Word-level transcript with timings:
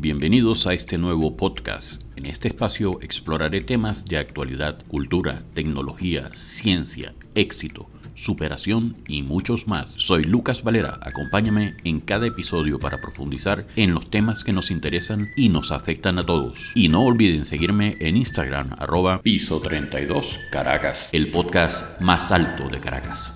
Bienvenidos 0.00 0.66
a 0.66 0.72
este 0.72 0.96
nuevo 0.96 1.36
podcast. 1.36 2.00
En 2.16 2.24
este 2.24 2.48
espacio 2.48 3.02
exploraré 3.02 3.60
temas 3.60 4.06
de 4.06 4.16
actualidad, 4.16 4.82
cultura, 4.88 5.42
tecnología, 5.52 6.30
ciencia, 6.54 7.12
éxito, 7.34 7.86
superación 8.14 8.96
y 9.06 9.22
muchos 9.22 9.68
más. 9.68 9.92
Soy 9.98 10.24
Lucas 10.24 10.62
Valera, 10.62 10.98
acompáñame 11.02 11.76
en 11.84 12.00
cada 12.00 12.28
episodio 12.28 12.78
para 12.78 12.98
profundizar 13.02 13.66
en 13.76 13.92
los 13.92 14.08
temas 14.08 14.42
que 14.42 14.54
nos 14.54 14.70
interesan 14.70 15.28
y 15.36 15.50
nos 15.50 15.70
afectan 15.70 16.18
a 16.18 16.22
todos. 16.22 16.58
Y 16.74 16.88
no 16.88 17.04
olviden 17.04 17.44
seguirme 17.44 17.94
en 18.00 18.16
Instagram 18.16 18.70
arroba 18.78 19.20
piso 19.20 19.60
32 19.60 20.40
Caracas, 20.50 21.10
el 21.12 21.30
podcast 21.30 22.00
más 22.00 22.32
alto 22.32 22.70
de 22.70 22.80
Caracas. 22.80 23.34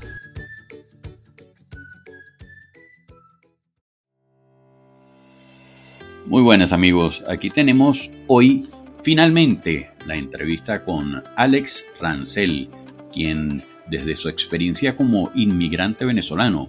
Muy 6.35 6.43
buenas 6.43 6.73
amigos, 6.73 7.23
aquí 7.29 7.49
tenemos 7.49 8.11
hoy 8.27 8.67
finalmente 9.05 9.89
la 10.05 10.17
entrevista 10.17 10.85
con 10.85 11.23
Alex 11.37 11.85
Rancel, 12.01 12.69
quien 13.13 13.63
desde 13.89 14.17
su 14.17 14.29
experiencia 14.29 14.97
como 14.97 15.31
inmigrante 15.37 16.05
venezolano 16.05 16.69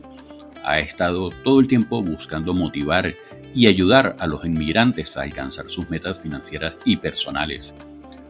ha 0.64 0.78
estado 0.78 1.30
todo 1.44 1.60
el 1.60 1.68
tiempo 1.68 2.04
buscando 2.04 2.54
motivar 2.54 3.12
y 3.56 3.66
ayudar 3.66 4.16
a 4.20 4.28
los 4.28 4.46
inmigrantes 4.46 5.18
a 5.18 5.24
alcanzar 5.24 5.68
sus 5.68 5.90
metas 5.90 6.20
financieras 6.20 6.78
y 6.86 6.98
personales. 6.98 7.74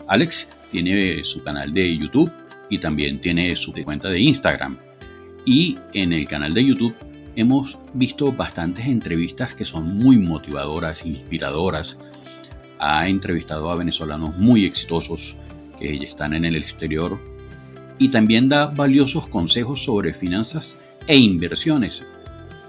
Alex 0.07 0.47
tiene 0.71 1.21
su 1.25 1.43
canal 1.43 1.73
de 1.73 1.97
YouTube 1.97 2.31
y 2.69 2.77
también 2.77 3.19
tiene 3.19 3.57
su 3.57 3.73
cuenta 3.73 4.07
de 4.07 4.21
Instagram. 4.21 4.77
Y 5.43 5.77
en 5.91 6.13
el 6.13 6.29
canal 6.29 6.53
de 6.53 6.63
YouTube 6.63 6.95
hemos 7.35 7.77
visto 7.93 8.31
bastantes 8.31 8.85
entrevistas 8.85 9.55
que 9.55 9.65
son 9.65 9.97
muy 9.97 10.17
motivadoras, 10.17 11.05
inspiradoras. 11.05 11.97
Ha 12.79 13.07
entrevistado 13.07 13.69
a 13.69 13.75
venezolanos 13.75 14.37
muy 14.37 14.65
exitosos 14.65 15.35
que 15.79 15.97
ya 15.99 16.07
están 16.07 16.33
en 16.33 16.45
el 16.45 16.55
exterior 16.55 17.19
y 17.97 18.09
también 18.09 18.49
da 18.49 18.67
valiosos 18.67 19.27
consejos 19.27 19.83
sobre 19.83 20.13
finanzas 20.13 20.77
e 21.07 21.17
inversiones. 21.17 22.03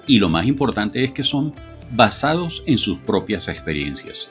Y 0.06 0.18
lo 0.18 0.28
más 0.28 0.46
importante 0.46 1.04
es 1.04 1.12
que 1.12 1.24
son 1.24 1.54
basados 1.92 2.62
en 2.66 2.78
sus 2.78 2.98
propias 2.98 3.48
experiencias. 3.48 4.28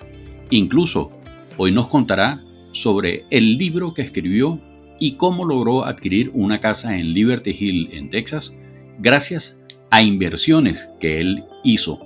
Incluso 0.49 1.11
hoy 1.58 1.72
nos 1.72 1.88
contará 1.88 2.42
sobre 2.72 3.25
el 3.30 3.58
libro 3.58 3.94
que 3.94 4.02
escribió 4.02 4.59
y 4.99 5.14
cómo 5.14 5.45
logró 5.45 5.86
adquirir 5.86 6.31
una 6.33 6.59
casa 6.59 6.97
en 6.97 7.14
Liberty 7.14 7.55
Hill, 7.58 7.89
en 7.92 8.09
Texas, 8.09 8.53
gracias 8.99 9.55
a 9.64 9.64
inversiones 10.02 10.89
que 11.00 11.19
él 11.19 11.44
hizo. 11.64 12.00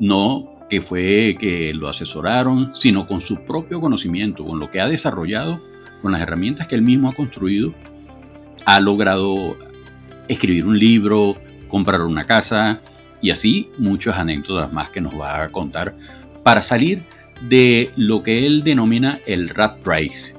No 0.00 0.50
que 0.70 0.80
fue 0.80 1.36
que 1.38 1.74
lo 1.74 1.88
asesoraron, 1.88 2.70
sino 2.74 3.06
con 3.06 3.20
su 3.20 3.44
propio 3.44 3.80
conocimiento, 3.80 4.44
con 4.44 4.60
lo 4.60 4.70
que 4.70 4.80
ha 4.80 4.86
desarrollado, 4.86 5.60
con 6.00 6.12
las 6.12 6.20
herramientas 6.20 6.68
que 6.68 6.76
él 6.76 6.82
mismo 6.82 7.08
ha 7.08 7.14
construido, 7.14 7.74
ha 8.64 8.78
logrado 8.78 9.56
escribir 10.28 10.64
un 10.64 10.78
libro, 10.78 11.34
comprar 11.68 12.02
una 12.02 12.24
casa 12.24 12.80
y 13.20 13.30
así 13.30 13.68
muchas 13.78 14.16
anécdotas 14.16 14.72
más 14.72 14.90
que 14.90 15.00
nos 15.00 15.18
va 15.18 15.42
a 15.42 15.48
contar 15.48 15.96
para 16.44 16.62
salir 16.62 17.02
de 17.48 17.90
lo 17.96 18.22
que 18.22 18.46
él 18.46 18.62
denomina 18.62 19.18
el 19.26 19.48
rat 19.48 19.84
race. 19.84 20.34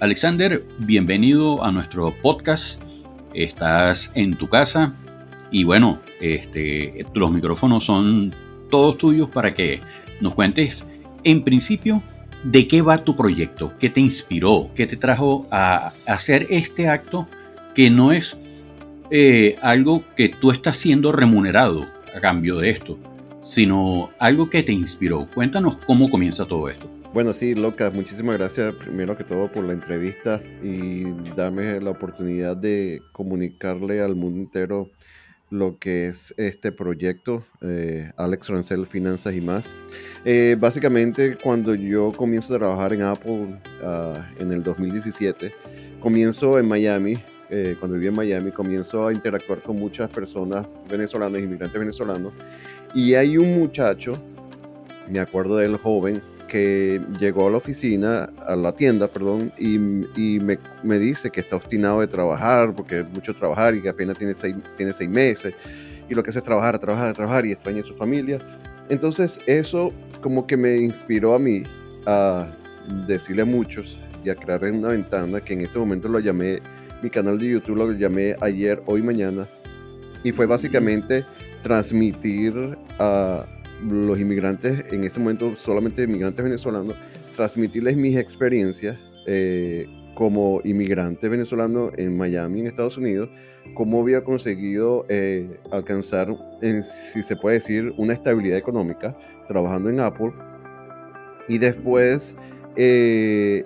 Alexander, 0.00 0.62
bienvenido 0.78 1.64
a 1.64 1.72
nuestro 1.72 2.14
podcast. 2.22 2.80
Estás 3.34 4.10
en 4.14 4.36
tu 4.36 4.48
casa 4.48 4.94
y 5.50 5.64
bueno, 5.64 6.00
este, 6.20 7.04
los 7.14 7.30
micrófonos 7.30 7.84
son 7.84 8.34
todos 8.70 8.98
tuyos 8.98 9.28
para 9.30 9.54
que 9.54 9.80
nos 10.20 10.34
cuentes 10.34 10.84
en 11.24 11.42
principio 11.42 12.02
de 12.44 12.68
qué 12.68 12.82
va 12.82 12.98
tu 12.98 13.16
proyecto, 13.16 13.72
qué 13.78 13.90
te 13.90 14.00
inspiró, 14.00 14.70
qué 14.74 14.86
te 14.86 14.96
trajo 14.96 15.46
a 15.50 15.92
hacer 16.06 16.46
este 16.50 16.88
acto 16.88 17.26
que 17.74 17.90
no 17.90 18.12
es 18.12 18.36
eh, 19.10 19.56
algo 19.62 20.04
que 20.16 20.28
tú 20.28 20.50
estás 20.50 20.78
siendo 20.78 21.12
remunerado 21.12 21.86
a 22.14 22.20
cambio 22.20 22.58
de 22.58 22.70
esto, 22.70 22.98
sino 23.42 24.10
algo 24.18 24.50
que 24.50 24.62
te 24.62 24.72
inspiró. 24.72 25.28
Cuéntanos 25.34 25.76
cómo 25.78 26.08
comienza 26.08 26.46
todo 26.46 26.68
esto. 26.68 26.88
Bueno, 27.12 27.32
sí, 27.32 27.54
Loca, 27.54 27.90
muchísimas 27.90 28.36
gracias 28.36 28.74
primero 28.74 29.16
que 29.16 29.24
todo 29.24 29.50
por 29.50 29.64
la 29.64 29.72
entrevista 29.72 30.42
y 30.62 31.04
darme 31.34 31.80
la 31.80 31.90
oportunidad 31.90 32.56
de 32.56 33.00
comunicarle 33.12 34.02
al 34.02 34.16
mundo 34.16 34.40
entero 34.40 34.90
lo 35.50 35.78
que 35.78 36.08
es 36.08 36.34
este 36.36 36.72
proyecto, 36.72 37.44
eh, 37.60 38.10
Alex 38.16 38.48
Rancel 38.48 38.86
Finanzas 38.86 39.34
y 39.34 39.40
más. 39.40 39.70
Eh, 40.24 40.56
básicamente, 40.58 41.36
cuando 41.36 41.74
yo 41.74 42.12
comienzo 42.12 42.54
a 42.54 42.58
trabajar 42.58 42.92
en 42.92 43.02
Apple 43.02 43.60
ah, 43.82 44.28
en 44.38 44.52
el 44.52 44.62
2017, 44.62 45.52
comienzo 46.00 46.58
en 46.58 46.66
Miami, 46.66 47.16
eh, 47.48 47.76
cuando 47.78 47.96
viví 47.96 48.08
en 48.08 48.14
Miami, 48.14 48.50
comienzo 48.50 49.06
a 49.06 49.12
interactuar 49.12 49.62
con 49.62 49.76
muchas 49.76 50.10
personas 50.10 50.66
venezolanas, 50.90 51.40
inmigrantes 51.40 51.78
venezolanos, 51.78 52.32
y 52.94 53.14
hay 53.14 53.38
un 53.38 53.58
muchacho, 53.58 54.14
me 55.08 55.20
acuerdo 55.20 55.58
del 55.58 55.76
joven, 55.76 56.20
que 56.46 57.00
llegó 57.18 57.48
a 57.48 57.50
la 57.50 57.56
oficina, 57.58 58.30
a 58.46 58.56
la 58.56 58.72
tienda, 58.72 59.08
perdón, 59.08 59.52
y, 59.58 59.78
me, 59.78 60.98
dice 60.98 61.30
que 61.30 61.40
está 61.40 61.56
obstinado 61.56 62.00
de 62.00 62.06
trabajar, 62.06 62.74
porque 62.74 63.00
es 63.00 63.08
mucho 63.10 63.34
trabajar 63.34 63.74
y 63.74 63.82
que 63.82 63.88
apenas 63.88 64.16
tiene 64.18 64.34
seis, 64.34 64.54
tiene 64.76 64.92
seis 64.92 65.10
meses, 65.10 65.54
y 66.08 66.14
lo 66.14 66.22
que 66.22 66.30
hace 66.30 66.38
es 66.38 66.44
trabajar, 66.44 66.78
trabajar, 66.78 67.14
trabajar 67.14 67.46
y 67.46 67.52
extraña 67.52 67.80
a 67.80 67.84
su 67.84 67.94
familia. 67.94 68.38
Entonces 68.88 69.38
eso 69.46 69.92
como 70.20 70.46
que 70.46 70.56
me 70.56 70.76
inspiró 70.76 71.34
a 71.34 71.38
mí 71.38 71.62
a 72.06 72.46
decirle 73.06 73.42
a 73.42 73.44
muchos 73.44 73.98
y 74.24 74.30
a 74.30 74.34
crear 74.34 74.62
una 74.64 74.88
ventana 74.88 75.40
que 75.40 75.54
en 75.54 75.62
ese 75.62 75.78
momento 75.78 76.08
lo 76.08 76.20
llamé, 76.20 76.60
mi 77.02 77.10
canal 77.10 77.38
de 77.38 77.48
YouTube 77.48 77.76
lo 77.76 77.92
llamé 77.92 78.36
ayer, 78.40 78.82
hoy, 78.86 79.02
mañana, 79.02 79.46
y 80.24 80.32
fue 80.32 80.46
básicamente 80.46 81.24
transmitir 81.62 82.76
a 82.98 83.44
los 83.88 84.18
inmigrantes, 84.18 84.92
en 84.92 85.04
ese 85.04 85.18
momento 85.20 85.54
solamente 85.56 86.02
inmigrantes 86.02 86.44
venezolanos, 86.44 86.94
transmitirles 87.34 87.96
mis 87.96 88.16
experiencias 88.16 88.96
eh, 89.26 89.86
como 90.14 90.60
inmigrante 90.64 91.28
venezolano 91.28 91.90
en 91.96 92.16
Miami, 92.16 92.60
en 92.60 92.66
Estados 92.68 92.96
Unidos, 92.96 93.28
cómo 93.74 94.00
había 94.00 94.24
conseguido 94.24 95.04
eh, 95.08 95.60
alcanzar, 95.70 96.34
si 96.82 97.22
se 97.22 97.36
puede 97.36 97.56
decir, 97.56 97.92
una 97.98 98.14
estabilidad 98.14 98.56
económica 98.56 99.16
trabajando 99.48 99.90
en 99.90 100.00
Apple. 100.00 100.32
Y 101.48 101.58
después 101.58 102.34
eh, 102.76 103.62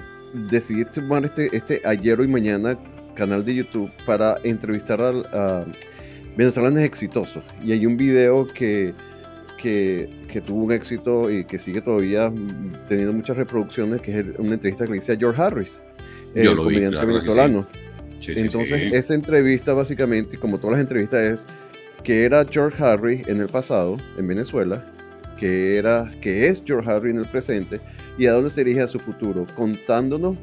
decidí 0.51 0.85
tomar 0.87 1.25
este, 1.25 1.55
este 1.57 1.81
ayer 1.85 2.19
y 2.21 2.29
mañana 2.29 2.79
canal 3.15 3.45
de 3.45 3.55
YouTube 3.55 3.91
para 4.05 4.37
entrevistar 4.43 5.01
a, 5.01 5.11
a 5.11 5.67
venezolanos 6.37 6.81
exitosos. 6.81 7.45
Y 7.63 7.73
hay 7.73 7.87
un 7.87 7.97
video 7.97 8.47
que 8.47 8.95
que, 9.61 10.09
que, 10.29 10.41
tuvo 10.41 10.65
un 10.65 10.73
éxito 10.73 11.31
y 11.31 11.45
que 11.45 11.59
sigue 11.59 11.81
todavía 11.81 12.33
teniendo 12.89 13.13
muchas 13.13 13.37
reproducciones, 13.37 14.01
que 14.01 14.19
es 14.19 14.27
una 14.39 14.55
entrevista 14.55 14.87
que 14.87 14.93
le 14.93 14.99
hice 14.99 15.13
a 15.13 15.17
George 15.17 15.41
Harris, 15.41 15.81
el 16.35 16.57
comediante 16.57 17.05
venezolano. 17.05 17.67
Entonces, 18.27 18.93
esa 18.93 19.15
entrevista 19.15 19.73
básicamente, 19.73 20.39
como 20.39 20.59
todas 20.59 20.73
las 20.73 20.81
entrevistas, 20.81 21.21
es 21.21 21.47
que 22.03 22.25
era 22.25 22.47
George 22.49 22.83
Harris 22.83 23.29
en 23.29 23.41
el 23.41 23.49
pasado, 23.49 23.97
en 24.17 24.27
Venezuela, 24.27 24.85
que, 25.39 25.77
era, 25.77 26.11
que 26.21 26.49
es 26.49 26.63
George 26.65 26.91
Harris 26.91 27.15
en 27.15 27.21
el 27.21 27.29
presente, 27.29 27.81
y 28.19 28.27
a 28.27 28.33
dónde 28.33 28.51
se 28.51 28.65
dirige 28.65 28.83
a 28.83 28.89
su 28.89 28.99
futuro, 28.99 29.47
contándonos 29.57 30.37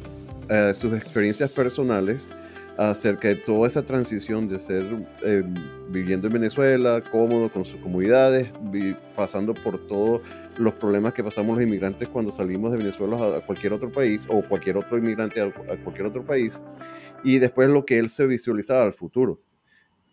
eh, 0.50 0.74
sus 0.76 0.94
experiencias 0.94 1.52
personales 1.52 2.30
acerca 2.78 3.30
de 3.30 3.36
toda 3.36 3.68
esa 3.68 3.84
transición 3.84 4.48
de 4.48 4.60
ser 4.60 4.86
eh, 5.24 5.44
viviendo 5.90 6.28
en 6.28 6.34
Venezuela, 6.34 7.04
cómodo 7.12 7.52
con 7.52 7.66
sus 7.66 7.82
comunidades, 7.82 8.54
pasando 9.16 9.56
por 9.56 9.88
todos 9.88 10.22
los 10.58 10.74
problemas 10.76 11.14
que 11.14 11.24
pasamos 11.24 11.56
los 11.56 11.66
inmigrantes 11.66 12.08
cuando 12.08 12.32
salimos 12.32 12.72
de 12.72 12.78
Venezuela 12.78 13.38
a, 13.38 13.42
cualquier 13.42 13.74
otro 13.74 13.92
país 13.92 14.26
o 14.30 14.44
cualquier 14.44 14.78
otro 14.78 14.98
inmigrante 14.98 15.42
a, 15.42 15.52
cualquier 15.52 16.06
otro 16.06 16.24
país, 16.24 16.62
y 17.24 17.40
después 17.40 17.68
lo 17.70 17.84
que 17.84 17.98
él 17.98 18.10
se 18.10 18.28
visualizaba 18.28 18.84
al 18.84 18.94
futuro, 18.94 19.42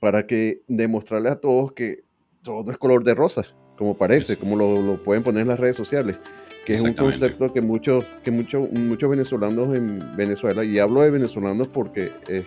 para 0.01 0.27
que 0.27 0.63
demostrarles 0.67 1.33
a 1.33 1.41
todos 1.41 1.73
que 1.73 2.05
todo 2.43 2.71
es 2.71 2.79
color 2.79 3.05
de 3.05 3.15
rosa, 3.15 3.43
como 3.77 3.97
parece, 3.97 4.37
como 4.37 4.57
lo, 4.57 4.81
lo 4.81 4.97
pueden 4.97 5.23
poner 5.23 5.43
en 5.43 5.49
las 5.49 5.61
redes 5.61 5.77
sociales 5.77 6.17
que 6.65 6.75
es 6.75 6.81
un 6.81 6.95
concepto 6.95 7.53
que 7.53 7.61
muchos 7.61 8.05
que 8.23 8.31
muchos 8.31 8.71
muchos 8.71 9.11
venezolanos 9.11 9.75
en 9.75 10.17
Venezuela 10.17 10.65
y 10.65 10.79
hablo 10.79 11.03
de 11.03 11.11
venezolanos 11.11 11.69
porque 11.69 12.13
es 12.29 12.45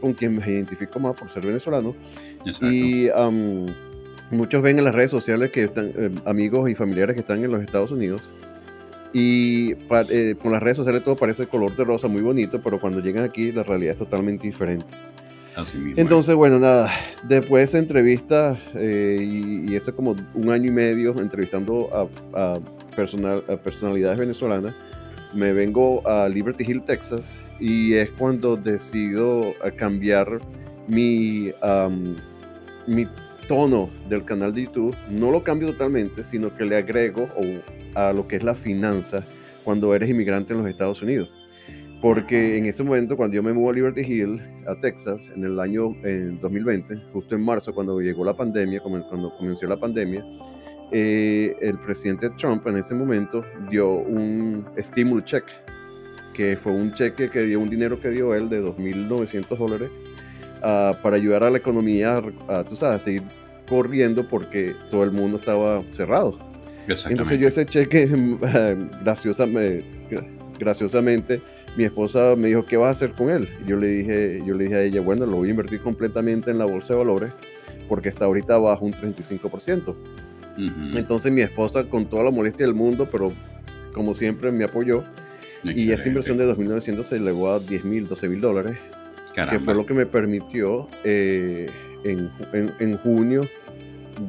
con 0.00 0.12
quien 0.12 0.36
me 0.36 0.46
identifico 0.46 1.00
más 1.00 1.14
por 1.14 1.30
ser 1.30 1.46
venezolano 1.46 1.94
y 2.60 3.08
muchos 4.30 4.62
ven 4.62 4.78
en 4.78 4.84
las 4.84 4.94
redes 4.94 5.10
sociales 5.10 5.50
que 5.50 5.64
están 5.64 5.92
eh, 5.96 6.10
amigos 6.24 6.68
y 6.70 6.74
familiares 6.74 7.14
que 7.14 7.20
están 7.20 7.42
en 7.42 7.50
los 7.50 7.62
Estados 7.62 7.90
Unidos 7.92 8.30
y 9.12 9.72
eh, 10.10 10.34
con 10.42 10.52
las 10.52 10.62
redes 10.62 10.76
sociales 10.76 11.02
todo 11.02 11.16
parece 11.16 11.46
color 11.46 11.74
de 11.74 11.84
rosa 11.84 12.08
muy 12.08 12.22
bonito 12.22 12.60
pero 12.62 12.80
cuando 12.80 13.00
llegan 13.00 13.24
aquí 13.24 13.52
la 13.52 13.62
realidad 13.62 13.92
es 13.92 13.98
totalmente 13.98 14.46
diferente. 14.46 14.86
Entonces, 15.96 16.34
bueno, 16.34 16.58
nada, 16.58 16.90
después 17.22 17.62
de 17.62 17.64
esa 17.64 17.78
entrevista, 17.78 18.58
eh, 18.74 19.16
y, 19.18 19.72
y, 19.72 19.74
eso 19.74 19.96
como 19.96 20.14
un 20.34 20.50
año 20.50 20.66
y 20.66 20.70
medio 20.70 21.18
entrevistando 21.18 21.88
a, 22.34 22.58
personal, 22.96 23.44
personalidades 23.62 24.18
venezolanas, 24.18 24.74
me 25.34 25.52
vengo 25.52 26.06
a 26.08 26.28
Liberty 26.28 26.64
Hill, 26.66 26.82
Texas, 26.82 27.38
y 27.60 27.94
es 27.94 28.10
cuando 28.10 28.56
decido 28.56 29.54
cambiar 29.76 30.40
mi, 30.88 31.52
mi 32.86 33.06
tono 33.48 33.90
del 34.08 34.24
canal 34.24 34.54
de 34.54 34.64
YouTube. 34.64 34.96
No 35.10 35.30
lo 35.30 35.42
cambio 35.42 35.68
totalmente, 35.68 36.24
sino 36.24 36.56
que 36.56 36.64
le 36.64 36.76
agrego 36.76 37.28
a 37.94 38.12
lo 38.12 38.26
que 38.26 38.36
es 38.36 38.42
la 38.42 38.54
finanza 38.54 39.24
cuando 39.64 39.94
eres 39.94 40.08
inmigrante 40.08 40.52
en 40.52 40.60
los 40.60 40.68
Estados 40.68 41.02
Unidos. 41.02 41.28
Porque 42.00 42.56
en 42.58 42.66
ese 42.66 42.82
momento, 42.82 43.16
cuando 43.16 43.34
yo 43.34 43.42
me 43.42 43.52
mudo 43.52 43.70
a 43.70 43.72
Liberty 43.72 44.02
Hill, 44.02 44.40
a 44.66 44.78
Texas, 44.78 45.30
en 45.34 45.44
el 45.44 45.58
año 45.58 45.94
en 46.04 46.38
2020, 46.40 46.96
justo 47.12 47.34
en 47.34 47.42
marzo, 47.42 47.74
cuando 47.74 48.00
llegó 48.00 48.24
la 48.24 48.36
pandemia, 48.36 48.80
cuando 48.80 49.34
comenzó 49.36 49.66
la 49.66 49.78
pandemia, 49.78 50.24
eh, 50.92 51.56
el 51.60 51.78
presidente 51.78 52.30
Trump 52.30 52.66
en 52.66 52.76
ese 52.76 52.94
momento 52.94 53.44
dio 53.70 53.90
un 53.90 54.66
stimulus 54.78 55.24
check, 55.24 55.44
que 56.32 56.56
fue 56.56 56.72
un 56.72 56.92
cheque 56.92 57.28
que 57.28 57.42
dio 57.42 57.58
un 57.58 57.68
dinero 57.68 57.98
que 57.98 58.10
dio 58.10 58.34
él 58.34 58.48
de 58.48 58.62
2.900 58.62 59.56
dólares 59.56 59.90
uh, 60.58 60.94
para 61.02 61.16
ayudar 61.16 61.42
a 61.42 61.50
la 61.50 61.58
economía 61.58 62.22
a, 62.48 62.64
tú 62.64 62.76
sabes, 62.76 63.00
a 63.00 63.04
seguir 63.04 63.22
corriendo 63.68 64.28
porque 64.28 64.76
todo 64.90 65.02
el 65.02 65.10
mundo 65.10 65.38
estaba 65.38 65.82
cerrado. 65.88 66.38
Entonces 67.08 67.38
yo 67.40 67.48
ese 67.48 67.66
cheque, 67.66 68.06
graciosamente, 69.02 69.84
graciosamente 70.58 71.40
mi 71.76 71.84
esposa 71.84 72.36
me 72.36 72.48
dijo, 72.48 72.64
¿qué 72.64 72.76
vas 72.76 72.88
a 72.88 72.90
hacer 72.92 73.12
con 73.12 73.28
él? 73.30 73.48
yo 73.66 73.76
le 73.76 73.88
dije, 73.88 74.42
yo 74.46 74.54
le 74.54 74.64
dije 74.64 74.76
a 74.76 74.82
ella, 74.82 75.00
bueno, 75.00 75.26
lo 75.26 75.38
voy 75.38 75.48
a 75.48 75.50
invertir 75.50 75.80
completamente 75.80 76.50
en 76.50 76.58
la 76.58 76.64
bolsa 76.64 76.94
de 76.94 76.98
valores 77.00 77.32
porque 77.88 78.08
está 78.08 78.24
ahorita 78.24 78.56
bajo 78.58 78.84
un 78.84 78.92
35%. 78.92 79.94
Entonces 80.56 81.32
mi 81.32 81.42
esposa, 81.42 81.84
con 81.84 82.06
toda 82.06 82.24
la 82.24 82.30
molestia 82.30 82.66
del 82.66 82.74
mundo, 82.74 83.08
pero 83.10 83.32
como 83.92 84.14
siempre 84.14 84.52
me 84.52 84.64
apoyó, 84.64 85.04
y 85.64 85.90
esa 85.90 86.08
inversión 86.08 86.38
de 86.38 86.46
2.900 86.46 87.02
se 87.02 87.16
elevó 87.16 87.52
a 87.52 87.60
10.000, 87.60 88.08
12.000 88.08 88.40
dólares, 88.40 88.78
que 89.50 89.58
fue 89.58 89.74
lo 89.74 89.84
que 89.84 89.94
me 89.94 90.06
permitió 90.06 90.88
eh, 91.04 91.68
en, 92.04 92.30
en, 92.78 92.96
junio 92.98 93.42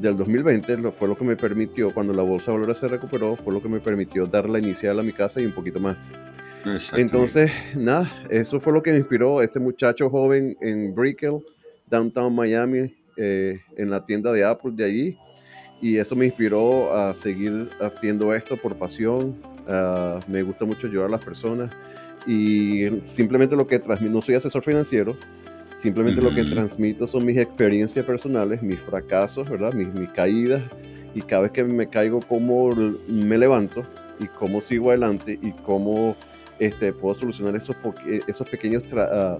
del 0.01 0.17
2020, 0.17 0.91
fue 0.91 1.07
lo 1.07 1.17
que 1.17 1.23
me 1.23 1.35
permitió, 1.35 1.93
cuando 1.93 2.13
la 2.13 2.23
bolsa 2.23 2.51
de 2.51 2.57
valores 2.57 2.79
se 2.79 2.87
recuperó, 2.87 3.35
fue 3.35 3.53
lo 3.53 3.61
que 3.61 3.69
me 3.69 3.79
permitió 3.79 4.25
dar 4.25 4.49
la 4.49 4.59
inicial 4.59 4.99
a 4.99 5.03
mi 5.03 5.13
casa 5.13 5.39
y 5.39 5.45
un 5.45 5.53
poquito 5.53 5.79
más. 5.79 6.11
Entonces, 6.93 7.51
nada, 7.75 8.09
eso 8.29 8.59
fue 8.59 8.73
lo 8.73 8.81
que 8.81 8.91
me 8.91 8.97
inspiró 8.97 9.41
ese 9.41 9.59
muchacho 9.59 10.09
joven 10.09 10.57
en 10.61 10.93
Brickell, 10.93 11.39
downtown 11.89 12.35
Miami, 12.35 12.93
eh, 13.15 13.61
en 13.77 13.89
la 13.89 14.05
tienda 14.05 14.31
de 14.31 14.43
Apple 14.43 14.71
de 14.73 14.83
allí. 14.83 15.17
Y 15.81 15.97
eso 15.97 16.15
me 16.15 16.25
inspiró 16.25 16.93
a 16.95 17.15
seguir 17.15 17.69
haciendo 17.79 18.33
esto 18.33 18.57
por 18.57 18.75
pasión. 18.75 19.35
Ah, 19.67 20.19
me 20.27 20.41
gusta 20.41 20.65
mucho 20.65 20.87
ayudar 20.87 21.07
a 21.07 21.11
las 21.11 21.23
personas. 21.23 21.71
Y 22.25 22.87
simplemente 23.03 23.55
lo 23.55 23.67
que 23.67 23.79
transmito, 23.79 24.13
no 24.13 24.21
soy 24.21 24.35
asesor 24.35 24.63
financiero, 24.63 25.15
simplemente 25.75 26.21
lo 26.21 26.33
que 26.33 26.43
transmito 26.43 27.07
son 27.07 27.25
mis 27.25 27.37
experiencias 27.37 28.05
personales, 28.05 28.61
mis 28.61 28.81
fracasos, 28.81 29.49
¿verdad? 29.49 29.73
Mis, 29.73 29.93
mis 29.93 30.09
caídas. 30.09 30.61
Y 31.13 31.21
cada 31.21 31.43
vez 31.43 31.51
que 31.51 31.63
me 31.63 31.87
caigo, 31.87 32.19
cómo 32.27 32.69
me 33.07 33.37
levanto 33.37 33.83
y 34.19 34.27
cómo 34.27 34.61
sigo 34.61 34.89
adelante 34.89 35.39
y 35.41 35.51
cómo 35.51 36.15
este, 36.59 36.91
puedo 36.91 37.15
solucionar 37.15 37.55
esos, 37.55 37.75
esos 38.27 38.49
pequeños 38.49 38.83
tra, 38.83 39.39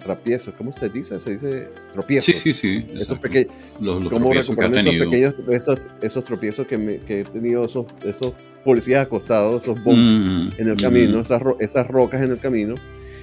trapiezos. 0.00 0.54
¿Cómo 0.54 0.72
se 0.72 0.88
dice? 0.88 1.18
Se 1.20 1.32
dice 1.32 1.70
tropiezos. 1.92 2.34
Sí, 2.38 2.52
sí, 2.52 2.54
sí. 2.54 2.86
Esos 2.94 3.18
pequeños. 3.18 3.52
¿Cómo 3.78 4.32
recuperar 4.32 4.74
esos 4.76 4.94
pequeños 4.94 5.34
esos, 5.48 5.80
esos 6.00 6.24
tropiezos 6.24 6.66
que, 6.66 6.76
me, 6.76 6.98
que, 6.98 7.20
he 7.20 7.24
tenido, 7.24 7.64
esos, 7.64 7.86
esos 8.04 8.32
policías 8.64 9.02
acostados, 9.02 9.62
esos 9.62 9.82
bombs 9.82 10.04
mm, 10.04 10.60
en 10.60 10.68
el 10.68 10.76
camino, 10.76 11.18
mm. 11.18 11.22
esas, 11.22 11.42
esas 11.58 11.88
rocas 11.88 12.22
en 12.22 12.32
el 12.32 12.38
camino 12.38 12.74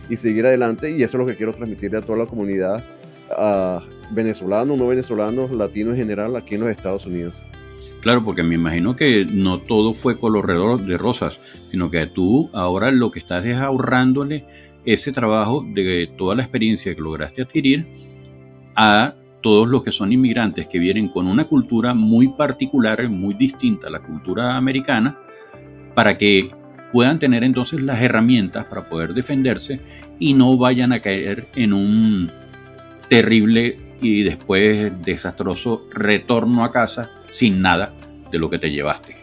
y 0.10 0.18
seguir 0.18 0.46
adelante. 0.46 0.92
Y 0.92 1.04
eso 1.04 1.18
es 1.18 1.20
lo 1.22 1.26
que 1.26 1.36
quiero 1.36 1.54
transmitirle 1.54 1.98
a 1.98 2.02
toda 2.02 2.20
la 2.20 2.26
comunidad 2.26 2.84
uh, 3.30 3.82
venezolano, 4.14 4.76
no 4.76 4.88
venezolanos, 4.88 5.52
latinos 5.52 5.94
en 5.94 6.00
general 6.00 6.36
aquí 6.36 6.56
en 6.56 6.62
los 6.62 6.70
Estados 6.70 7.06
Unidos. 7.06 7.34
Claro, 8.02 8.24
porque 8.24 8.44
me 8.44 8.56
imagino 8.56 8.96
que 8.96 9.26
no 9.26 9.60
todo 9.60 9.94
fue 9.94 10.18
color 10.18 10.82
de 10.82 10.98
rosas, 10.98 11.38
sino 11.70 11.92
que 11.92 12.06
tú 12.08 12.50
ahora 12.54 12.92
lo 12.92 13.12
que 13.12 13.20
estás 13.20 13.46
es 13.46 13.58
ahorrándole 13.58 14.46
ese 14.94 15.12
trabajo 15.12 15.64
de 15.68 16.10
toda 16.18 16.36
la 16.36 16.42
experiencia 16.42 16.96
que 16.96 17.02
lograste 17.02 17.44
adquirir 17.44 17.86
a 18.76 19.14
todos 19.42 19.70
los 19.70 19.84
que 19.84 19.92
son 19.92 20.12
inmigrantes 20.12 20.68
que 20.68 20.80
vienen 20.80 21.10
con 21.10 21.28
una 21.28 21.46
cultura 21.46 21.94
muy 21.94 22.30
particular, 22.30 23.08
muy 23.08 23.36
distinta 23.36 23.88
a 23.88 23.92
la 23.92 24.00
cultura 24.00 24.58
americana, 24.58 25.18
para 25.94 26.18
que 26.18 26.50
puedan 26.92 27.20
tener 27.20 27.44
entonces 27.44 27.82
las 27.82 28.02
herramientas 28.02 28.66
para 28.66 28.90
poder 28.90 29.14
defenderse 29.14 29.80
y 30.18 30.34
no 30.34 30.58
vayan 30.58 30.92
a 30.92 31.00
caer 31.00 31.48
en 31.56 31.74
un 31.74 32.32
terrible 33.08 33.78
y 34.02 34.24
después 34.24 34.92
desastroso 35.04 35.88
retorno 35.92 36.64
a 36.64 36.72
casa 36.72 37.12
sin 37.32 37.62
nada 37.62 37.94
de 38.32 38.40
lo 38.40 38.50
que 38.50 38.58
te 38.58 38.72
llevaste. 38.72 39.19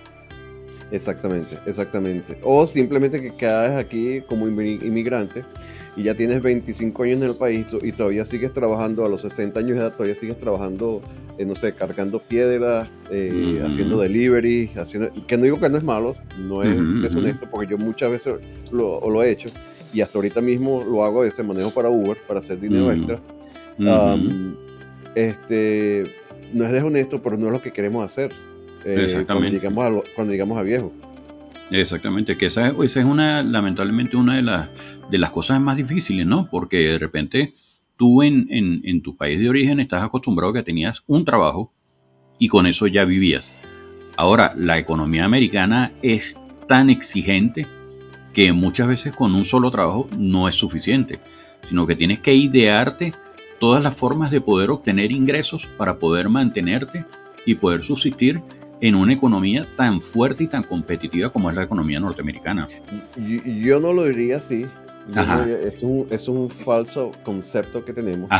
Exactamente, 0.90 1.58
exactamente. 1.66 2.38
O 2.42 2.66
simplemente 2.66 3.20
que 3.20 3.34
quedas 3.34 3.76
aquí 3.76 4.20
como 4.22 4.46
inmigrante 4.48 5.44
y 5.96 6.04
ya 6.04 6.14
tienes 6.14 6.42
25 6.42 7.02
años 7.02 7.16
en 7.16 7.22
el 7.24 7.34
país 7.34 7.74
y 7.82 7.90
todavía 7.92 8.24
sigues 8.24 8.52
trabajando 8.52 9.04
a 9.04 9.08
los 9.08 9.22
60 9.22 9.58
años 9.58 9.72
de 9.72 9.78
edad, 9.78 9.92
todavía 9.92 10.14
sigues 10.14 10.36
trabajando, 10.36 11.02
eh, 11.38 11.44
no 11.44 11.54
sé, 11.54 11.72
cargando 11.72 12.20
piedras, 12.20 12.88
eh, 13.10 13.62
haciendo 13.66 13.98
delivery, 13.98 14.70
haciendo, 14.76 15.10
que 15.26 15.36
no 15.36 15.44
digo 15.44 15.58
que 15.58 15.68
no 15.68 15.78
es 15.78 15.84
malo, 15.84 16.14
no 16.38 16.62
es 16.62 16.76
deshonesto, 17.02 17.48
porque 17.50 17.70
yo 17.70 17.78
muchas 17.78 18.10
veces 18.10 18.34
lo, 18.70 19.00
lo, 19.00 19.22
he 19.22 19.30
hecho 19.30 19.48
y 19.92 20.02
hasta 20.02 20.18
ahorita 20.18 20.40
mismo 20.40 20.84
lo 20.84 21.02
hago 21.02 21.24
ese 21.24 21.42
manejo 21.42 21.72
para 21.72 21.88
Uber, 21.88 22.18
para 22.28 22.40
hacer 22.40 22.60
dinero 22.60 22.92
extra. 22.92 23.18
este, 25.14 26.04
no 26.52 26.64
es 26.64 26.72
deshonesto, 26.72 27.22
pero 27.22 27.38
no 27.38 27.46
es 27.46 27.52
lo 27.54 27.62
que 27.62 27.72
queremos 27.72 28.04
hacer. 28.04 28.32
Eh, 28.88 29.24
cuando, 29.26 29.48
llegamos 29.48 29.84
a, 29.84 30.14
cuando 30.14 30.32
llegamos 30.32 30.58
a 30.58 30.62
viejo. 30.62 30.92
Exactamente, 31.72 32.36
que 32.36 32.46
esa, 32.46 32.68
esa, 32.68 33.00
es 33.00 33.06
una, 33.06 33.42
lamentablemente, 33.42 34.16
una 34.16 34.36
de 34.36 34.42
las, 34.42 34.68
de 35.10 35.18
las 35.18 35.30
cosas 35.30 35.60
más 35.60 35.76
difíciles, 35.76 36.24
¿no? 36.24 36.48
Porque 36.48 36.76
de 36.76 36.98
repente 36.98 37.54
tú 37.96 38.22
en, 38.22 38.46
en, 38.50 38.82
en 38.84 39.02
tu 39.02 39.16
país 39.16 39.40
de 39.40 39.48
origen 39.48 39.80
estás 39.80 40.04
acostumbrado 40.04 40.52
a 40.52 40.54
que 40.54 40.62
tenías 40.62 41.02
un 41.08 41.24
trabajo 41.24 41.72
y 42.38 42.46
con 42.46 42.68
eso 42.68 42.86
ya 42.86 43.04
vivías. 43.04 43.66
Ahora, 44.16 44.52
la 44.56 44.78
economía 44.78 45.24
americana 45.24 45.92
es 46.02 46.38
tan 46.68 46.88
exigente 46.88 47.66
que 48.32 48.52
muchas 48.52 48.86
veces 48.86 49.16
con 49.16 49.34
un 49.34 49.44
solo 49.44 49.70
trabajo 49.72 50.08
no 50.16 50.48
es 50.48 50.54
suficiente, 50.54 51.18
sino 51.62 51.86
que 51.86 51.96
tienes 51.96 52.20
que 52.20 52.34
idearte 52.34 53.12
todas 53.58 53.82
las 53.82 53.96
formas 53.96 54.30
de 54.30 54.40
poder 54.40 54.70
obtener 54.70 55.10
ingresos 55.10 55.66
para 55.76 55.98
poder 55.98 56.28
mantenerte 56.28 57.04
y 57.44 57.54
poder 57.54 57.82
subsistir 57.82 58.42
en 58.80 58.94
una 58.94 59.12
economía 59.12 59.66
tan 59.76 60.00
fuerte 60.00 60.44
y 60.44 60.46
tan 60.48 60.62
competitiva 60.62 61.30
como 61.30 61.50
es 61.50 61.56
la 61.56 61.64
economía 61.64 62.00
norteamericana. 62.00 62.68
Yo, 63.16 63.80
no 63.80 63.92
lo 63.92 64.04
diría 64.04 64.36
así. 64.38 64.66
es, 65.64 65.82
un, 65.82 66.06
es 66.10 66.28
un 66.28 66.50
falso 66.50 67.10
concepto 67.24 67.84
que 67.84 67.92
tenemos. 67.92 68.30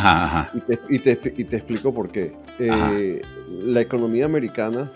Y, 0.88 0.99
te, 0.99 1.12
explico 1.12 1.93
por 1.93 2.11
qué. 2.11 2.35
Eh, 2.59 3.23
la 3.49 3.81
economía 3.81 4.25
americana 4.26 4.90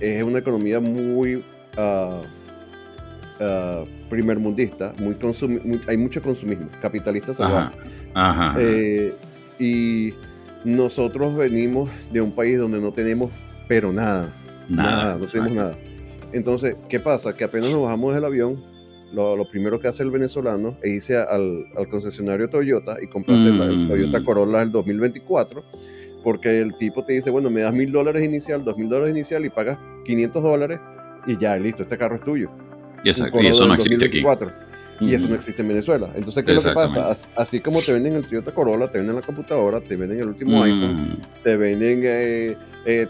es 0.00 0.22
una 0.22 0.38
economía 0.38 0.78
muy 0.78 1.36
uh, 1.36 2.22
uh, 3.42 3.86
primermundista, 4.08 4.94
muy, 4.98 5.16
hay 5.88 5.96
mucho 5.96 6.22
consumismo, 6.22 6.68
capitalista 6.80 7.34
salvaje. 7.34 7.78
Eh, 8.58 9.14
y 9.58 10.14
nosotros 10.64 11.34
venimos 11.36 11.88
de 12.12 12.20
un 12.20 12.32
país 12.32 12.58
donde 12.58 12.80
no 12.80 12.92
tenemos 12.92 13.30
pero 13.68 13.92
nada. 13.92 14.32
Nada, 14.68 15.16
no 15.18 15.26
tenemos 15.26 15.52
nada. 15.52 15.78
Entonces, 16.32 16.76
¿qué 16.88 17.00
pasa? 17.00 17.36
Que 17.36 17.44
apenas 17.44 17.70
nos 17.70 17.82
bajamos 17.82 18.14
del 18.14 18.24
avión, 18.24 18.62
lo, 19.12 19.48
primero 19.50 19.78
que 19.80 19.88
hace 19.88 20.02
el 20.02 20.10
venezolano 20.10 20.76
es 20.82 20.94
irse 20.94 21.16
al, 21.16 21.66
concesionario 21.90 22.50
Toyota 22.50 22.96
y 23.00 23.06
comprarse 23.06 23.46
el 23.46 23.54
mm. 23.54 23.88
Toyota 23.88 24.24
Corolla 24.24 24.58
del 24.58 24.72
2024, 24.72 25.64
porque 26.22 26.60
el 26.60 26.74
tipo 26.76 27.04
te 27.04 27.14
dice, 27.14 27.30
bueno, 27.30 27.48
me 27.48 27.60
das 27.60 27.72
mil 27.72 27.92
dólares 27.92 28.24
inicial, 28.24 28.64
dos 28.64 28.76
mil 28.76 28.88
dólares 28.88 29.14
inicial 29.14 29.44
y 29.44 29.50
pagas 29.50 29.78
500 30.04 30.42
dólares 30.42 30.80
y 31.26 31.38
ya, 31.38 31.56
listo, 31.56 31.82
este 31.82 31.96
carro 31.96 32.16
es 32.16 32.22
tuyo. 32.22 32.50
Y, 33.04 33.10
eso 33.10 33.66
no 33.66 33.74
existe 33.74 34.06
aquí. 34.06 34.22
Y 35.00 35.14
eso 35.14 35.28
no 35.28 35.34
existe 35.34 35.62
en 35.62 35.68
Venezuela. 35.68 36.10
Entonces, 36.14 36.44
¿qué 36.44 36.52
es 36.52 36.56
lo 36.56 36.62
que 36.62 36.74
pasa? 36.74 37.14
Así 37.36 37.60
como 37.60 37.82
te 37.82 37.92
venden 37.92 38.14
el 38.14 38.26
Toyota 38.26 38.52
Corolla, 38.52 38.90
te 38.90 38.98
venden 38.98 39.16
la 39.16 39.22
computadora, 39.22 39.80
te 39.80 39.96
venden 39.96 40.20
el 40.20 40.28
último 40.28 40.62
iPhone, 40.62 41.18
te 41.42 41.56
venden 41.56 42.00
eh, 42.04 42.56
eh, 42.86 43.06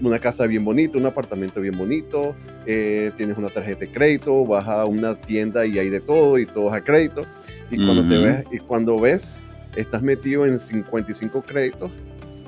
una 0.00 0.18
casa 0.18 0.46
bien 0.46 0.64
bonita, 0.64 0.98
un 0.98 1.06
apartamento 1.06 1.60
bien 1.60 1.76
bonito, 1.76 2.34
eh, 2.66 3.10
tienes 3.16 3.36
una 3.36 3.48
tarjeta 3.48 3.80
de 3.80 3.88
crédito, 3.88 4.44
vas 4.44 4.66
a 4.68 4.84
una 4.86 5.20
tienda 5.20 5.66
y 5.66 5.78
hay 5.78 5.90
de 5.90 6.00
todo 6.00 6.38
y 6.38 6.46
todo 6.46 6.68
es 6.68 6.74
a 6.74 6.84
crédito. 6.84 7.22
Y 7.70 7.76
cuando, 7.76 8.08
te 8.08 8.18
ves, 8.18 8.44
y 8.52 8.58
cuando 8.58 8.98
ves, 8.98 9.40
estás 9.74 10.02
metido 10.02 10.46
en 10.46 10.58
55 10.58 11.42
créditos 11.42 11.90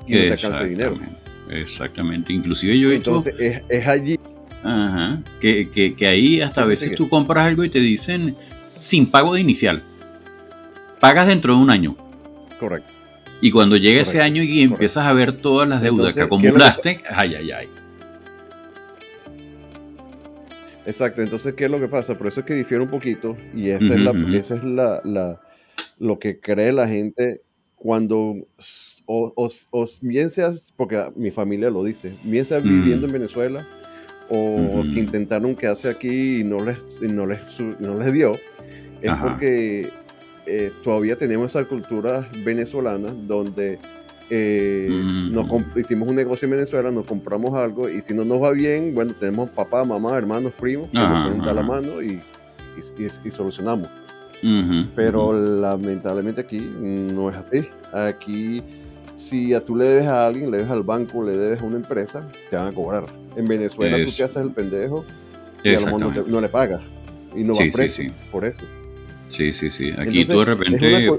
y 0.07 0.13
no 0.13 0.19
te 0.19 0.31
alcanza 0.31 0.63
dinero. 0.63 0.97
Exactamente. 1.49 2.31
Inclusive 2.31 2.77
yo 2.79 2.91
he 2.91 2.95
Entonces, 2.95 3.33
es, 3.39 3.63
es 3.69 3.87
allí 3.87 4.18
Ajá. 4.63 5.21
Que, 5.39 5.69
que, 5.69 5.95
que 5.95 6.07
ahí 6.07 6.41
hasta 6.41 6.61
a 6.61 6.65
veces 6.65 6.95
tú 6.95 7.09
compras 7.09 7.47
algo 7.47 7.63
y 7.63 7.69
te 7.69 7.79
dicen 7.79 8.35
sin 8.75 9.09
pago 9.09 9.33
de 9.33 9.41
inicial. 9.41 9.83
Pagas 10.99 11.27
dentro 11.27 11.55
de 11.55 11.61
un 11.61 11.69
año. 11.69 11.95
Correcto. 12.59 12.91
Y 13.41 13.51
cuando 13.51 13.77
llega 13.77 14.01
ese 14.01 14.21
año 14.21 14.43
y 14.43 14.63
empiezas 14.63 15.05
a 15.05 15.13
ver 15.13 15.37
todas 15.37 15.67
las 15.67 15.81
deudas 15.81 16.13
que 16.13 16.21
acumulaste, 16.21 17.01
ay, 17.09 17.35
ay, 17.35 17.51
ay. 17.51 17.67
Exacto, 20.85 21.21
entonces, 21.21 21.53
¿qué 21.53 21.65
es 21.65 21.71
lo 21.71 21.79
que 21.79 21.87
pasa? 21.87 22.17
Por 22.17 22.27
eso 22.27 22.41
es 22.41 22.45
que 22.45 22.55
difiere 22.55 22.83
un 22.83 22.89
poquito 22.89 23.37
y 23.55 23.69
esa 23.69 23.93
es, 23.93 23.99
la, 24.01 24.11
esa 24.35 24.55
es 24.55 24.63
la, 24.63 25.01
la, 25.05 25.39
lo 25.99 26.19
que 26.19 26.39
cree 26.39 26.73
la 26.73 26.87
gente 26.87 27.41
cuando 27.75 28.35
o, 29.05 29.49
bien 30.01 30.29
seas, 30.29 30.73
porque 30.75 30.99
mi 31.15 31.31
familia 31.31 31.69
lo 31.69 31.83
dice, 31.83 32.13
bien 32.23 32.45
seas 32.45 32.63
viviendo 32.63 33.07
en 33.07 33.13
Venezuela 33.13 33.67
o 34.29 34.83
que 34.93 34.99
intentaron 34.99 35.55
quedarse 35.55 35.89
aquí 35.89 36.41
y 36.41 36.43
no 36.43 36.63
les, 36.63 37.01
no 37.01 37.25
les, 37.25 37.59
no 37.79 37.97
les 37.97 38.13
dio, 38.13 38.33
es 39.01 39.11
porque 39.13 39.89
eh, 40.45 40.71
todavía 40.83 41.15
tenemos 41.15 41.55
esa 41.55 41.65
cultura 41.65 42.27
venezolana 42.43 43.11
donde 43.11 43.79
eh, 44.31 44.87
nos 45.31 45.47
hicimos 45.75 46.07
un 46.07 46.15
negocio 46.15 46.45
en 46.45 46.51
Venezuela, 46.51 46.91
nos 46.91 47.05
compramos 47.05 47.53
algo 47.55 47.89
y 47.89 48.01
si 48.01 48.13
no 48.13 48.23
nos 48.23 48.41
va 48.41 48.51
bien, 48.51 48.93
bueno, 48.93 49.13
tenemos 49.19 49.49
papá, 49.49 49.83
mamá, 49.83 50.15
hermanos, 50.17 50.53
primos 50.53 50.89
que 50.89 50.97
nos 50.97 51.23
pueden 51.23 51.41
dar 51.41 51.55
la 51.55 51.63
mano 51.63 52.01
y, 52.01 52.21
y, 52.77 53.31
solucionamos. 53.31 53.89
Pero 54.95 55.33
lamentablemente 55.33 56.41
aquí 56.41 56.59
no 56.59 57.29
es 57.29 57.35
así. 57.35 57.67
Aquí, 57.91 58.61
si 59.15 59.53
a 59.53 59.65
tú 59.65 59.75
le 59.75 59.85
debes 59.85 60.05
a 60.05 60.27
alguien, 60.27 60.51
le 60.51 60.57
debes 60.57 60.71
al 60.71 60.83
banco, 60.83 61.23
le 61.23 61.33
debes 61.33 61.61
a 61.61 61.65
una 61.65 61.77
empresa, 61.77 62.27
te 62.49 62.55
van 62.55 62.67
a 62.67 62.71
cobrar. 62.71 63.05
En 63.35 63.45
Venezuela 63.47 63.97
tú 64.05 64.11
te 64.11 64.23
haces 64.23 64.41
el 64.41 64.51
pendejo 64.51 65.05
y 65.63 65.75
a 65.75 65.79
lo 65.79 65.97
mejor 65.97 66.27
no, 66.27 66.41
le 66.41 66.49
pagas 66.49 66.81
y 67.35 67.43
no 67.43 67.55
va 67.55 67.63
a 67.63 67.71
preso 67.71 68.01
por 68.31 68.45
eso. 68.45 68.63
Sí, 69.29 69.53
sí, 69.53 69.69
sí. 69.71 69.93
Aquí 69.97 70.25
tú 70.25 70.39
de 70.39 70.45
repente 70.45 71.09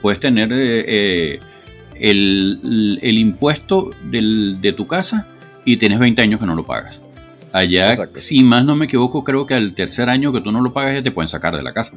puedes, 0.00 0.20
tener 0.20 0.52
eh, 0.52 0.84
eh, 0.86 1.40
el, 1.96 3.18
impuesto 3.18 3.90
de 4.10 4.74
tu 4.76 4.86
casa 4.86 5.26
y 5.64 5.76
tienes 5.76 5.98
20 5.98 6.22
años 6.22 6.40
que 6.40 6.46
no 6.46 6.54
lo 6.54 6.64
pagas. 6.64 7.00
Allá, 7.52 7.94
si 8.16 8.42
más 8.42 8.64
no 8.64 8.74
me 8.74 8.86
equivoco, 8.86 9.24
creo 9.24 9.46
que 9.46 9.54
al 9.54 9.74
tercer 9.74 10.08
año 10.08 10.32
que 10.32 10.40
tú 10.40 10.50
no 10.52 10.62
lo 10.62 10.72
pagas 10.72 10.94
ya 10.94 11.02
te 11.02 11.10
pueden 11.10 11.28
sacar 11.28 11.54
de 11.54 11.62
la 11.62 11.74
casa, 11.74 11.92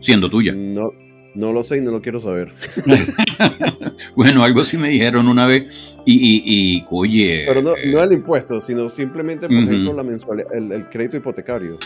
siendo 0.00 0.30
tuya. 0.30 0.52
No, 0.54 0.92
no 1.34 1.52
lo 1.52 1.64
sé 1.64 1.78
y 1.78 1.80
no 1.80 1.90
lo 1.90 2.00
quiero 2.00 2.20
saber. 2.20 2.52
bueno, 4.16 4.42
algo 4.42 4.64
sí 4.64 4.76
me 4.76 4.88
dijeron 4.88 5.28
una 5.28 5.46
vez 5.46 5.94
y, 6.04 6.42
y, 6.44 6.84
oye... 6.90 7.44
Pero 7.46 7.62
no, 7.62 7.72
no 7.86 8.02
el 8.02 8.12
impuesto, 8.12 8.60
sino 8.60 8.88
simplemente, 8.88 9.46
por 9.46 9.56
ejemplo, 9.56 9.92
la 9.92 10.02
mensualidad, 10.02 10.52
el, 10.54 10.88
crédito 10.88 11.16
hipotecario. 11.16 11.78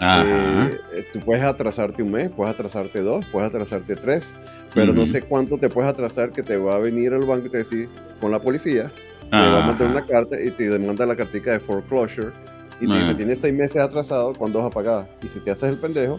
Eh, 0.00 0.80
eh, 0.94 1.04
tú 1.12 1.20
puedes 1.20 1.44
atrasarte 1.44 2.02
un 2.02 2.10
mes, 2.10 2.30
puedes 2.30 2.54
atrasarte 2.54 3.00
dos, 3.00 3.24
puedes 3.30 3.48
atrasarte 3.48 3.94
tres, 3.94 4.34
pero 4.74 4.92
no 4.92 5.06
sé 5.06 5.22
cuánto 5.22 5.58
te 5.58 5.68
puedes 5.68 5.88
atrasar 5.88 6.32
que 6.32 6.42
te 6.42 6.56
va 6.56 6.74
a 6.74 6.78
venir 6.78 7.12
el 7.12 7.24
banco 7.24 7.46
y 7.46 7.50
te 7.50 7.58
decir 7.58 7.88
con 8.20 8.32
la 8.32 8.40
policía, 8.40 8.92
te 9.30 9.36
va 9.36 9.62
a 9.62 9.66
mandar 9.66 9.88
una 9.88 10.04
carta 10.04 10.36
y 10.42 10.50
te 10.50 10.68
demanda 10.68 11.06
la 11.06 11.14
cartica 11.14 11.52
de 11.52 11.60
foreclosure 11.60 12.32
y 12.80 12.88
te 12.88 12.98
dice, 12.98 13.14
tienes 13.14 13.38
seis 13.38 13.54
meses 13.54 13.80
atrasado, 13.80 14.32
¿cuándo 14.32 14.58
vas 14.58 14.66
a 14.66 14.70
pagar? 14.70 15.08
Y 15.22 15.28
si 15.28 15.38
te 15.38 15.52
haces 15.52 15.70
el 15.70 15.76
pendejo, 15.76 16.18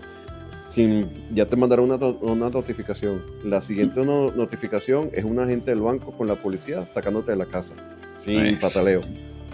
sin, 0.67 1.07
ya 1.33 1.45
te 1.45 1.55
mandarán 1.55 1.85
una, 1.85 1.95
una 1.95 2.49
notificación. 2.49 3.21
La 3.43 3.61
siguiente 3.61 4.03
notificación 4.03 5.09
es 5.13 5.23
un 5.23 5.39
agente 5.39 5.71
del 5.71 5.81
banco 5.81 6.11
con 6.11 6.27
la 6.27 6.35
policía 6.35 6.87
sacándote 6.87 7.31
de 7.31 7.37
la 7.37 7.45
casa, 7.45 7.73
sin 8.05 8.59
pataleo. 8.59 9.01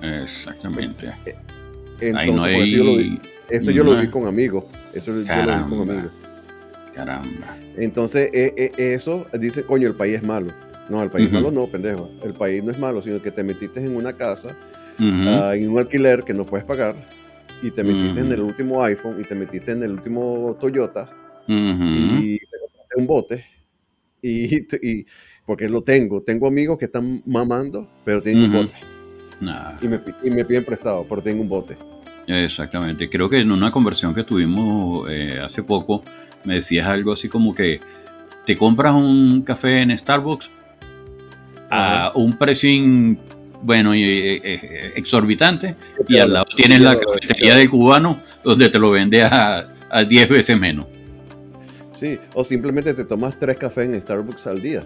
Exactamente. 0.01 1.07
Eh, 1.25 1.35
entonces, 2.01 2.69
yo 2.69 2.83
lo 2.83 2.97
vi, 2.97 3.19
eso 3.49 3.71
yo 3.71 3.83
lo 3.83 3.97
vi 3.97 4.07
con 4.07 4.27
amigos. 4.27 4.65
Eso 4.93 5.11
yo 5.11 5.17
lo 5.17 5.21
vi 5.21 5.69
con 5.69 5.89
amigos. 5.89 6.11
Caramba. 6.93 7.55
Entonces, 7.77 8.29
eh, 8.33 8.53
eh, 8.55 8.71
eso 8.77 9.25
dice, 9.33 9.63
coño, 9.63 9.87
el 9.87 9.95
país 9.95 10.15
es 10.15 10.23
malo. 10.23 10.51
No, 10.89 11.03
el 11.03 11.11
país 11.11 11.27
es 11.27 11.33
malo 11.33 11.51
no, 11.51 11.67
pendejo. 11.67 12.09
El 12.23 12.33
país 12.33 12.63
no 12.63 12.71
es 12.71 12.79
malo, 12.79 13.01
sino 13.01 13.21
que 13.21 13.31
te 13.31 13.43
metiste 13.43 13.79
en 13.79 13.95
una 13.95 14.13
casa, 14.13 14.55
uh 14.99 15.53
en 15.53 15.69
un 15.69 15.79
alquiler 15.79 16.23
que 16.23 16.33
no 16.33 16.45
puedes 16.45 16.65
pagar, 16.65 16.95
y 17.61 17.71
te 17.71 17.83
metiste 17.83 18.21
en 18.21 18.31
el 18.31 18.41
último 18.41 18.83
iPhone, 18.83 19.19
y 19.19 19.23
te 19.23 19.35
metiste 19.35 19.71
en 19.71 19.83
el 19.83 19.91
último 19.93 20.57
Toyota, 20.59 21.09
y 21.47 22.37
te 22.37 22.45
compraste 22.61 22.95
un 22.95 23.07
bote, 23.07 23.45
y, 24.21 24.55
y, 24.81 25.05
porque 25.45 25.67
lo 25.67 25.81
tengo. 25.81 26.21
Tengo 26.21 26.47
amigos 26.47 26.77
que 26.77 26.85
están 26.85 27.23
mamando, 27.25 27.87
pero 28.05 28.21
tienen 28.21 28.43
un 28.45 28.53
bote. 28.53 28.73
Y, 29.81 29.87
me, 29.87 29.99
y 30.23 30.29
me 30.29 30.45
piden 30.45 30.65
prestado, 30.65 31.05
pero 31.09 31.21
tengo 31.21 31.41
un 31.41 31.49
bote. 31.49 31.77
Exactamente. 32.27 33.09
Creo 33.09 33.29
que 33.29 33.37
en 33.37 33.51
una 33.51 33.71
conversión 33.71 34.13
que 34.13 34.23
tuvimos 34.23 35.09
eh, 35.09 35.39
hace 35.43 35.63
poco, 35.63 36.03
me 36.43 36.55
decías 36.55 36.85
algo 36.85 37.13
así 37.13 37.27
como 37.27 37.55
que 37.55 37.79
te 38.45 38.55
compras 38.55 38.93
un 38.93 39.41
café 39.41 39.81
en 39.81 39.97
Starbucks 39.97 40.49
a 41.71 42.11
un 42.15 42.33
precio 42.33 42.69
bueno 43.61 43.93
y 43.93 44.03
eh, 44.03 44.41
eh, 44.43 44.93
exorbitante 44.95 45.75
y 46.07 46.17
al 46.17 46.33
lado 46.33 46.45
tienes 46.55 46.81
la 46.81 46.97
cafetería 46.97 47.55
del 47.55 47.69
cubano 47.69 48.21
donde 48.43 48.69
te 48.69 48.79
lo 48.79 48.91
vende 48.91 49.23
a, 49.23 49.73
a 49.89 50.03
10 50.03 50.29
veces 50.29 50.57
menos. 50.57 50.85
Sí, 51.91 52.17
o 52.33 52.43
simplemente 52.43 52.93
te 52.93 53.03
tomas 53.03 53.37
tres 53.37 53.57
cafés 53.57 53.89
en 53.89 53.99
Starbucks 53.99 54.47
al 54.47 54.61
día. 54.61 54.83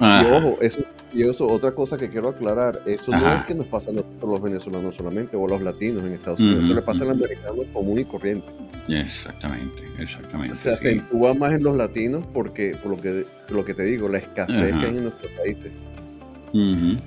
Y 0.00 0.32
ojo, 0.32 0.58
eso, 0.60 0.82
y 1.12 1.22
eso, 1.22 1.46
otra 1.46 1.72
cosa 1.72 1.96
que 1.96 2.08
quiero 2.08 2.28
aclarar, 2.28 2.82
eso 2.84 3.12
no 3.12 3.34
es 3.34 3.44
que 3.44 3.54
nos 3.54 3.66
pasa 3.66 3.90
a 3.90 3.92
nosotros 3.94 4.30
los 4.30 4.42
venezolanos 4.42 4.94
solamente, 4.94 5.36
o 5.36 5.48
los 5.48 5.62
latinos 5.62 6.04
en 6.04 6.12
Estados 6.12 6.40
Unidos, 6.40 6.64
eso 6.64 6.74
le 6.74 6.82
pasa 6.82 7.04
al 7.04 7.10
americano 7.10 7.62
común 7.72 8.00
y 8.00 8.04
corriente. 8.04 8.46
Exactamente, 8.88 9.82
exactamente. 9.98 10.54
Se 10.54 10.70
acentúa 10.70 11.34
más 11.34 11.52
en 11.52 11.62
los 11.62 11.76
latinos 11.76 12.26
porque, 12.32 12.76
por 12.82 12.92
lo 12.92 13.00
que, 13.00 13.24
lo 13.48 13.64
que 13.64 13.74
te 13.74 13.84
digo, 13.84 14.08
la 14.08 14.18
escasez 14.18 14.76
que 14.76 14.84
hay 14.84 14.96
en 14.96 15.04
nuestros 15.04 15.32
países. 15.32 15.72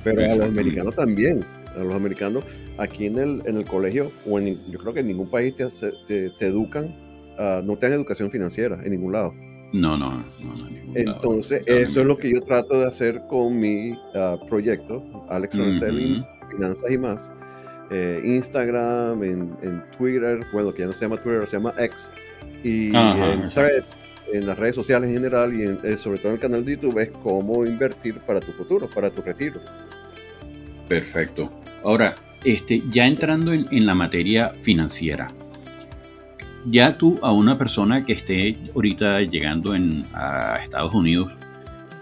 Pero 0.03 0.31
a 0.31 0.35
los 0.35 0.45
americanos 0.45 0.95
también, 0.95 1.45
a 1.75 1.83
los 1.83 1.95
americanos, 1.95 2.43
aquí 2.77 3.05
en 3.05 3.17
el, 3.17 3.41
en 3.45 3.57
el 3.57 3.65
colegio, 3.65 4.11
o 4.25 4.39
en, 4.39 4.57
yo 4.69 4.79
creo 4.79 4.93
que 4.93 4.99
en 5.01 5.07
ningún 5.07 5.29
país 5.29 5.55
te, 5.55 5.67
te, 6.05 6.29
te 6.31 6.47
educan, 6.47 6.95
uh, 7.37 7.63
no 7.63 7.77
te 7.77 7.87
dan 7.87 7.95
educación 7.95 8.31
financiera, 8.31 8.79
en 8.83 8.91
ningún 8.91 9.13
lado. 9.13 9.33
No, 9.71 9.97
no, 9.97 10.11
no. 10.17 10.23
Entonces, 10.95 11.63
eso 11.67 12.01
es 12.01 12.07
lo 12.07 12.17
que 12.17 12.31
yo 12.31 12.41
trato 12.41 12.79
de 12.79 12.87
hacer 12.87 13.21
con 13.27 13.59
mi 13.59 13.95
ah, 14.15 14.37
proyecto, 14.49 15.03
Alex 15.29 15.57
Rancelli, 15.57 16.25
Finanzas 16.49 16.89
y 16.89 16.97
más. 16.97 17.31
Eh, 17.91 18.21
Instagram, 18.23 19.23
en, 19.23 19.83
Twitter, 19.97 20.39
bueno, 20.53 20.73
que 20.73 20.81
ya 20.81 20.87
no 20.87 20.93
se 20.93 21.05
llama 21.05 21.17
Twitter, 21.17 21.45
se 21.45 21.57
llama 21.57 21.73
X, 21.77 22.11
y 22.63 22.95
en 22.95 23.49
Threads, 23.53 23.95
en 24.33 24.45
las 24.45 24.57
redes 24.57 24.75
sociales 24.75 25.09
en 25.09 25.15
general 25.15 25.53
y 25.53 25.63
eh, 25.63 25.97
sobre 25.97 26.19
todo 26.19 26.29
en 26.29 26.35
el 26.35 26.39
canal 26.39 26.65
de 26.65 26.73
YouTube 26.73 26.99
es 26.99 27.11
cómo 27.23 27.65
invertir 27.65 28.15
para 28.19 28.39
tu 28.39 28.51
futuro, 28.51 28.89
para 28.89 29.09
tu 29.09 29.21
retiro. 29.21 29.59
Perfecto. 30.87 31.51
Ahora, 31.83 32.15
este, 32.43 32.81
ya 32.89 33.05
entrando 33.05 33.53
en 33.53 33.85
la 33.85 33.95
materia 33.95 34.49
financiera, 34.59 35.27
ya 36.65 36.97
tú 36.97 37.19
a 37.21 37.31
una 37.31 37.57
persona 37.57 38.05
que 38.05 38.13
esté 38.13 38.57
ahorita 38.75 39.21
llegando 39.21 39.75
en, 39.75 40.05
a 40.13 40.59
Estados 40.63 40.93
Unidos, 40.93 41.31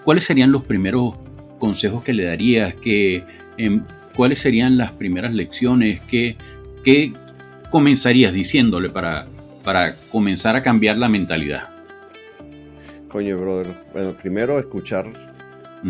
¿cuáles 0.03 0.24
serían 0.24 0.51
los 0.51 0.63
primeros 0.63 1.15
consejos 1.60 2.03
que 2.03 2.13
le 2.13 2.24
darías? 2.25 2.74
Que, 2.75 3.24
em, 3.57 3.84
¿Cuáles 4.15 4.39
serían 4.39 4.77
las 4.77 4.91
primeras 4.93 5.34
lecciones? 5.34 6.01
¿Qué, 6.01 6.36
qué 6.84 7.13
comenzarías 7.69 8.34
diciéndole 8.34 8.89
para, 8.89 9.27
para 9.63 9.96
comenzar 10.12 10.55
a 10.55 10.63
cambiar 10.63 10.98
la 10.98 11.07
mentalidad? 11.07 11.76
Coño, 13.10 13.40
brother. 13.40 13.76
Bueno, 13.94 14.14
primero 14.14 14.60
escuchar, 14.60 15.12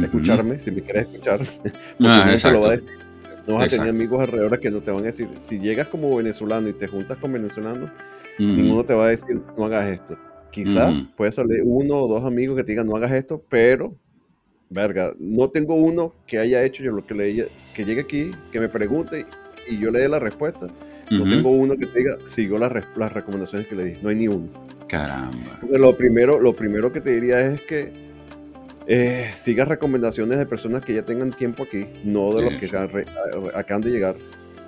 escucharme, 0.02 0.60
si 0.60 0.72
me 0.72 0.82
quieres 0.82 1.04
escuchar, 1.04 1.40
porque 1.98 2.40
no 2.44 2.52
lo 2.52 2.62
va 2.62 2.68
a 2.70 2.72
decir. 2.72 2.90
No 3.48 3.56
vas 3.56 3.68
a 3.68 3.70
tener 3.70 3.88
amigos 3.88 4.22
alrededor 4.22 4.60
que 4.60 4.70
no 4.70 4.82
te 4.82 4.92
van 4.92 5.04
a 5.04 5.08
decir. 5.08 5.30
Si 5.38 5.58
llegas 5.58 5.88
como 5.88 6.14
venezolano 6.16 6.68
y 6.68 6.74
te 6.74 6.88
juntas 6.88 7.18
con 7.18 7.32
venezolanos, 7.32 7.90
ninguno 8.38 8.84
te 8.84 8.94
va 8.94 9.06
a 9.06 9.10
decir, 9.10 9.42
no 9.58 9.66
hagas 9.66 9.88
esto. 9.88 10.18
Quizás 10.52 11.02
puede 11.16 11.32
salir 11.32 11.62
uno 11.64 11.98
o 11.98 12.08
dos 12.08 12.26
amigos 12.26 12.58
que 12.58 12.64
te 12.64 12.74
digan, 12.74 12.88
no 12.88 12.96
hagas 12.96 13.12
esto, 13.12 13.42
pero, 13.48 13.96
verga, 14.70 15.14
no 15.18 15.50
tengo 15.50 15.76
uno 15.76 16.14
que 16.26 16.40
haya 16.40 16.64
hecho 16.64 16.84
yo 16.84 16.92
lo 16.92 17.06
que 17.06 17.14
le 17.14 17.48
que 17.74 17.86
llegue 17.86 18.02
aquí, 18.02 18.32
que 18.52 18.60
me 18.60 18.68
pregunte 18.68 19.26
y 19.70 19.80
yo 19.80 19.92
le 19.92 20.00
dé 20.00 20.10
la 20.10 20.20
respuesta. 20.20 20.68
No 21.10 21.24
tengo 21.24 21.52
uno 21.52 21.78
que 21.78 21.86
te 21.86 22.00
diga, 22.00 22.18
siguió 22.28 22.58
las, 22.58 22.72
las 22.98 23.14
recomendaciones 23.14 23.68
que 23.68 23.76
le 23.76 23.86
di. 23.86 23.98
No 24.02 24.10
hay 24.10 24.16
ni 24.18 24.28
uno. 24.28 24.67
Caramba. 24.88 25.60
lo 25.70 25.96
primero, 25.98 26.40
lo 26.40 26.54
primero 26.54 26.92
que 26.92 27.02
te 27.02 27.12
diría 27.12 27.42
es 27.42 27.62
que 27.62 27.92
eh, 28.88 29.30
sigas 29.34 29.68
recomendaciones 29.68 30.38
de 30.38 30.46
personas 30.46 30.84
que 30.84 30.94
ya 30.94 31.04
tengan 31.04 31.32
tiempo 31.32 31.64
aquí, 31.64 31.86
no 32.04 32.34
de 32.34 32.44
los 32.44 32.54
que 32.54 32.68
acaban 33.54 33.82
de 33.82 33.92
llegar 33.92 34.16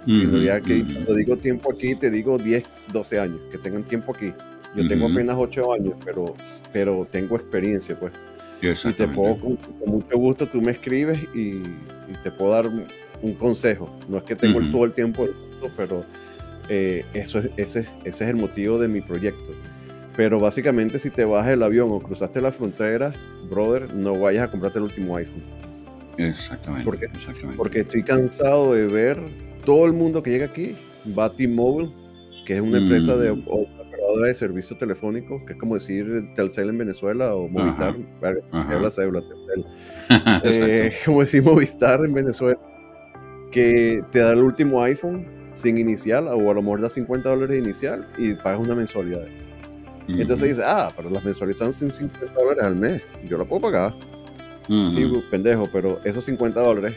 sino 0.06 0.38
ya 0.40 0.60
que 0.60 0.84
cuando 0.84 1.14
digo 1.14 1.38
tiempo 1.38 1.72
aquí, 1.72 1.96
te 1.96 2.10
digo 2.10 2.38
10, 2.38 2.64
12 2.92 3.20
años, 3.20 3.40
que 3.52 3.58
tengan 3.58 3.84
tiempo 3.84 4.14
aquí. 4.16 4.34
Yo 4.76 4.88
tengo 4.88 5.08
apenas 5.08 5.36
8 5.38 5.74
años, 5.74 5.94
pero, 6.06 6.36
pero 6.72 7.08
tengo 7.10 7.36
experiencia, 7.36 8.00
pues. 8.00 8.14
Y 8.62 8.94
te 8.94 9.08
puedo, 9.08 9.38
con, 9.38 9.58
mucho 9.86 10.18
gusto, 10.18 10.48
tú 10.48 10.62
me 10.62 10.72
escribes 10.72 11.20
y, 11.34 11.62
te 12.24 12.32
puedo 12.32 12.52
dar 12.52 12.68
un, 12.68 13.34
consejo. 13.34 13.90
No 14.08 14.18
es 14.18 14.24
que 14.24 14.36
tengo 14.36 14.62
todo 14.72 14.86
el 14.86 14.94
tiempo, 14.94 15.28
pero 15.76 16.06
Eh, 16.72 17.04
eso 17.16 17.40
es, 17.40 17.50
ese, 17.58 17.80
ese 17.80 18.24
es 18.24 18.30
el 18.30 18.36
motivo 18.36 18.78
de 18.78 18.88
mi 18.88 19.02
proyecto. 19.02 19.56
Pero 20.20 20.38
básicamente 20.38 21.00
si 21.00 21.10
te 21.10 21.24
bajas 21.24 21.54
el 21.54 21.64
avión 21.64 21.88
o 21.92 22.02
cruzaste 22.02 22.42
la 22.42 22.52
frontera, 22.52 23.14
brother, 23.50 23.94
no 23.94 24.20
vayas 24.20 24.44
a 24.44 24.52
comprarte 24.52 24.78
el 24.78 24.84
último 24.84 25.16
iPhone. 25.16 25.42
Exactamente. 26.18 26.84
Porque, 26.84 27.06
exactamente. 27.06 27.56
porque 27.56 27.80
estoy 27.80 28.04
cansado 28.04 28.74
de 28.74 28.88
ver 28.88 29.18
todo 29.64 29.86
el 29.86 29.94
mundo 29.94 30.22
que 30.22 30.32
llega 30.32 30.48
aquí, 30.48 30.76
va 31.18 31.34
T-Mobile, 31.34 31.92
que 32.46 32.56
es 32.56 32.62
una 32.62 32.80
empresa 32.80 33.16
de 33.16 33.32
Mm. 33.32 33.44
operadora 33.48 34.28
de 34.28 34.36
servicios 34.36 34.78
telefónicos, 34.78 35.42
que 35.48 35.54
es 35.54 35.58
como 35.58 35.76
decir 35.76 36.06
Telcel 36.36 36.68
en 36.68 36.80
Venezuela 36.80 37.34
o 37.34 37.48
Movistar, 37.48 37.96
te 38.20 38.76
habla 38.76 38.92
cédula, 38.92 39.22
Telcel. 39.22 39.66
Eh, 40.44 40.96
como 41.06 41.22
decir 41.22 41.44
Movistar 41.44 42.04
en 42.04 42.14
Venezuela, 42.14 42.60
que 43.54 44.04
te 44.12 44.20
da 44.20 44.34
el 44.34 44.40
último 44.40 44.84
iPhone 44.84 45.26
sin 45.54 45.78
inicial, 45.78 46.28
o 46.28 46.52
a 46.52 46.54
lo 46.54 46.62
mejor 46.62 46.82
da 46.82 46.90
50 46.90 47.30
dólares 47.30 47.52
de 47.52 47.60
inicial 47.60 48.06
y 48.18 48.34
pagas 48.34 48.60
una 48.60 48.76
mensualidad. 48.76 49.26
Entonces 50.18 50.40
Ujú. 50.40 50.48
dices, 50.48 50.64
ah, 50.66 50.92
pero 50.96 51.10
las 51.10 51.24
mensualidades 51.24 51.76
son 51.76 51.92
50 51.92 52.34
dólares 52.34 52.64
al 52.64 52.76
mes, 52.76 53.02
yo 53.28 53.38
la 53.38 53.46
puedo 53.46 53.62
pagar. 53.62 53.94
Sí, 54.88 55.04
pendejo, 55.32 55.68
pero 55.72 56.00
esos 56.04 56.24
50 56.26 56.62
dólares 56.62 56.96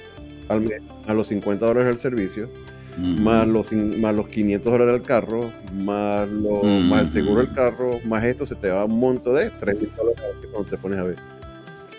al 0.49 0.61
mes, 0.63 0.83
a 1.07 1.15
los 1.15 1.27
50 1.29 1.65
dólares 1.65 1.89
del 1.89 1.99
servicio, 1.99 2.51
más 2.99 3.49
los, 3.49 3.73
más 3.73 4.15
los 4.15 4.29
500 4.29 4.71
dólares 4.73 4.93
del 4.95 5.03
carro, 5.03 5.51
más, 5.75 6.29
lo, 6.29 6.63
más 6.63 7.03
el 7.07 7.09
seguro 7.09 7.41
del 7.41 7.53
carro, 7.55 7.99
más 8.05 8.23
esto, 8.25 8.45
se 8.45 8.55
te 8.57 8.69
va 8.71 8.85
un 8.85 8.99
monto 8.99 9.33
de 9.33 9.49
3 9.51 9.81
mil 9.81 9.91
dólares 9.97 10.21
cuando 10.51 10.69
te 10.71 10.77
pones 10.77 10.99
a 10.99 11.05
ver. 11.05 11.17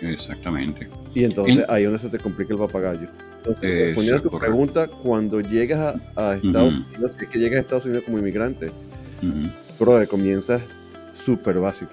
Exactamente. 0.00 0.88
Y 1.14 1.24
entonces 1.24 1.58
En- 1.58 1.64
ahí 1.70 1.82
es 1.84 1.90
donde 1.90 2.02
se 2.02 2.08
te 2.08 2.18
complica 2.22 2.52
el 2.52 2.58
papagayo. 2.60 3.08
Entonces, 3.38 3.86
respondiendo 3.86 4.18
a 4.18 4.22
tu 4.22 4.30
correcto. 4.30 4.50
pregunta, 4.52 4.86
cuando 4.88 5.40
llegas 5.40 5.96
a, 6.16 6.30
a 6.30 6.34
Estados. 6.36 6.72
Unidos, 6.74 7.12
si 7.18 7.24
es 7.24 7.30
que 7.30 7.38
llegas 7.38 7.58
a 7.58 7.60
Estados 7.60 7.84
Unidos 7.86 8.04
como 8.04 8.18
inmigrante, 8.18 8.70
brother, 9.78 10.06
comienzas 10.08 10.62
súper 11.24 11.58
básico. 11.58 11.92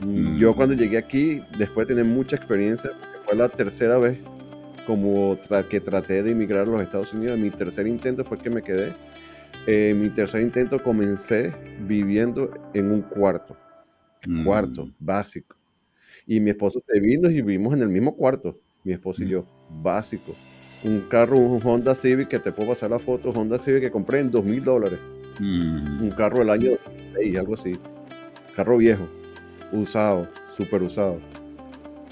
Mm, 0.00 0.34
Mm. 0.36 0.38
Yo 0.38 0.54
cuando 0.54 0.74
llegué 0.74 0.96
aquí, 0.98 1.42
después 1.58 1.86
de 1.88 1.94
tener 1.94 2.10
mucha 2.10 2.36
experiencia, 2.36 2.90
fue 3.24 3.36
la 3.36 3.48
tercera 3.48 3.98
vez 3.98 4.18
como 4.86 5.36
tra- 5.38 5.66
que 5.66 5.80
traté 5.80 6.22
de 6.22 6.30
emigrar 6.30 6.62
a 6.62 6.70
los 6.70 6.80
Estados 6.80 7.12
Unidos, 7.12 7.38
mi 7.38 7.50
tercer 7.50 7.86
intento 7.86 8.24
fue 8.24 8.38
que 8.38 8.48
me 8.48 8.62
quedé. 8.62 8.94
Eh, 9.66 9.92
mi 9.94 10.08
tercer 10.10 10.40
intento 10.40 10.82
comencé 10.82 11.52
viviendo 11.80 12.50
en 12.74 12.90
un 12.92 13.02
cuarto, 13.02 13.56
Mm. 14.26 14.44
cuarto 14.44 14.88
básico. 14.98 15.56
Y 16.26 16.40
mi 16.40 16.50
esposa 16.50 16.78
se 16.80 17.00
vino 17.00 17.28
y 17.28 17.42
vivimos 17.42 17.74
en 17.74 17.82
el 17.82 17.88
mismo 17.88 18.14
cuarto, 18.16 18.58
mi 18.84 18.92
esposa 18.92 19.22
y 19.22 19.26
Mm. 19.26 19.30
yo, 19.30 19.46
básico. 19.82 20.34
Un 20.84 21.00
carro, 21.08 21.36
un 21.38 21.60
Honda 21.64 21.94
Civic 21.96 22.28
que 22.28 22.38
te 22.38 22.52
puedo 22.52 22.68
pasar 22.70 22.90
la 22.90 22.98
foto, 23.00 23.30
Honda 23.30 23.60
Civic 23.60 23.80
que 23.80 23.90
compré 23.90 24.20
en 24.20 24.30
dos 24.30 24.44
mil 24.44 24.62
dólares 24.62 25.00
Mm. 25.40 26.02
un 26.04 26.10
carro 26.12 26.38
del 26.38 26.50
año 26.50 26.70
6, 27.16 27.36
algo 27.36 27.54
así. 27.54 27.72
Carro 28.58 28.76
viejo, 28.76 29.06
usado, 29.70 30.26
súper 30.56 30.82
usado. 30.82 31.20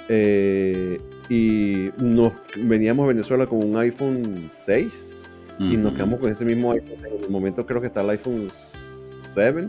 Eh, 0.09 1.01
y 1.29 1.91
nos 1.99 2.35
veníamos 2.57 3.03
a 3.05 3.09
Venezuela 3.09 3.47
con 3.49 3.65
un 3.69 3.77
iPhone 3.77 4.47
6 4.49 5.13
y 5.59 5.77
nos 5.77 5.93
quedamos 5.95 6.21
con 6.21 6.31
ese 6.31 6.45
mismo 6.45 6.71
iPhone. 6.71 7.05
En 7.05 7.25
el 7.25 7.31
momento 7.31 7.67
creo 7.67 7.81
que 7.81 7.89
está 7.89 8.03
el 8.03 8.11
iPhone 8.11 8.47
7, 8.49 9.67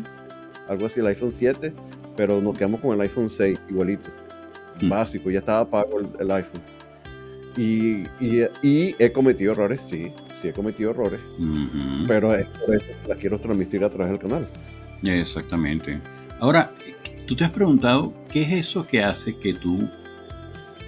algo 0.70 0.86
así, 0.86 1.00
el 1.00 1.08
iPhone 1.08 1.32
7, 1.32 1.74
pero 2.16 2.40
nos 2.42 2.56
quedamos 2.56 2.80
con 2.80 2.94
el 2.94 3.02
iPhone 3.02 3.28
6 3.28 3.60
igualito. 3.72 4.12
Básico, 4.88 5.32
ya 5.32 5.40
estaba 5.40 5.68
pago 5.68 6.00
el, 6.00 6.10
el 6.20 6.30
iPhone. 6.30 6.62
Y, 7.58 8.04
y- 8.24 8.46
y 8.62 8.96
he 9.00 9.12
cometido 9.12 9.54
errores, 9.54 9.82
sí, 9.82 10.12
sí 10.40 10.50
he 10.50 10.54
cometido 10.54 10.92
errores, 10.92 11.22
pero 12.08 12.36
es 12.36 12.46
por 12.46 12.76
eso 12.76 12.86
que 13.02 13.10
las 13.10 13.18
quiero 13.18 13.40
transmitir 13.40 13.84
a 13.84 13.90
través 13.90 14.12
del 14.12 14.20
canal. 14.20 14.48
Exactamente. 15.02 16.00
Ahora, 16.40 16.72
tú 17.28 17.36
te 17.36 17.44
has 17.44 17.52
preguntado 17.52 18.14
qué 18.32 18.44
es 18.44 18.52
eso 18.54 18.86
que 18.88 19.04
hace 19.04 19.36
que 19.38 19.54
tú 19.54 19.88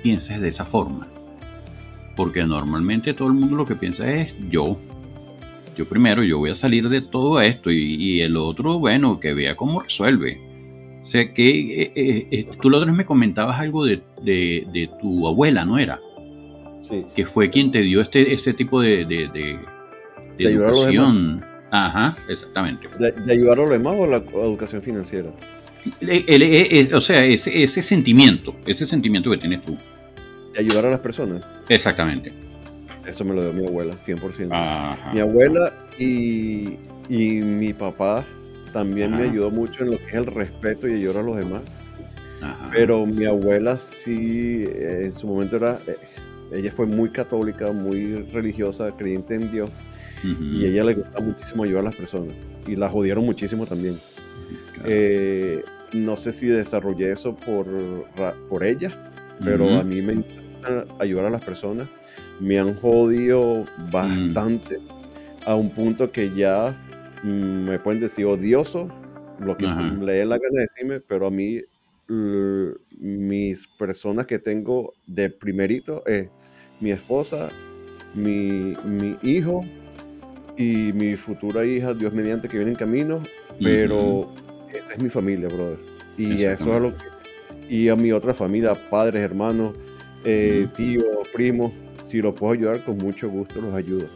pienses 0.03 0.39
de 0.41 0.49
esa 0.49 0.65
forma. 0.65 1.07
Porque 2.15 2.43
normalmente 2.43 3.13
todo 3.13 3.27
el 3.29 3.33
mundo 3.33 3.55
lo 3.55 3.65
que 3.65 3.75
piensa 3.75 4.11
es 4.13 4.33
yo. 4.49 4.77
Yo 5.77 5.85
primero, 5.87 6.23
yo 6.23 6.37
voy 6.37 6.49
a 6.49 6.55
salir 6.55 6.89
de 6.89 7.01
todo 7.01 7.39
esto 7.41 7.71
y, 7.71 7.95
y 7.95 8.21
el 8.21 8.35
otro, 8.35 8.79
bueno, 8.79 9.19
que 9.19 9.33
vea 9.33 9.55
cómo 9.55 9.79
resuelve. 9.81 10.39
O 11.01 11.05
sea, 11.05 11.33
que 11.33 11.81
eh, 11.83 11.91
eh, 11.95 12.27
eh, 12.31 12.47
tú 12.61 12.69
la 12.69 12.77
otra 12.77 12.87
vez 12.91 12.97
me 12.97 13.05
comentabas 13.05 13.57
algo 13.59 13.85
de, 13.85 14.01
de- 14.21 14.67
de 14.73 14.89
tu 15.01 15.25
abuela, 15.27 15.63
¿no 15.63 15.77
era? 15.77 15.99
Sí. 16.81 17.05
Que 17.15 17.25
fue 17.25 17.49
quien 17.49 17.71
te 17.71 17.81
dio 17.81 18.01
este, 18.01 18.33
ese 18.33 18.53
tipo 18.53 18.81
de, 18.81 19.05
de, 19.05 19.27
de- 19.29 19.59
educación. 20.51 21.45
Ajá, 21.71 22.17
exactamente. 22.27 22.87
¿De, 22.97 23.11
de 23.11 23.33
ayudar 23.33 23.59
a 23.59 23.61
los 23.61 23.69
demás 23.71 23.95
o 23.97 24.07
la 24.07 24.17
educación 24.17 24.81
financiera? 24.81 25.29
El- 26.01 26.23
el- 26.27 26.41
el- 26.43 26.93
o 26.93 27.01
sea, 27.01 27.23
ese, 27.23 27.63
ese 27.63 27.81
sentimiento, 27.83 28.55
ese 28.65 28.85
sentimiento 28.85 29.29
que 29.29 29.37
tienes 29.37 29.63
tú. 29.63 29.77
De 30.53 30.59
ayudar 30.59 30.85
a 30.85 30.89
las 30.89 30.99
personas. 30.99 31.43
Exactamente. 31.69 32.33
Eso 33.05 33.23
me 33.25 33.33
lo 33.33 33.43
dio 33.43 33.53
mi 33.53 33.65
abuela, 33.65 33.93
100%. 33.97 34.49
Ajá. 34.51 35.11
Mi 35.13 35.19
abuela 35.19 35.73
y, 35.97 36.77
y 37.07 37.41
mi 37.41 37.73
papá 37.73 38.25
también 38.73 39.15
me 39.17 39.23
ayudó 39.23 39.49
mucho 39.49 39.83
en 39.83 39.91
lo 39.91 39.97
que 39.97 40.05
es 40.05 40.13
el 40.15 40.25
respeto 40.27 40.87
y 40.87 40.93
ayudar 40.95 41.17
a 41.17 41.23
los 41.23 41.37
demás. 41.37 41.79
Ajá. 42.41 42.69
Pero 42.71 43.05
mi 43.05 43.25
abuela 43.25 43.77
sí, 43.79 44.65
eh, 44.67 45.03
en 45.05 45.13
su 45.13 45.27
momento 45.27 45.55
era, 45.57 45.79
eh, 45.87 45.95
ella 46.51 46.71
fue 46.71 46.85
muy 46.85 47.09
católica, 47.09 47.71
muy 47.71 48.15
religiosa, 48.31 48.91
creyente 48.95 49.35
en 49.35 49.51
Dios, 49.51 49.69
Y 50.23 50.65
a 50.65 50.67
ella 50.67 50.83
le 50.83 50.93
gustaba 50.95 51.21
muchísimo 51.21 51.63
ayudar 51.63 51.81
a 51.81 51.85
las 51.85 51.95
personas. 51.95 52.35
Y 52.67 52.75
la 52.75 52.89
jodieron 52.89 53.25
muchísimo 53.25 53.65
también. 53.65 53.97
Claro. 54.73 54.89
Eh, 54.89 55.63
no 55.93 56.17
sé 56.17 56.31
si 56.31 56.47
desarrollé 56.47 57.11
eso 57.11 57.35
por, 57.35 57.65
por 58.49 58.63
ella, 58.63 58.91
pero 59.43 59.79
a 59.79 59.83
mí 59.83 60.01
me 60.01 60.13
encanta 60.13 60.85
ayudar 60.99 61.25
a 61.25 61.29
las 61.29 61.43
personas. 61.43 61.87
Me 62.39 62.59
han 62.59 62.75
jodido 62.75 63.65
bastante 63.91 64.79
a 65.45 65.55
un 65.55 65.69
punto 65.69 66.11
que 66.11 66.33
ya 66.35 66.75
mm, 67.23 67.69
me 67.69 67.79
pueden 67.79 68.01
decir 68.01 68.25
odioso, 68.25 68.87
lo 69.39 69.57
que 69.57 69.65
le 69.65 70.13
dé 70.13 70.25
la 70.25 70.37
gana 70.37 70.55
de 70.55 70.61
decirme, 70.61 70.99
pero 70.99 71.27
a 71.27 71.31
mí 71.31 71.61
mis 72.99 73.67
personas 73.67 74.25
que 74.25 74.39
tengo 74.39 74.93
de 75.05 75.29
primerito 75.29 76.03
es 76.05 76.29
mi 76.81 76.91
esposa, 76.91 77.49
mi, 78.15 78.75
mi 78.83 79.17
hijo 79.21 79.63
y 80.59 80.91
mi 80.91 81.15
futura 81.15 81.65
hija, 81.65 81.93
Dios 81.93 82.13
mediante, 82.13 82.49
que 82.49 82.57
viene 82.57 82.71
en 82.73 82.77
camino, 82.77 83.23
pero 83.63 84.29
esa 84.73 84.91
es 84.91 85.01
mi 85.01 85.09
familia, 85.09 85.47
brother. 85.47 85.77
Y 86.17 86.43
eso 86.43 86.75
es 86.75 86.81
lo 86.81 86.97
que... 86.97 87.05
Y 87.69 87.87
a 87.87 87.95
mi 87.95 88.11
otra 88.11 88.33
familia, 88.33 88.75
padres, 88.89 89.21
hermanos, 89.21 89.77
eh, 90.25 90.67
tíos, 90.75 91.05
primos, 91.31 91.71
si 92.03 92.21
los 92.21 92.33
puedo 92.33 92.51
ayudar, 92.51 92.83
con 92.83 92.97
mucho 92.97 93.29
gusto 93.29 93.61
los 93.61 93.73
ayudo. 93.73 94.07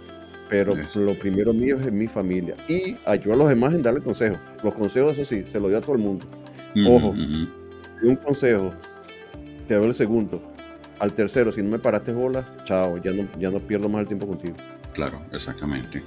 Pero 0.49 0.75
lo 0.95 1.17
primero 1.17 1.53
mío 1.53 1.79
es 1.79 1.89
mi 1.93 2.09
familia. 2.09 2.55
Y 2.67 2.97
ayudo 3.05 3.35
a 3.35 3.37
los 3.37 3.47
demás 3.47 3.73
en 3.73 3.81
darle 3.81 4.01
consejos. 4.01 4.37
Los 4.61 4.73
consejos, 4.73 5.13
eso 5.13 5.23
sí, 5.23 5.43
se 5.45 5.61
los 5.61 5.71
doy 5.71 5.79
a 5.79 5.81
todo 5.81 5.95
el 5.95 6.01
mundo. 6.01 6.25
Ojo. 6.85 7.11
un 7.11 8.15
consejo, 8.21 8.73
te 9.65 9.75
doy 9.75 9.87
el 9.87 9.93
segundo. 9.93 10.41
Al 10.99 11.13
tercero, 11.13 11.53
si 11.53 11.61
no 11.61 11.69
me 11.69 11.79
paraste 11.79 12.11
bola, 12.11 12.45
chao, 12.65 12.97
ya 12.97 13.13
no, 13.13 13.29
ya 13.39 13.49
no 13.49 13.59
pierdo 13.59 13.87
más 13.87 14.01
el 14.01 14.07
tiempo 14.07 14.27
contigo. 14.27 14.57
Claro, 14.93 15.21
exactamente. 15.31 16.03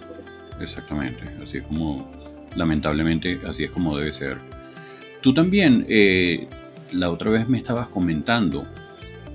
Exactamente. 0.60 1.22
Así 1.42 1.58
es 1.58 1.64
como, 1.64 2.10
lamentablemente, 2.54 3.40
así 3.46 3.64
es 3.64 3.70
como 3.70 3.96
debe 3.96 4.12
ser. 4.12 4.38
Tú 5.20 5.34
también, 5.34 5.86
eh, 5.88 6.46
la 6.92 7.10
otra 7.10 7.30
vez 7.30 7.48
me 7.48 7.58
estabas 7.58 7.88
comentando 7.88 8.66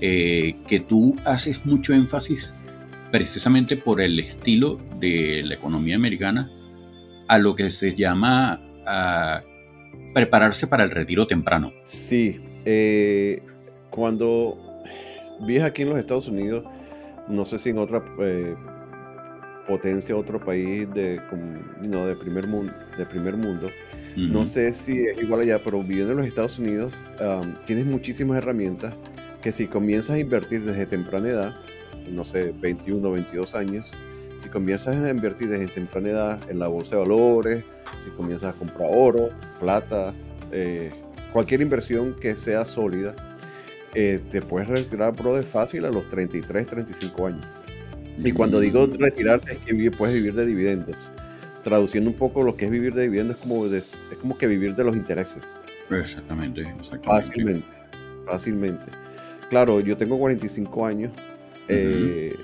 eh, 0.00 0.56
que 0.66 0.80
tú 0.80 1.14
haces 1.24 1.64
mucho 1.64 1.92
énfasis 1.92 2.52
precisamente 3.10 3.76
por 3.76 4.00
el 4.00 4.18
estilo 4.18 4.80
de 4.98 5.42
la 5.44 5.54
economía 5.54 5.96
americana 5.96 6.50
a 7.28 7.38
lo 7.38 7.54
que 7.54 7.70
se 7.70 7.94
llama 7.94 8.60
ah, 8.86 9.42
prepararse 10.14 10.66
para 10.66 10.84
el 10.84 10.90
retiro 10.90 11.26
temprano. 11.26 11.72
Sí, 11.84 12.40
eh, 12.64 13.42
cuando 13.90 14.58
vives 15.40 15.62
aquí 15.62 15.82
en 15.82 15.90
los 15.90 15.98
Estados 15.98 16.28
Unidos, 16.28 16.64
no 17.28 17.44
sé 17.44 17.58
si 17.58 17.70
en 17.70 17.78
otra 17.78 18.02
eh, 18.20 18.54
potencia, 19.66 20.16
otro 20.16 20.40
país 20.40 20.92
de, 20.92 21.20
know, 21.80 22.06
de, 22.06 22.16
primer 22.16 22.46
mundo, 22.46 22.72
de 22.96 23.06
primer 23.06 23.36
mundo, 23.36 23.68
no 24.16 24.46
sé 24.46 24.74
si 24.74 25.04
es 25.04 25.16
igual 25.22 25.40
allá, 25.40 25.62
pero 25.62 25.82
viviendo 25.82 26.12
en 26.12 26.18
los 26.18 26.26
Estados 26.26 26.58
Unidos, 26.58 26.92
um, 27.20 27.54
tienes 27.64 27.86
muchísimas 27.86 28.38
herramientas 28.38 28.94
que 29.40 29.52
si 29.52 29.66
comienzas 29.66 30.16
a 30.16 30.18
invertir 30.18 30.64
desde 30.64 30.86
temprana 30.86 31.28
edad, 31.28 31.56
no 32.10 32.24
sé, 32.24 32.52
21, 32.60 33.10
22 33.10 33.54
años, 33.54 33.90
si 34.42 34.48
comienzas 34.48 34.96
a 34.96 35.08
invertir 35.08 35.48
desde 35.48 35.66
temprana 35.68 36.08
edad 36.08 36.50
en 36.50 36.58
la 36.58 36.68
bolsa 36.68 36.96
de 36.96 37.02
valores, 37.02 37.64
si 38.04 38.10
comienzas 38.10 38.54
a 38.54 38.58
comprar 38.58 38.88
oro, 38.92 39.30
plata, 39.60 40.12
eh, 40.50 40.90
cualquier 41.32 41.60
inversión 41.60 42.14
que 42.14 42.36
sea 42.36 42.64
sólida, 42.64 43.14
eh, 43.94 44.20
te 44.30 44.42
puedes 44.42 44.68
retirar, 44.68 45.14
bro, 45.14 45.34
de 45.34 45.42
fácil 45.42 45.84
a 45.84 45.90
los 45.90 46.08
33, 46.08 46.66
35 46.66 47.26
años. 47.26 47.46
Y 48.18 48.32
cuando 48.32 48.60
digo 48.60 48.86
retirarte 48.98 49.52
es 49.52 49.58
que 49.58 49.90
puedes 49.90 50.14
vivir 50.14 50.34
de 50.34 50.46
dividendos. 50.46 51.10
traduciendo 51.62 52.10
un 52.10 52.16
poco 52.16 52.42
lo 52.42 52.56
que 52.56 52.64
es 52.64 52.70
vivir 52.70 52.92
de 52.92 53.02
dividendos, 53.02 53.36
es 53.36 53.42
como, 53.42 53.66
es 53.66 53.94
como 54.20 54.36
que 54.36 54.46
vivir 54.46 54.74
de 54.74 54.84
los 54.84 54.96
intereses. 54.96 55.42
Exactamente, 55.90 56.62
exactamente. 56.62 57.06
Fácilmente, 57.08 57.68
fácilmente. 58.26 58.84
Claro, 59.48 59.80
yo 59.80 59.96
tengo 59.96 60.18
45 60.18 60.86
años. 60.86 61.12
Eh, 61.68 62.34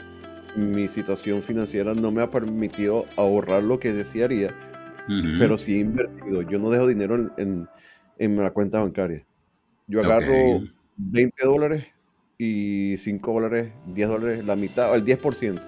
mi 0.57 0.89
situación 0.89 1.43
financiera 1.43 1.95
no 1.95 2.11
me 2.11 2.23
ha 2.23 2.31
permitido 2.31 3.07
ahorrar 3.17 3.63
lo 3.63 3.79
que 3.79 3.93
desearía, 3.93 4.55
pero 5.39 5.59
sí 5.59 5.75
he 5.75 5.79
invertido. 5.79 6.43
Yo 6.43 6.59
no 6.59 6.71
dejo 6.71 6.87
dinero 6.87 7.33
en, 7.37 7.69
en, 8.19 8.37
la 8.37 8.51
cuenta 8.51 8.81
bancaria. 8.81 9.25
Yo 9.87 10.01
agarro 10.01 10.63
20 10.97 11.45
dólares 11.45 11.87
y 12.39 12.97
5 12.97 13.33
dólares, 13.33 13.73
10 13.87 14.09
dólares, 14.09 14.47
la 14.47 14.55
mitad, 14.55 14.95
el 14.95 15.05
10% 15.05 15.61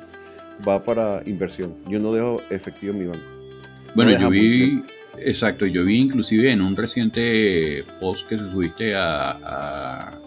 va 0.67 0.85
para 0.85 1.21
inversión. 1.27 1.75
Yo 1.89 1.99
no 1.99 2.13
dejo 2.13 2.41
efectivo 2.49 2.93
en 2.93 2.99
mi 3.01 3.07
banco. 3.07 3.25
Bueno, 3.97 4.17
yo 4.17 4.31
vi, 4.31 4.85
exacto, 5.19 5.67
yo 5.67 5.85
vi 5.85 5.99
inclusive 5.99 6.53
en 6.53 6.65
un 6.65 6.77
reciente 6.77 7.85
post 7.99 8.29
que 8.29 8.39
subiste 8.39 8.95
a, 8.95 10.21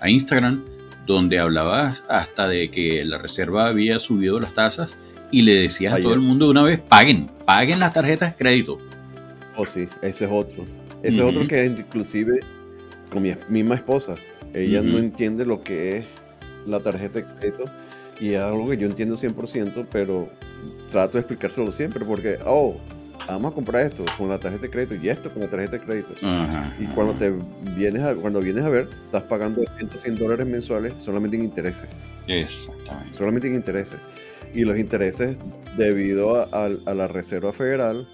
a, 0.00 0.08
Instagram, 0.08 0.64
donde 1.04 1.40
hablabas 1.40 2.00
hasta 2.08 2.46
de 2.46 2.70
que 2.70 3.04
la 3.04 3.18
reserva 3.18 3.66
había 3.66 3.98
subido 3.98 4.38
las 4.38 4.54
tasas 4.54 4.90
y 5.32 5.42
le 5.42 5.62
decías 5.62 5.94
a 5.94 5.96
todo 5.96 6.14
el 6.14 6.20
mundo 6.20 6.44
de 6.44 6.50
una 6.52 6.62
vez, 6.62 6.78
paguen, 6.78 7.28
paguen 7.44 7.80
las 7.80 7.92
tarjetas 7.92 8.30
de 8.30 8.36
crédito. 8.36 8.78
Oh, 9.56 9.66
sí, 9.66 9.88
ese 10.00 10.26
es 10.26 10.30
otro. 10.30 10.64
Ese 11.02 11.16
es 11.16 11.22
otro 11.22 11.44
que 11.48 11.64
inclusive 11.64 12.38
con 13.10 13.22
mi 13.22 13.34
misma 13.48 13.74
esposa, 13.74 14.14
ella 14.54 14.82
no 14.82 14.98
entiende 14.98 15.44
lo 15.44 15.62
que 15.62 15.98
es 15.98 16.04
la 16.66 16.80
tarjeta 16.80 17.20
de 17.20 17.24
crédito 17.24 17.64
y 18.20 18.34
es 18.34 18.40
algo 18.40 18.68
que 18.68 18.76
yo 18.76 18.86
entiendo 18.86 19.14
100%, 19.14 19.86
pero 19.90 20.28
trato 20.90 21.12
de 21.14 21.20
explicárselo 21.20 21.70
siempre 21.70 22.04
porque, 22.04 22.38
oh, 22.44 22.76
vamos 23.28 23.52
a 23.52 23.54
comprar 23.54 23.86
esto 23.86 24.04
con 24.16 24.28
la 24.28 24.38
tarjeta 24.38 24.62
de 24.62 24.70
crédito 24.70 24.94
y 24.96 25.08
esto 25.08 25.32
con 25.32 25.42
la 25.42 25.48
tarjeta 25.48 25.72
de 25.72 25.80
crédito. 25.80 26.14
y 26.78 26.86
cuando 26.94 27.14
te 27.14 27.32
vienes 27.76 28.02
a, 28.02 28.14
cuando 28.14 28.40
vienes 28.40 28.64
a 28.64 28.68
ver, 28.68 28.88
estás 29.06 29.22
pagando 29.24 29.62
100 29.94 30.16
dólares 30.16 30.46
mensuales 30.46 30.94
solamente 30.98 31.36
en 31.36 31.44
intereses. 31.44 31.88
Exactamente. 32.26 33.16
Solamente 33.16 33.48
en 33.48 33.54
intereses. 33.54 33.98
Y 34.54 34.64
los 34.64 34.78
intereses, 34.78 35.36
debido 35.76 36.48
a, 36.52 36.68
la 36.68 37.08
Reserva 37.08 37.52
Federal, 37.52 38.08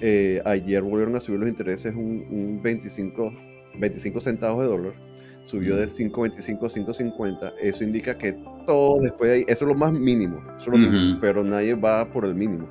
eh, 0.00 0.40
ayer 0.44 0.82
volvieron 0.82 1.16
a 1.16 1.20
subir 1.20 1.40
los 1.40 1.48
intereses 1.48 1.94
un, 1.94 2.26
un 2.30 2.60
25, 2.62 3.32
25 3.78 4.20
centavos 4.20 4.62
de 4.62 4.68
dólar 4.68 5.09
subió 5.42 5.76
de 5.76 5.86
5.25 5.86 6.58
a 6.58 6.92
5.50, 6.92 7.52
eso 7.60 7.84
indica 7.84 8.16
que 8.16 8.32
todo 8.66 9.00
después 9.00 9.30
de 9.30 9.36
ahí, 9.36 9.44
eso 9.48 9.64
es 9.64 9.68
lo 9.68 9.74
más 9.74 9.92
mínimo, 9.92 10.42
eso 10.56 10.66
es 10.66 10.66
lo 10.68 10.78
mínimo 10.78 11.18
pero 11.20 11.42
nadie 11.42 11.74
va 11.74 12.06
por 12.06 12.24
el 12.24 12.34
mínimo. 12.34 12.68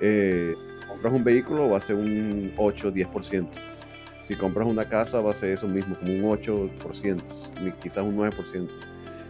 Eh, 0.00 0.54
compras 0.86 1.12
un 1.12 1.24
vehículo 1.24 1.68
va 1.68 1.78
a 1.78 1.80
ser 1.80 1.96
un 1.96 2.52
8, 2.56 2.92
10%. 2.92 3.48
Si 4.22 4.34
compras 4.34 4.66
una 4.66 4.84
casa 4.84 5.20
va 5.20 5.30
a 5.30 5.34
ser 5.34 5.50
eso 5.50 5.66
mismo, 5.66 5.96
como 5.98 6.12
un 6.12 6.22
8%, 6.22 7.22
quizás 7.80 8.04
un 8.04 8.16
9%. 8.16 8.68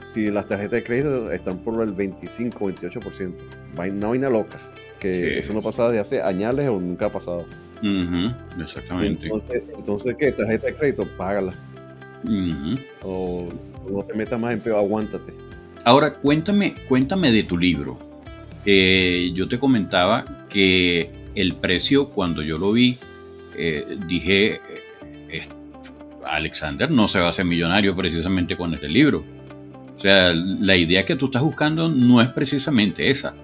Si 0.06 0.30
las 0.30 0.46
tarjetas 0.46 0.72
de 0.72 0.82
crédito 0.82 1.30
están 1.30 1.58
por 1.58 1.82
el 1.82 1.92
25, 1.92 2.70
28%, 2.70 3.32
una 3.74 4.08
vaina 4.08 4.30
loca, 4.30 4.58
que 4.98 5.38
eso 5.38 5.52
no 5.52 5.62
pasa 5.62 5.90
de 5.90 6.00
hace 6.00 6.22
años 6.22 6.56
o 6.56 6.80
nunca 6.80 7.06
ha 7.06 7.12
pasado. 7.12 7.44
Exactamente. 8.60 9.24
Entonces, 9.24 9.62
entonces, 9.76 10.16
¿qué? 10.18 10.32
Tarjeta 10.32 10.66
de 10.66 10.74
crédito, 10.74 11.06
págala. 11.16 11.52
O 13.02 13.48
no 13.90 14.02
te 14.02 14.14
metas 14.14 14.38
más 14.40 14.52
en 14.52 14.60
peor, 14.60 14.78
aguántate. 14.78 15.32
Ahora, 15.84 16.14
cuéntame, 16.14 16.74
cuéntame 16.88 17.32
de 17.32 17.44
tu 17.44 17.56
libro. 17.56 17.98
Eh, 18.66 19.30
yo 19.34 19.48
te 19.48 19.58
comentaba 19.58 20.24
que 20.48 21.10
el 21.34 21.54
precio, 21.54 22.10
cuando 22.10 22.42
yo 22.42 22.58
lo 22.58 22.72
vi, 22.72 22.98
eh, 23.56 23.96
dije, 24.06 24.60
eh, 25.30 25.48
Alexander 26.26 26.90
no 26.90 27.08
se 27.08 27.20
va 27.20 27.26
a 27.26 27.30
hacer 27.30 27.44
millonario 27.44 27.96
precisamente 27.96 28.56
con 28.56 28.74
este 28.74 28.88
libro. 28.88 29.24
O 29.96 30.00
sea, 30.00 30.32
la 30.32 30.76
idea 30.76 31.04
que 31.06 31.16
tú 31.16 31.26
estás 31.26 31.42
buscando 31.42 31.88
no 31.88 32.20
es 32.20 32.28
precisamente 32.28 33.10
esa, 33.10 33.34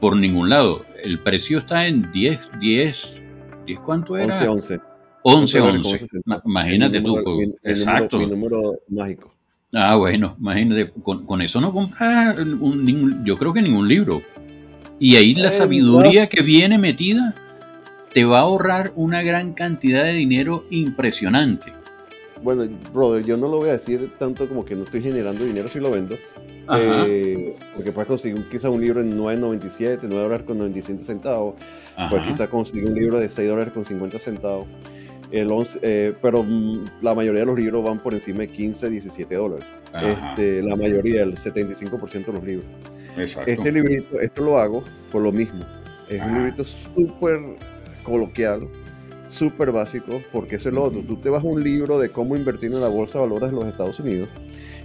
por 0.00 0.16
ningún 0.16 0.48
lado. 0.48 0.84
El 1.02 1.18
precio 1.18 1.58
está 1.58 1.86
en 1.86 2.10
10, 2.12 2.40
10, 2.60 3.08
10 3.66 3.80
¿cuánto 3.80 4.16
era? 4.16 4.34
11, 4.34 4.48
11. 4.48 4.89
11, 5.22 5.60
11. 5.60 6.06
Imagínate 6.44 7.00
tú. 7.00 7.18
exacto. 7.62 8.18
mi 8.18 8.26
número 8.26 8.78
mágico. 8.88 9.32
Ah, 9.72 9.94
bueno, 9.94 10.36
imagínate, 10.40 10.92
con, 11.02 11.42
eso 11.42 11.60
no 11.60 11.72
compras 11.72 12.36
un, 12.38 13.24
yo 13.24 13.36
creo 13.38 13.52
que 13.52 13.62
ningún 13.62 13.86
libro. 13.86 14.22
Y 14.98 15.16
ahí 15.16 15.34
la 15.34 15.48
eh, 15.48 15.52
sabiduría 15.52 16.28
que 16.28 16.42
viene 16.42 16.76
metida 16.76 17.34
te 18.12 18.24
va 18.24 18.38
a 18.38 18.42
ahorrar 18.42 18.92
una 18.96 19.22
gran 19.22 19.52
cantidad 19.52 20.04
de 20.04 20.14
dinero 20.14 20.64
impresionante. 20.70 21.72
Bueno, 22.42 22.66
brother, 22.92 23.24
yo 23.24 23.36
no 23.36 23.48
lo 23.48 23.58
voy 23.58 23.68
a 23.68 23.72
decir 23.72 24.10
tanto 24.18 24.48
como 24.48 24.64
que 24.64 24.74
no 24.74 24.84
estoy 24.84 25.02
generando 25.02 25.44
dinero 25.44 25.68
si 25.68 25.78
lo 25.78 25.90
vendo. 25.90 26.16
Eh, 26.76 27.56
porque 27.74 27.92
puedes 27.92 28.08
conseguir 28.08 28.48
quizás 28.48 28.70
un 28.70 28.80
libro 28.80 29.00
en 29.00 29.18
9.97, 29.18 30.00
9 30.02 30.22
dólares 30.22 30.46
con 30.46 30.58
97 30.58 31.02
centavos. 31.02 31.54
Puedes 32.08 32.26
quizás 32.26 32.48
conseguir 32.48 32.86
un 32.86 32.94
libro 32.94 33.18
de 33.18 33.28
6 33.28 33.48
dólares 33.48 33.72
con 33.72 33.84
50 33.84 34.18
centavos. 34.18 34.66
El 35.30 35.50
11, 35.50 35.78
eh, 35.82 36.14
pero 36.20 36.42
mm, 36.42 36.84
la 37.02 37.14
mayoría 37.14 37.40
de 37.40 37.46
los 37.46 37.56
libros 37.58 37.84
van 37.84 38.00
por 38.00 38.14
encima 38.14 38.40
de 38.40 38.48
15, 38.48 38.90
17 38.90 39.34
dólares. 39.34 39.66
Este, 40.02 40.62
la 40.62 40.74
mayoría, 40.76 41.22
el 41.22 41.36
75% 41.36 42.26
de 42.26 42.32
los 42.32 42.44
libros. 42.44 42.66
Este 43.46 43.70
librito, 43.70 44.18
esto 44.20 44.42
lo 44.42 44.58
hago 44.58 44.82
por 45.12 45.22
lo 45.22 45.30
mismo. 45.30 45.60
Es 46.08 46.20
un 46.20 46.34
librito 46.34 46.64
súper 46.64 47.38
coloquial, 48.02 48.66
súper 49.28 49.70
básico, 49.70 50.20
porque 50.32 50.56
es 50.56 50.66
el 50.66 50.78
otro. 50.78 51.00
Tú 51.00 51.16
te 51.16 51.28
vas 51.28 51.44
a 51.44 51.46
un 51.46 51.62
libro 51.62 52.00
de 52.00 52.08
cómo 52.08 52.34
invertir 52.34 52.72
en 52.72 52.80
la 52.80 52.88
bolsa 52.88 53.18
de 53.18 53.26
valores 53.26 53.50
de 53.50 53.56
los 53.56 53.66
Estados 53.66 54.00
Unidos 54.00 54.28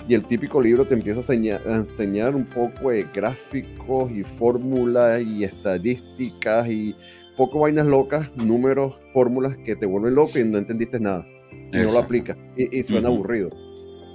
y 0.07 0.13
el 0.13 0.25
típico 0.25 0.61
libro 0.61 0.85
te 0.85 0.93
empieza 0.93 1.21
a 1.31 1.75
enseñar, 1.75 2.35
un 2.35 2.45
poco 2.45 2.91
de 2.91 3.05
gráficos 3.13 4.11
y 4.11 4.23
fórmulas 4.23 5.21
y 5.23 5.43
estadísticas 5.43 6.69
y 6.69 6.95
poco 7.35 7.59
vainas 7.59 7.87
locas, 7.87 8.31
números, 8.35 8.99
fórmulas 9.13 9.57
que 9.57 9.75
te 9.75 9.85
vuelven 9.85 10.15
loco 10.15 10.37
y 10.37 10.43
no 10.43 10.57
entendiste 10.57 10.99
nada. 10.99 11.25
Y 11.51 11.77
no 11.77 11.91
lo 11.91 11.99
aplicas. 11.99 12.37
Y, 12.55 12.83
suena 12.83 13.09
aburrido. 13.09 13.49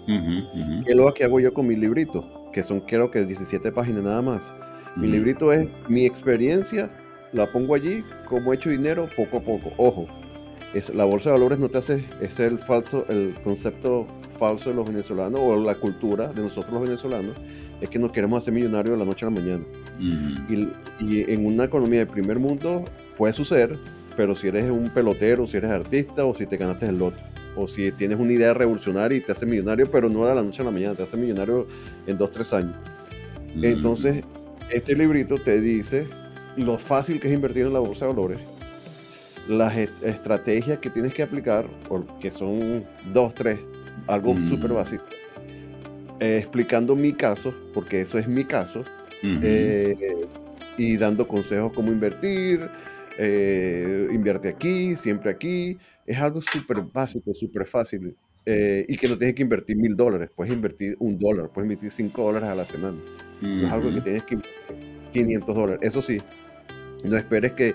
¿Qué 0.07 0.93
es 0.93 0.97
lo 0.97 1.13
que 1.13 1.25
hago 1.25 1.41
yo 1.41 1.53
con 1.53 1.67
mi 1.67 1.77
librito? 1.77 2.25
Que 2.53 2.63
son 2.63 2.81
creo 2.81 3.11
que 3.11 3.25
17 3.25 3.73
páginas 3.73 4.05
nada 4.05 4.23
más. 4.23 4.55
Mi 4.97 5.09
librito 5.09 5.53
es 5.53 5.69
mi 5.89 6.07
experiencia, 6.07 6.91
la 7.33 7.51
pongo 7.51 7.75
allí, 7.75 8.03
como 8.29 8.53
he 8.53 8.57
hecho 8.57 8.71
dinero 8.71 9.09
poco 9.17 9.39
a 9.39 9.41
poco. 9.41 9.73
Ojo, 9.77 10.07
es, 10.73 10.93
la 10.95 11.05
bolsa 11.05 11.31
de 11.31 11.35
valores 11.35 11.59
no 11.59 11.69
te 11.69 11.79
hace, 11.79 12.05
es 12.21 12.39
el 12.41 12.59
falso, 12.59 13.05
el 13.09 13.35
concepto 13.45 14.07
falso 14.41 14.71
de 14.71 14.77
los 14.77 14.89
venezolanos 14.89 15.39
o 15.41 15.55
la 15.57 15.75
cultura 15.75 16.29
de 16.29 16.43
nosotros 16.43 16.73
los 16.73 16.83
venezolanos, 16.83 17.37
es 17.81 17.91
que 17.91 17.99
nos 17.99 18.11
queremos 18.11 18.39
hacer 18.39 18.55
millonarios 18.55 18.95
de 18.95 18.99
la 18.99 19.05
noche 19.05 19.27
a 19.27 19.31
la 19.31 19.39
mañana. 19.39 19.65
y, 20.49 20.69
y, 21.05 21.31
en 21.31 21.45
una 21.45 21.65
economía 21.65 22.01
de 22.01 22.07
primer 22.07 22.39
mundo 22.39 22.85
puede 23.19 23.35
suceder, 23.35 23.77
pero 24.17 24.35
si 24.35 24.49
eres 24.49 24.71
un 24.71 24.89
pelotero, 24.89 25.47
si 25.47 25.59
eres 25.59 25.71
artista 25.71 26.25
o 26.25 26.35
si 26.35 26.47
te 26.47 26.57
ganaste 26.57 26.87
el 26.87 26.99
loto, 26.99 27.19
o 27.55 27.69
si 27.69 27.93
tienes 27.93 28.19
una 28.19 28.33
idea 28.33 28.55
revolucionaria 28.55 29.19
y 29.19 29.21
te 29.21 29.33
hace 29.33 29.45
millonario, 29.45 29.91
pero 29.91 30.09
no 30.09 30.25
de 30.27 30.35
la 30.35 30.43
noche 30.43 30.63
a 30.63 30.65
la 30.65 30.71
mañana, 30.71 30.95
te 30.95 31.03
hace 31.03 31.19
millonario 31.19 31.67
en 32.07 32.17
dos, 32.17 32.31
tres 32.33 32.53
años. 32.55 32.75
Entonces, 33.63 34.25
este 34.71 34.95
librito 34.97 35.37
te 35.37 35.61
dice 35.61 36.07
lo 36.57 36.79
fácil 36.79 37.21
que 37.21 37.29
es 37.29 37.35
invertir 37.35 37.67
en 37.67 37.73
la 37.73 37.81
bolsa 37.81 38.07
de 38.07 38.13
valores, 38.13 38.39
las 39.49 39.77
estrategias 39.77 40.79
que 40.79 40.91
tienes 40.91 41.13
que 41.13 41.23
aplicar, 41.23 41.67
porque 41.89 42.31
son 42.31 42.85
dos, 43.13 43.35
tres, 43.35 43.61
algo 44.11 44.41
súper 44.41 44.73
básico, 44.73 45.05
eh, 46.21 46.39
explicando 46.39 46.95
mi 46.97 47.13
caso, 47.13 47.55
porque 47.73 48.03
eso 48.03 48.19
es 48.19 48.29
mi 48.29 48.45
caso, 48.45 48.85
eh, 49.23 49.97
y 50.77 50.97
dando 50.97 51.27
consejos 51.29 51.73
cómo 51.75 51.91
invertir, 51.91 52.69
eh, 53.19 54.09
invierte 54.11 54.49
aquí, 54.49 54.97
siempre 54.97 55.31
aquí. 55.31 55.77
Es 56.07 56.19
algo 56.19 56.41
súper 56.41 56.81
básico, 56.81 57.35
súper 57.35 57.67
fácil. 57.67 58.17
Eh, 58.47 58.87
y 58.89 58.97
que 58.97 59.07
no 59.07 59.19
tienes 59.19 59.35
que 59.35 59.43
invertir 59.43 59.77
mil 59.77 59.95
dólares, 59.95 60.31
puedes 60.35 60.53
invertir 60.53 60.97
un 60.99 61.19
dólar, 61.19 61.51
puedes 61.53 61.67
invertir 61.67 61.91
cinco 61.91 62.23
dólares 62.23 62.49
a 62.49 62.55
la 62.55 62.65
semana. 62.65 62.97
No 63.43 63.67
es 63.67 63.73
algo 63.73 63.93
que 63.93 64.01
tienes 64.01 64.23
que 64.25 64.35
invertir 64.35 64.57
500 65.13 65.55
dólares. 65.55 65.81
Eso 65.83 66.01
sí, 66.01 66.19
no 67.05 67.17
esperes 67.17 67.53
que, 67.53 67.75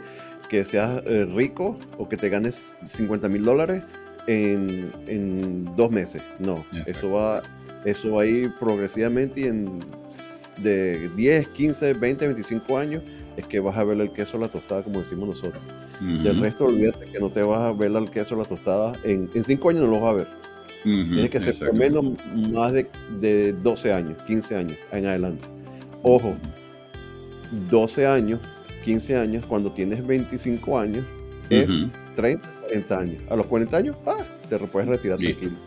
que 0.49 0.63
seas 0.63 1.03
eh, 1.05 1.25
rico 1.25 1.77
o 1.97 2.09
que 2.09 2.17
te 2.17 2.29
ganes 2.29 2.75
50 2.83 3.29
mil 3.29 3.43
dólares 3.43 3.83
en, 4.27 4.91
en, 5.07 5.75
dos 5.75 5.91
meses. 5.91 6.21
No, 6.39 6.65
eso 6.85 7.11
va, 7.11 7.41
eso 7.85 8.13
va 8.13 8.23
a 8.23 8.25
ir 8.25 8.53
progresivamente 8.55 9.41
y 9.41 9.43
en 9.45 9.79
de 10.57 11.09
10, 11.09 11.49
15, 11.49 11.93
20, 11.93 12.25
25 12.27 12.77
años 12.77 13.03
es 13.37 13.45
que 13.47 13.59
vas 13.59 13.77
a 13.77 13.83
ver 13.83 13.99
el 13.99 14.11
queso 14.11 14.37
o 14.37 14.39
la 14.39 14.47
tostada, 14.47 14.83
como 14.83 14.99
decimos 14.99 15.27
nosotros. 15.27 15.61
Del 15.99 16.41
resto, 16.41 16.65
olvídate 16.65 17.05
que 17.05 17.19
no 17.19 17.29
te 17.29 17.41
vas 17.41 17.61
a 17.61 17.71
ver 17.71 17.91
el 17.91 18.09
queso 18.09 18.35
o 18.35 18.37
la 18.37 18.45
tostada. 18.45 18.93
En, 19.03 19.29
en 19.33 19.43
5 19.43 19.69
años 19.69 19.83
no 19.83 19.87
lo 19.87 20.01
vas 20.01 20.11
a 20.11 20.13
ver. 20.13 20.27
Tienes 20.83 21.29
que 21.31 21.41
ser 21.41 21.57
por 21.57 21.73
menos 21.73 22.05
más 22.53 22.71
de, 22.71 22.87
de, 23.19 23.53
12 23.53 23.91
años, 23.91 24.21
15 24.27 24.55
años 24.55 24.77
en 24.91 25.05
adelante. 25.05 25.47
Ojo, 26.03 26.35
12 27.71 28.05
años, 28.05 28.39
15 28.83 29.17
años, 29.17 29.45
cuando 29.47 29.71
tienes 29.71 30.05
25 30.05 30.77
años, 30.77 31.03
es 31.49 31.67
30, 32.15 32.47
40 32.67 32.99
años. 32.99 33.23
A 33.29 33.35
los 33.35 33.45
40 33.47 33.77
años, 33.77 33.97
te 34.49 34.59
puedes 34.59 34.89
retirar 34.89 35.17
tranquilo. 35.17 35.57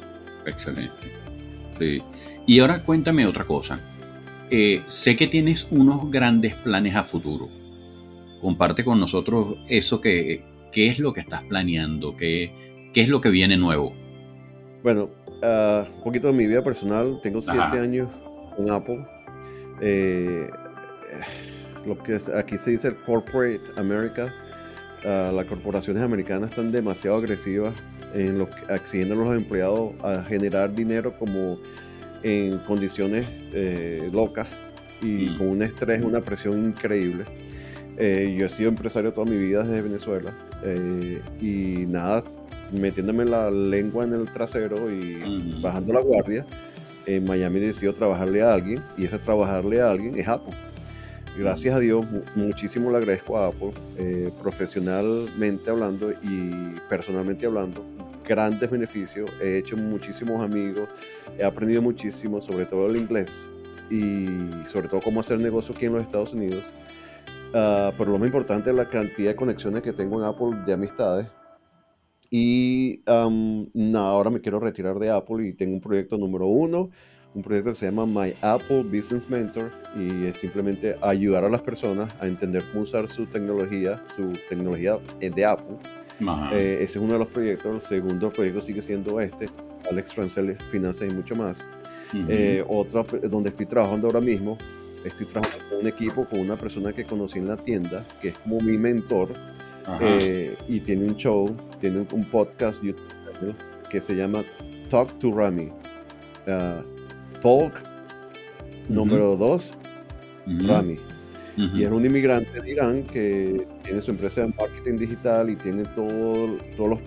Excelente. 0.46 1.12
Sí. 1.78 2.02
Y 2.46 2.60
ahora 2.60 2.82
cuéntame 2.82 3.26
otra 3.26 3.44
cosa. 3.44 3.80
Eh, 4.50 4.82
sé 4.88 5.16
que 5.16 5.26
tienes 5.26 5.66
unos 5.70 6.10
grandes 6.10 6.54
planes 6.54 6.96
a 6.96 7.02
futuro. 7.02 7.48
Comparte 8.40 8.84
con 8.84 8.98
nosotros 8.98 9.56
eso 9.68 10.00
que, 10.00 10.42
qué 10.72 10.88
es 10.88 10.98
lo 10.98 11.12
que 11.12 11.20
estás 11.20 11.42
planeando, 11.42 12.16
qué, 12.16 12.90
qué 12.94 13.02
es 13.02 13.08
lo 13.08 13.20
que 13.20 13.28
viene 13.28 13.56
nuevo. 13.56 13.92
Bueno, 14.82 15.10
uh, 15.42 15.96
un 15.96 16.02
poquito 16.02 16.28
de 16.28 16.32
mi 16.32 16.46
vida 16.46 16.62
personal. 16.62 17.20
Tengo 17.22 17.40
siete 17.40 17.78
años 17.78 18.08
con 18.56 18.70
Apple. 18.70 19.04
Eh, 19.80 20.48
lo 21.84 21.98
que 21.98 22.18
aquí 22.34 22.56
se 22.56 22.70
dice 22.70 22.88
el 22.88 22.96
corporate 22.96 23.60
America. 23.76 24.32
Uh, 25.04 25.32
las 25.32 25.44
corporaciones 25.44 26.02
americanas 26.02 26.50
están 26.50 26.72
demasiado 26.72 27.18
agresivas 27.18 27.72
en 28.14 28.38
lo 28.38 28.50
que, 28.50 28.56
exigiendo 28.74 29.14
a 29.14 29.18
los 29.18 29.36
empleados 29.36 29.92
a 30.02 30.22
generar 30.22 30.74
dinero 30.74 31.16
como 31.16 31.58
en 32.22 32.58
condiciones 32.58 33.28
eh, 33.52 34.08
locas 34.12 34.48
y 35.00 35.30
mm. 35.30 35.38
con 35.38 35.48
un 35.48 35.62
estrés, 35.62 36.02
una 36.02 36.20
presión 36.20 36.58
increíble. 36.64 37.24
Eh, 37.96 38.36
yo 38.38 38.46
he 38.46 38.48
sido 38.48 38.68
empresario 38.68 39.12
toda 39.12 39.28
mi 39.28 39.36
vida 39.36 39.64
desde 39.64 39.82
Venezuela 39.82 40.32
eh, 40.64 41.20
y 41.40 41.86
nada, 41.86 42.22
metiéndome 42.72 43.24
la 43.24 43.50
lengua 43.50 44.04
en 44.04 44.14
el 44.14 44.30
trasero 44.30 44.90
y 44.90 45.60
bajando 45.60 45.92
la 45.92 46.00
guardia, 46.00 46.46
en 47.06 47.24
Miami 47.24 47.58
decidido 47.60 47.94
trabajarle 47.94 48.42
a 48.42 48.54
alguien 48.54 48.82
y 48.96 49.06
ese 49.06 49.18
trabajarle 49.18 49.80
a 49.80 49.90
alguien 49.90 50.18
es 50.18 50.28
Apple. 50.28 50.54
Gracias 51.38 51.72
a 51.72 51.78
Dios, 51.78 52.04
muchísimo 52.34 52.90
le 52.90 52.98
agradezco 52.98 53.38
a 53.38 53.46
Apple, 53.46 53.72
profesionalmente 54.42 55.70
hablando 55.70 56.10
y 56.10 56.74
personalmente 56.88 57.46
hablando 57.46 57.84
grandes 58.28 58.68
beneficios, 58.70 59.30
he 59.40 59.58
hecho 59.58 59.76
muchísimos 59.76 60.44
amigos, 60.44 60.88
he 61.38 61.44
aprendido 61.44 61.80
muchísimo, 61.80 62.42
sobre 62.42 62.66
todo 62.66 62.86
el 62.86 62.96
inglés 62.96 63.48
y 63.88 64.26
sobre 64.66 64.88
todo 64.88 65.00
cómo 65.00 65.20
hacer 65.20 65.40
negocio 65.40 65.74
aquí 65.74 65.86
en 65.86 65.94
los 65.94 66.02
Estados 66.02 66.34
Unidos. 66.34 66.66
Uh, 67.50 67.90
pero 67.96 68.10
lo 68.10 68.18
más 68.18 68.26
importante 68.26 68.68
es 68.68 68.76
la 68.76 68.90
cantidad 68.90 69.30
de 69.30 69.36
conexiones 69.36 69.80
que 69.80 69.94
tengo 69.94 70.18
en 70.18 70.24
Apple 70.24 70.58
de 70.66 70.72
amistades. 70.74 71.26
Y 72.30 73.02
ahora 73.06 74.28
me 74.28 74.42
quiero 74.42 74.60
retirar 74.60 74.98
de 74.98 75.08
Apple 75.08 75.46
y 75.46 75.54
tengo 75.54 75.72
un 75.72 75.80
proyecto 75.80 76.18
número 76.18 76.46
uno, 76.46 76.90
un 77.38 77.42
proyecto 77.42 77.70
que 77.70 77.76
se 77.76 77.86
llama 77.86 78.04
My 78.04 78.32
Apple 78.42 78.82
Business 78.82 79.28
Mentor 79.30 79.70
y 79.96 80.26
es 80.26 80.36
simplemente 80.36 80.96
ayudar 81.00 81.44
a 81.44 81.48
las 81.48 81.62
personas 81.62 82.12
a 82.20 82.26
entender 82.26 82.64
cómo 82.72 82.82
usar 82.82 83.08
su 83.08 83.26
tecnología, 83.26 84.02
su 84.16 84.32
tecnología 84.48 84.98
de 85.20 85.44
Apple 85.44 85.78
eh, 86.52 86.78
ese 86.80 86.84
es 86.84 86.96
uno 86.96 87.12
de 87.12 87.18
los 87.20 87.28
proyectos. 87.28 87.74
El 87.74 87.82
segundo 87.82 88.32
proyecto 88.32 88.60
sigue 88.60 88.82
siendo 88.82 89.20
este, 89.20 89.46
Alex 89.88 90.14
Francel 90.14 90.56
Finanzas 90.70 91.08
y 91.08 91.14
mucho 91.14 91.36
más. 91.36 91.64
Eh, 92.28 92.64
otro 92.66 93.06
donde 93.28 93.50
estoy 93.50 93.66
trabajando 93.66 94.08
ahora 94.08 94.20
mismo, 94.20 94.58
estoy 95.04 95.26
trabajando 95.26 95.64
con 95.68 95.78
un 95.78 95.86
equipo, 95.86 96.24
con 96.24 96.40
una 96.40 96.56
persona 96.56 96.92
que 96.92 97.04
conocí 97.04 97.38
en 97.38 97.48
la 97.48 97.56
tienda, 97.56 98.04
que 98.20 98.28
es 98.28 98.38
como 98.38 98.60
mi 98.60 98.76
mentor, 98.76 99.32
eh, 100.00 100.56
y 100.68 100.80
tiene 100.80 101.04
un 101.04 101.16
show, 101.16 101.54
tiene 101.80 102.06
un 102.12 102.24
podcast 102.24 102.82
YouTube 102.82 103.54
que 103.88 104.00
se 104.00 104.14
llama 104.14 104.44
Talk 104.90 105.18
to 105.18 105.32
Rami. 105.32 105.70
Uh, 106.46 106.97
talk 107.40 107.72
número 108.88 109.36
dos, 109.36 109.72
Rami. 110.46 110.98
Y 111.56 111.82
es 111.82 111.90
un 111.90 112.04
inmigrante 112.04 112.60
de 112.60 112.70
Irán 112.70 113.02
que 113.02 113.66
tiene 113.82 114.00
su 114.00 114.12
empresa 114.12 114.42
de 114.42 114.54
marketing 114.56 114.96
digital 114.96 115.50
y 115.50 115.56
tiene 115.56 115.84
todo, 115.96 116.56
todos 116.76 117.00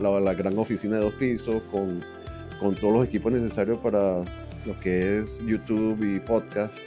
los, 0.00 0.22
la, 0.22 0.32
gran 0.32 0.56
oficina 0.58 0.96
de 0.96 1.02
dos 1.02 1.14
pisos 1.14 1.62
con, 1.70 2.02
con, 2.58 2.74
todos 2.76 2.94
los 2.94 3.04
equipos 3.04 3.30
necesarios 3.30 3.78
para 3.80 4.24
lo 4.64 4.80
que 4.82 5.18
es 5.18 5.38
YouTube 5.46 6.02
y 6.02 6.18
podcast. 6.20 6.78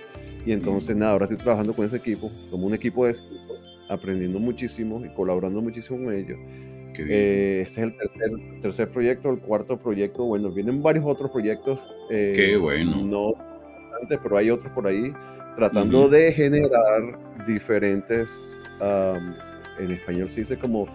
Y 0.44 0.54
entonces, 0.54 0.96
nada, 0.96 1.12
ahora 1.12 1.26
estoy 1.26 1.38
trabajando 1.38 1.74
con 1.74 1.86
ese 1.86 1.98
equipo, 1.98 2.32
como 2.50 2.66
un 2.66 2.74
equipo 2.74 3.06
de 3.06 3.14
aprendiendo 3.90 4.40
muchísimo 4.40 5.06
y 5.06 5.10
colaborando 5.14 5.62
muchísimo 5.62 6.04
con 6.06 6.16
ellos. 6.16 6.40
Eh, 6.98 7.62
ese 7.62 7.82
es 7.82 7.88
el 7.88 7.98
tercer, 7.98 8.60
tercer, 8.62 8.92
proyecto, 8.92 9.32
el 9.32 9.40
cuarto 9.40 9.78
proyecto. 9.78 10.24
Bueno, 10.26 10.50
vienen 10.52 10.82
varios 10.82 11.06
otros 11.06 11.32
proyectos. 11.32 11.80
Eh, 12.10 12.34
Qué 12.36 12.58
bueno. 12.58 13.04
No 13.04 13.34
antes, 14.02 14.20
pero 14.22 14.38
hay 14.38 14.50
otros 14.50 14.72
por 14.74 14.88
ahí 14.88 15.14
tratando 15.56 16.10
de 16.10 16.32
generar 16.32 17.20
diferentes, 17.46 18.60
en 19.80 19.92
español 19.92 20.30
se 20.30 20.42
dice 20.42 20.58
como, 20.58 20.88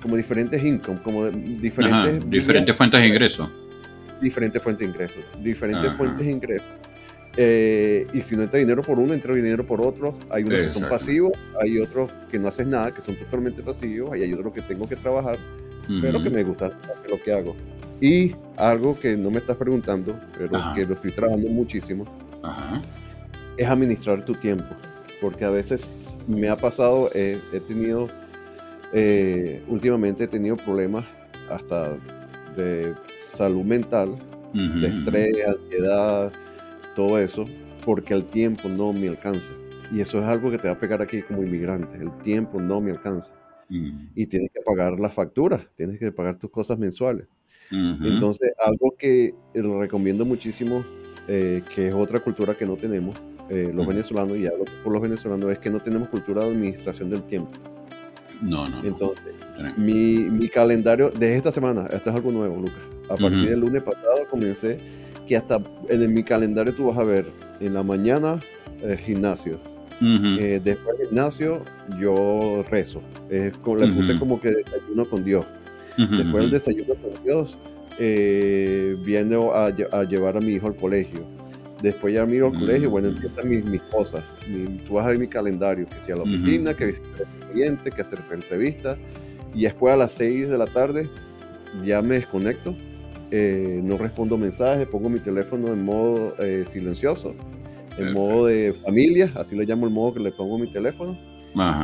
como 0.00 0.16
diferentes 0.16 0.62
income, 0.64 1.00
como 1.02 1.28
diferentes... 1.28 2.28
diferentes 2.28 2.74
fuentes 2.74 3.00
de 3.00 3.06
ingreso. 3.06 3.50
Diferentes 4.20 4.62
fuentes 4.62 4.86
de 4.86 4.92
ingresos, 4.92 5.24
diferentes 5.42 5.94
fuentes 5.94 6.24
de 6.24 6.32
ingresos. 6.32 6.81
Eh, 7.36 8.06
y 8.12 8.20
si 8.20 8.36
no 8.36 8.42
entra 8.42 8.58
dinero 8.58 8.82
por 8.82 8.98
uno, 8.98 9.14
entra 9.14 9.34
dinero 9.34 9.66
por 9.66 9.80
otro. 9.80 10.14
Hay 10.30 10.44
unos 10.44 10.58
que 10.58 10.70
son 10.70 10.82
pasivos, 10.84 11.32
hay 11.60 11.78
otros 11.78 12.10
que 12.30 12.38
no 12.38 12.48
haces 12.48 12.66
nada, 12.66 12.92
que 12.92 13.00
son 13.00 13.16
totalmente 13.16 13.62
pasivos, 13.62 14.16
y 14.16 14.22
hay 14.22 14.32
otros 14.34 14.52
que 14.52 14.62
tengo 14.62 14.88
que 14.88 14.96
trabajar, 14.96 15.38
pero 16.00 16.22
que 16.22 16.30
me 16.30 16.42
gusta 16.44 16.78
lo 17.08 17.22
que 17.22 17.32
hago. 17.32 17.56
Y 18.00 18.34
algo 18.56 18.98
que 18.98 19.16
no 19.16 19.30
me 19.30 19.38
estás 19.38 19.56
preguntando, 19.56 20.18
pero 20.36 20.60
que 20.74 20.84
lo 20.84 20.94
estoy 20.94 21.12
trabajando 21.12 21.48
muchísimo, 21.48 22.04
es 23.56 23.66
administrar 23.66 24.24
tu 24.24 24.34
tiempo. 24.34 24.74
Porque 25.20 25.44
a 25.44 25.50
veces 25.50 26.18
me 26.26 26.48
ha 26.48 26.56
pasado, 26.56 27.10
he 27.14 27.38
tenido, 27.66 28.08
eh, 28.92 29.62
últimamente 29.68 30.24
he 30.24 30.28
tenido 30.28 30.56
problemas 30.56 31.04
hasta 31.48 31.96
de 32.56 32.92
salud 33.24 33.64
mental, 33.64 34.18
de 34.52 34.86
estrés, 34.88 35.32
ansiedad, 35.46 36.32
todo 36.94 37.18
eso, 37.18 37.44
porque 37.84 38.14
el 38.14 38.24
tiempo 38.24 38.68
no 38.68 38.92
me 38.92 39.08
alcanza. 39.08 39.52
Y 39.92 40.00
eso 40.00 40.18
es 40.18 40.24
algo 40.24 40.50
que 40.50 40.58
te 40.58 40.68
va 40.68 40.74
a 40.74 40.78
pegar 40.78 41.02
aquí 41.02 41.22
como 41.22 41.42
inmigrante. 41.42 41.96
El 41.96 42.10
tiempo 42.22 42.60
no 42.60 42.80
me 42.80 42.90
alcanza. 42.90 43.34
Mm. 43.68 44.08
Y 44.14 44.26
tienes 44.26 44.50
que 44.52 44.60
pagar 44.60 44.98
las 44.98 45.12
facturas, 45.12 45.68
tienes 45.76 45.98
que 45.98 46.10
pagar 46.12 46.38
tus 46.38 46.50
cosas 46.50 46.78
mensuales. 46.78 47.26
Entonces, 47.70 48.52
algo 48.62 48.94
que 48.98 49.34
recomiendo 49.54 50.26
muchísimo 50.26 50.84
eh, 51.26 51.62
que 51.74 51.88
es 51.88 51.94
otra 51.94 52.20
cultura 52.20 52.54
que 52.54 52.66
no 52.66 52.76
tenemos, 52.76 53.16
eh, 53.48 53.70
los 53.74 53.86
venezolanos, 53.86 54.36
y 54.36 54.46
hablo 54.46 54.64
por 54.82 54.92
los 54.92 55.00
venezolanos, 55.00 55.50
es 55.50 55.58
que 55.58 55.70
no 55.70 55.80
tenemos 55.80 56.08
cultura 56.08 56.42
de 56.42 56.48
administración 56.48 57.08
del 57.08 57.22
tiempo. 57.22 57.50
No, 58.42 58.68
no. 58.68 58.84
Entonces, 58.84 59.32
Mi, 59.76 60.16
mi, 60.30 60.48
calendario, 60.48 61.10
desde 61.10 61.36
esta 61.36 61.52
semana, 61.52 61.86
esto 61.92 62.10
es 62.10 62.16
algo 62.16 62.32
nuevo, 62.32 62.56
Lucas. 62.56 62.82
A 63.08 63.16
partir 63.16 63.48
del 63.48 63.60
lunes 63.60 63.82
pasado 63.82 64.26
comencé 64.28 64.78
que 65.32 65.38
hasta 65.38 65.62
en 65.88 66.12
mi 66.12 66.22
calendario 66.22 66.74
tú 66.74 66.88
vas 66.88 66.98
a 66.98 67.04
ver 67.04 67.24
en 67.58 67.72
la 67.72 67.82
mañana 67.82 68.38
eh, 68.82 68.98
gimnasio. 68.98 69.58
después 69.98 70.98
del 70.98 71.08
gimnasio 71.08 71.62
yo 71.98 72.62
rezo. 72.70 73.00
le 73.30 73.50
puse 73.94 74.18
como 74.18 74.38
que 74.38 74.50
desayuno 74.50 75.08
con 75.08 75.24
Dios. 75.24 75.46
Después 75.96 76.44
del 76.44 76.50
desayuno 76.50 76.94
con 76.96 77.24
Dios, 77.24 77.56
eh, 77.98 78.94
viene 79.02 79.36
a, 79.54 80.04
llevar 80.04 80.36
a 80.36 80.40
mi 80.40 80.52
hijo 80.52 80.66
al 80.66 80.76
colegio. 80.76 81.24
Después 81.80 82.12
ya 82.12 82.26
miro 82.26 82.48
al 82.48 82.58
colegio, 82.58 82.90
bueno, 82.90 83.08
mm. 83.08 83.14
empiezan 83.16 83.48
mis, 83.48 83.64
mis 83.64 83.82
cosas. 83.84 84.22
tú 84.86 84.94
vas 84.94 85.06
a 85.06 85.08
ver 85.08 85.18
mi 85.18 85.28
calendario, 85.28 85.86
que 85.88 85.98
sea 86.04 86.14
a 86.14 86.18
la 86.18 86.24
oficina, 86.24 86.74
que 86.74 86.86
visitar 86.86 87.26
al 87.40 87.48
cliente, 87.52 87.90
que 87.90 88.02
hacerte 88.02 88.34
entrevistas. 88.34 88.98
Y 89.54 89.62
después 89.62 89.94
a 89.94 89.96
las 89.96 90.12
6 90.12 90.50
de 90.50 90.58
la 90.58 90.66
tarde 90.66 91.08
ya 91.86 92.02
me 92.02 92.16
desconecto, 92.16 92.76
eh, 93.34 93.80
no 93.82 93.96
respondo 93.96 94.36
mensajes, 94.36 94.86
pongo 94.86 95.08
mi 95.08 95.18
teléfono 95.18 95.68
en 95.68 95.82
modo 95.82 96.34
eh, 96.38 96.64
silencioso, 96.66 97.34
en 97.96 98.12
modo 98.12 98.44
de 98.44 98.74
familia, 98.84 99.32
así 99.36 99.56
le 99.56 99.64
llamo 99.64 99.86
el 99.86 99.92
modo 99.92 100.12
que 100.12 100.20
le 100.20 100.32
pongo 100.32 100.58
mi 100.58 100.70
teléfono. 100.70 101.18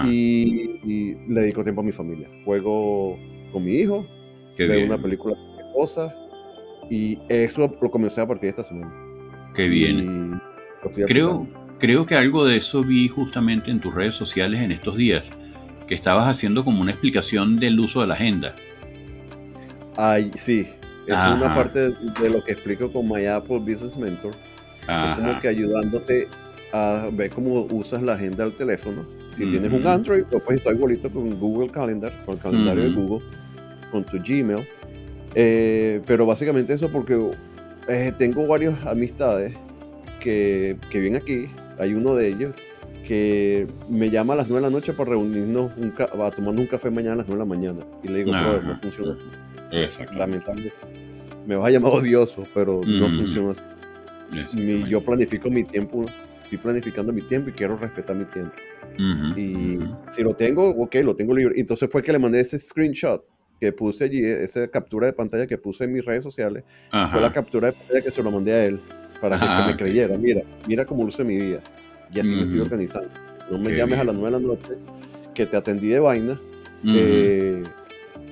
Y, 0.06 0.80
y, 0.84 1.16
le 1.26 1.40
dedico 1.40 1.62
tiempo 1.62 1.80
a 1.80 1.84
mi 1.84 1.92
familia. 1.92 2.28
Juego 2.44 3.18
con 3.50 3.64
mi 3.64 3.76
hijo, 3.76 4.06
veo 4.58 4.84
una 4.84 5.00
película 5.00 5.34
cosas. 5.74 6.14
Y 6.90 7.18
eso 7.30 7.74
lo 7.80 7.90
comencé 7.90 8.20
a 8.20 8.26
partir 8.26 8.42
de 8.42 8.48
esta 8.50 8.64
semana. 8.64 8.92
Qué 9.54 9.68
bien. 9.68 10.40
Creo, 11.06 11.48
creo 11.78 12.04
que 12.04 12.14
algo 12.14 12.44
de 12.44 12.58
eso 12.58 12.82
vi 12.82 13.08
justamente 13.08 13.70
en 13.70 13.80
tus 13.80 13.94
redes 13.94 14.14
sociales 14.14 14.60
en 14.60 14.72
estos 14.72 14.98
días, 14.98 15.24
que 15.86 15.94
estabas 15.94 16.28
haciendo 16.28 16.62
como 16.62 16.82
una 16.82 16.90
explicación 16.90 17.56
del 17.56 17.80
uso 17.80 18.02
de 18.02 18.06
la 18.06 18.14
agenda. 18.14 18.54
Ay, 19.96 20.30
sí, 20.34 20.66
es 21.12 21.36
una 21.36 21.54
parte 21.54 21.90
de 21.90 22.30
lo 22.30 22.42
que 22.42 22.52
explico 22.52 22.92
con 22.92 23.08
My 23.08 23.26
Apple 23.26 23.58
Business 23.58 23.96
Mentor. 23.98 24.32
Es 24.82 25.16
como 25.16 25.38
que 25.40 25.48
ayudándote 25.48 26.28
a 26.72 27.08
ver 27.12 27.30
cómo 27.30 27.66
usas 27.70 28.02
la 28.02 28.14
agenda 28.14 28.44
del 28.44 28.54
teléfono. 28.54 29.04
Si 29.30 29.46
tienes 29.48 29.72
un 29.72 29.86
Android, 29.86 30.24
lo 30.30 30.40
puedes 30.40 30.62
usar 30.62 30.74
igualito 30.74 31.10
con 31.10 31.38
Google 31.38 31.70
Calendar, 31.70 32.12
con 32.24 32.36
el 32.36 32.40
calendario 32.40 32.84
de 32.84 32.90
Google, 32.90 33.24
con 33.90 34.04
tu 34.04 34.18
Gmail 34.18 34.66
eh, 35.34 36.00
pero 36.06 36.26
básicamente 36.26 36.72
eso 36.72 36.88
porque 36.88 37.30
eh, 37.88 38.12
tengo 38.16 38.46
varias 38.46 38.84
amistades 38.86 39.54
que, 40.20 40.76
que 40.90 41.00
viven 41.00 41.16
aquí. 41.16 41.48
Hay 41.78 41.94
uno 41.94 42.14
de 42.14 42.28
ellos 42.28 42.54
que 43.06 43.66
me 43.88 44.10
llama 44.10 44.34
a 44.34 44.36
las 44.36 44.48
9 44.48 44.64
de 44.64 44.70
la 44.70 44.76
noche 44.76 44.92
para 44.92 45.10
reunirnos 45.10 45.70
un 45.76 45.94
a 45.98 46.30
tomando 46.30 46.60
un 46.60 46.66
café 46.66 46.90
mañana 46.90 47.14
a 47.14 47.16
las 47.16 47.28
9 47.28 47.42
de 47.42 47.48
la 47.48 47.56
mañana. 47.56 47.86
Y 48.02 48.08
le 48.08 48.18
digo, 48.18 48.32
brother, 48.32 48.64
no 48.64 48.78
funciona. 48.80 49.16
Lamentablemente. 50.16 50.76
Me 51.48 51.56
vas 51.56 51.68
a 51.68 51.70
llamar 51.70 51.92
odioso, 51.94 52.44
pero 52.52 52.82
no 52.86 53.06
funciona 53.06 53.52
así. 53.52 54.84
yo 54.86 55.02
planifico 55.02 55.48
mi 55.48 55.64
tiempo, 55.64 56.04
estoy 56.42 56.58
planificando 56.58 57.10
mi 57.10 57.22
tiempo 57.22 57.48
y 57.48 57.52
quiero 57.54 57.78
respetar 57.78 58.14
mi 58.14 58.26
tiempo. 58.26 58.52
y 59.34 59.78
si 60.10 60.22
lo 60.22 60.34
tengo, 60.34 60.68
ok, 60.68 60.96
lo 60.96 61.16
tengo 61.16 61.34
libre. 61.34 61.54
Entonces 61.58 61.88
fue 61.90 62.02
que 62.02 62.12
le 62.12 62.18
mandé 62.18 62.40
ese 62.40 62.58
screenshot 62.58 63.24
que 63.58 63.72
puse 63.72 64.04
allí, 64.04 64.22
esa 64.22 64.68
captura 64.68 65.06
de 65.06 65.14
pantalla 65.14 65.46
que 65.46 65.56
puse 65.56 65.84
en 65.84 65.94
mis 65.94 66.04
redes 66.04 66.22
sociales, 66.22 66.64
fue 67.10 67.18
la 67.18 67.32
captura 67.32 67.68
de 67.68 67.72
pantalla 67.72 68.02
que 68.02 68.10
se 68.10 68.22
lo 68.22 68.30
mandé 68.30 68.52
a 68.52 68.64
él 68.66 68.78
para 69.18 69.38
que, 69.38 69.70
me 69.72 69.74
creyera. 69.74 70.18
Mira, 70.18 70.42
mira 70.66 70.84
cómo 70.84 71.02
luce 71.02 71.24
mi 71.24 71.36
día. 71.36 71.60
Y 72.12 72.20
así 72.20 72.30
me 72.30 72.42
estoy 72.42 72.60
organizando. 72.60 73.08
No 73.50 73.58
me 73.58 73.74
llames 73.74 73.98
a 73.98 74.04
las 74.04 74.14
9 74.14 74.36
de 74.36 74.42
la 74.42 74.46
noche 74.46 74.72
que 75.32 75.46
te 75.46 75.56
atendí 75.56 75.88
de 75.88 76.00
vaina 76.00 76.38
eh, 76.84 77.62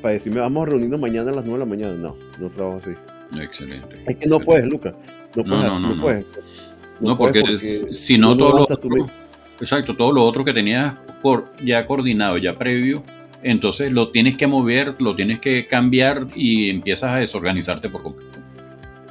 para 0.01 0.15
decirme 0.15 0.41
vamos 0.41 0.67
a 0.67 0.71
reunirnos 0.71 1.01
mañana 1.01 1.31
a 1.31 1.35
las 1.35 1.45
9 1.45 1.53
de 1.53 1.59
la 1.59 1.67
mañana. 1.67 1.95
No, 1.95 2.17
no 2.39 2.51
trabajo 2.51 2.79
así. 2.79 2.91
Excelente. 3.41 4.03
Es 4.07 4.17
que 4.17 4.29
no 4.29 4.41
puedes, 4.41 4.67
Lucas. 4.67 4.95
No, 5.35 5.45
puedes, 5.45 5.81
no, 5.81 6.01
puedes. 6.01 6.25
No, 7.01 7.19
porque, 7.19 7.43
si 7.93 8.17
no 8.17 8.37
todo 8.37 8.53
lo 8.53 8.63
otro, 8.63 9.07
exacto, 9.61 9.95
todo 9.95 10.13
lo 10.13 10.25
otro 10.25 10.45
que 10.45 10.53
tenías 10.53 10.95
por, 11.21 11.53
ya 11.63 11.87
coordinado, 11.87 12.39
ya 12.39 12.57
previo, 12.57 13.03
entonces 13.43 13.93
lo 13.93 14.11
tienes 14.11 14.37
que 14.37 14.47
mover, 14.47 14.95
lo 14.99 15.15
tienes 15.15 15.41
que 15.41 15.67
cambiar 15.67 16.29
y 16.35 16.71
empiezas 16.71 17.13
a 17.13 17.17
desorganizarte 17.17 17.91
por 17.91 18.03
completo. 18.03 18.39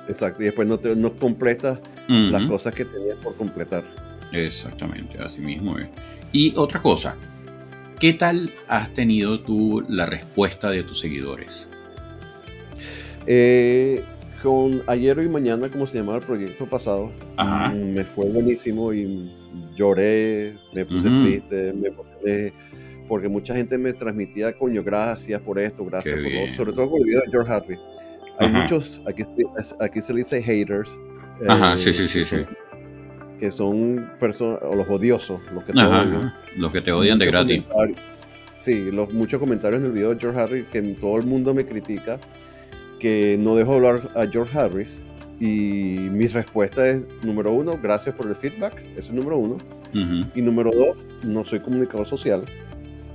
Exacto, 0.08 0.42
y 0.42 0.46
después 0.46 0.68
no, 0.68 0.78
te, 0.78 0.96
no 0.96 1.14
completas 1.14 1.80
las 2.08 2.44
cosas 2.44 2.74
que 2.74 2.86
tenías 2.86 3.18
por 3.18 3.36
completar. 3.36 3.84
Exactamente, 4.32 5.18
así 5.20 5.42
mismo 5.42 5.78
es. 5.78 5.88
Y 6.32 6.54
otra 6.56 6.82
cosa, 6.82 7.16
¿qué 8.00 8.14
tal 8.14 8.52
has 8.68 8.94
tenido 8.94 9.40
tú 9.42 9.84
la 9.88 10.06
respuesta 10.06 10.70
de 10.70 10.84
tus 10.84 11.00
seguidores? 11.00 11.68
Eh, 13.28 14.04
con 14.44 14.84
ayer 14.88 15.18
y 15.20 15.30
mañana, 15.30 15.70
como 15.70 15.88
se 15.88 15.98
llamaba 15.98 16.20
el 16.20 16.24
proyecto 16.24 16.68
pasado, 16.68 17.12
mm, 17.38 17.94
me 17.94 18.04
fue 18.04 18.26
buenísimo 18.26 18.94
y 18.94 19.32
lloré, 19.76 20.56
me 20.74 20.86
puse 20.86 21.10
triste, 21.10 21.74
me 21.74 21.92
puse, 21.92 22.54
porque 23.08 23.28
mucha 23.28 23.56
gente 23.56 23.78
me 23.78 23.94
transmitía 23.94 24.54
coño, 24.54 24.84
gracias 24.84 25.42
por 25.42 25.58
esto, 25.58 25.84
gracias 25.86 26.16
por 26.16 26.32
lo 26.32 26.52
sobre 26.52 26.74
todo 26.74 26.90
con 26.92 27.00
el 27.00 27.06
video 27.06 27.22
de 27.22 27.32
George 27.32 27.52
Harvey. 27.52 27.78
Hay 28.38 28.50
muchos, 28.50 29.02
aquí, 29.08 29.24
aquí 29.80 30.02
se 30.02 30.14
le 30.14 30.20
dice 30.20 30.42
haters. 30.42 31.00
Ajá, 31.48 31.78
sí, 31.78 31.94
sí, 31.94 32.08
sí, 32.08 32.24
sí 32.24 32.46
que 33.40 33.52
son 33.52 34.12
personas, 34.20 34.60
o 34.64 34.76
los 34.76 34.88
odiosos, 34.90 35.42
los 35.54 35.64
que 35.64 35.74
te 35.74 35.84
odian. 35.84 36.34
Los 36.58 36.72
que 36.72 36.82
te 36.82 36.92
odian 36.92 37.20
de 37.20 37.26
gratis. 37.26 37.64
Sí, 38.58 38.90
los, 38.92 39.14
muchos 39.14 39.40
comentarios 39.40 39.82
en 39.82 39.88
el 39.88 39.92
video 39.92 40.14
de 40.14 40.20
George 40.20 40.40
Harris 40.40 40.66
que 40.72 40.82
todo 40.82 41.18
el 41.18 41.26
mundo 41.26 41.54
me 41.54 41.66
critica, 41.66 42.20
que 43.00 43.38
no 43.40 43.56
dejo 43.56 43.74
hablar 43.74 44.10
a 44.16 44.26
George 44.26 44.58
Harris. 44.58 45.00
Y 45.40 45.98
mi 46.12 46.28
respuesta 46.28 46.88
es, 46.88 47.04
número 47.22 47.52
uno, 47.52 47.78
gracias 47.82 48.16
por 48.16 48.28
el 48.28 48.36
feedback, 48.36 48.82
eso 48.96 49.12
es 49.12 49.14
número 49.14 49.38
uno. 49.38 49.58
Y 50.34 50.42
número 50.42 50.72
dos, 50.72 51.06
no 51.24 51.46
soy 51.46 51.62
comunicador 51.62 52.06
social. 52.06 52.44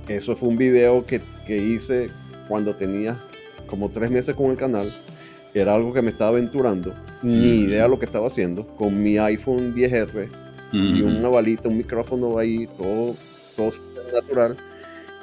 Eso 0.07 0.35
fue 0.35 0.49
un 0.49 0.57
video 0.57 1.05
que, 1.05 1.21
que 1.45 1.57
hice 1.57 2.09
cuando 2.47 2.75
tenía 2.75 3.19
como 3.67 3.89
tres 3.89 4.09
meses 4.09 4.35
con 4.35 4.49
el 4.49 4.57
canal 4.57 4.91
era 5.53 5.75
algo 5.75 5.93
que 5.93 6.01
me 6.01 6.09
estaba 6.09 6.31
aventurando, 6.31 6.93
ni 7.21 7.61
idea 7.61 7.83
de 7.83 7.89
lo 7.89 7.99
que 7.99 8.05
estaba 8.05 8.27
haciendo, 8.27 8.65
con 8.67 9.01
mi 9.01 9.17
iPhone 9.17 9.75
10R 9.75 10.29
y 10.71 11.01
una 11.01 11.27
balita, 11.27 11.67
un 11.67 11.77
micrófono 11.77 12.37
ahí, 12.37 12.67
todo, 12.77 13.15
todo 13.55 13.71
natural, 14.13 14.55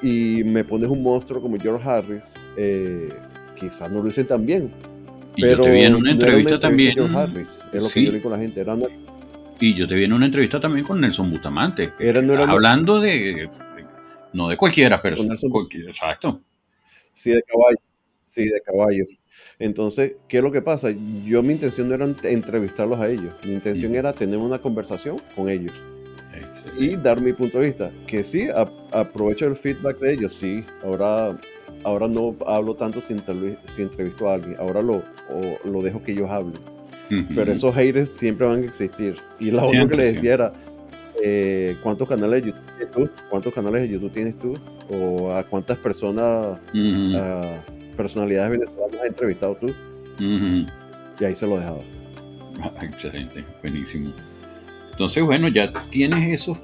y 0.02 0.42
me 0.44 0.64
pones 0.64 0.88
un 0.88 1.02
monstruo 1.02 1.40
como 1.40 1.58
George 1.58 1.88
Harris, 1.88 2.34
eh, 2.56 3.08
quizás 3.58 3.90
no 3.90 4.02
lo 4.02 4.08
hice 4.08 4.24
tan 4.24 4.44
bien. 4.44 4.70
Y 5.36 5.42
pero 5.42 5.58
yo 5.58 5.64
te 5.64 5.72
vi 5.72 5.80
en 5.82 5.94
una 5.94 6.10
entrevista, 6.10 6.60
también. 6.60 6.94
George 6.94 7.16
Harris, 7.16 7.62
es 7.72 7.82
lo 7.82 7.88
que 7.88 8.04
yo 8.04 8.10
digo 8.12 8.22
con 8.24 8.32
la 8.32 8.38
gente. 8.38 8.64
y 9.60 9.74
yo 9.74 9.88
te 9.88 9.94
vi 9.94 10.04
en 10.04 10.12
una 10.12 10.26
entrevista 10.26 10.60
también 10.60 10.84
con 10.84 11.00
Nelson 11.00 11.30
Bustamante. 11.30 11.92
Era, 11.98 12.20
hablando 12.20 13.00
de, 13.00 13.48
no 14.32 14.48
de 14.48 14.56
cualquiera, 14.56 15.00
pero 15.00 15.16
cualquiera, 15.50 15.90
exacto. 15.90 16.42
Sí, 17.12 17.30
de 17.30 17.42
caballo. 17.42 17.78
Sí, 18.24 18.44
de 18.44 18.60
caballo. 18.60 19.04
Entonces, 19.58 20.16
¿qué 20.28 20.38
es 20.38 20.42
lo 20.42 20.52
que 20.52 20.62
pasa? 20.62 20.88
Yo 21.24 21.42
mi 21.42 21.54
intención 21.54 21.88
no 21.88 21.94
era 21.94 22.06
entrevistarlos 22.24 23.00
a 23.00 23.08
ellos, 23.08 23.34
mi 23.44 23.54
intención 23.54 23.94
era 23.94 24.12
tener 24.12 24.38
una 24.38 24.60
conversación 24.60 25.16
con 25.34 25.48
ellos 25.48 25.72
y 26.76 26.96
dar 26.96 27.20
mi 27.20 27.32
punto 27.32 27.58
de 27.58 27.66
vista. 27.66 27.90
Que 28.06 28.24
sí, 28.24 28.48
aprovecho 28.92 29.46
el 29.46 29.56
feedback 29.56 29.98
de 29.98 30.14
ellos, 30.14 30.34
sí, 30.34 30.64
ahora, 30.84 31.38
ahora 31.84 32.08
no 32.08 32.36
hablo 32.46 32.74
tanto 32.74 33.00
si, 33.00 33.16
si 33.64 33.82
entrevisto 33.82 34.28
a 34.28 34.34
alguien, 34.34 34.56
ahora 34.58 34.82
lo, 34.82 35.02
lo 35.64 35.82
dejo 35.82 36.02
que 36.02 36.12
ellos 36.12 36.30
hablen. 36.30 36.54
Pero 37.34 37.50
esos 37.50 37.74
haters 37.74 38.12
siempre 38.14 38.46
van 38.46 38.62
a 38.62 38.66
existir. 38.66 39.16
Y 39.40 39.50
la 39.50 39.64
otra 39.64 39.88
que 39.88 39.96
les 39.96 40.14
decía 40.14 40.34
era, 40.34 40.52
eh, 41.22 41.74
¿cuántos 41.82 42.06
canales 42.06 42.42
de 42.42 42.50
YouTube 42.50 42.66
tienes 42.76 42.90
tú? 42.90 43.10
¿Cuántos 43.30 43.54
canales 43.54 43.82
de 43.82 43.88
YouTube 43.88 44.12
tienes 44.12 44.38
tú? 44.38 44.54
¿O 44.90 45.32
a 45.32 45.42
cuántas 45.42 45.78
personas 45.78 46.58
personalidades 47.96 48.50
venezolanas 48.50 48.87
has 49.00 49.08
entrevistado 49.08 49.56
tú. 49.56 49.74
Y 50.20 51.24
ahí 51.24 51.34
se 51.34 51.46
lo 51.46 51.58
dejaba. 51.58 51.80
Ah, 52.60 52.72
excelente, 52.82 53.44
buenísimo. 53.62 54.12
Entonces, 54.92 55.22
bueno, 55.22 55.48
ya 55.48 55.72
tienes 55.90 56.40
eso. 56.40 56.58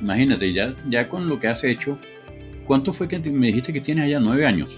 Imagínate, 0.00 0.52
ya, 0.52 0.74
ya 0.88 1.08
con 1.08 1.28
lo 1.28 1.40
que 1.40 1.48
has 1.48 1.64
hecho, 1.64 1.98
¿cuánto 2.66 2.92
fue 2.92 3.08
que 3.08 3.18
me 3.18 3.48
dijiste 3.48 3.72
que 3.72 3.80
tienes 3.80 4.04
allá? 4.04 4.20
¿Nueve 4.20 4.46
años? 4.46 4.76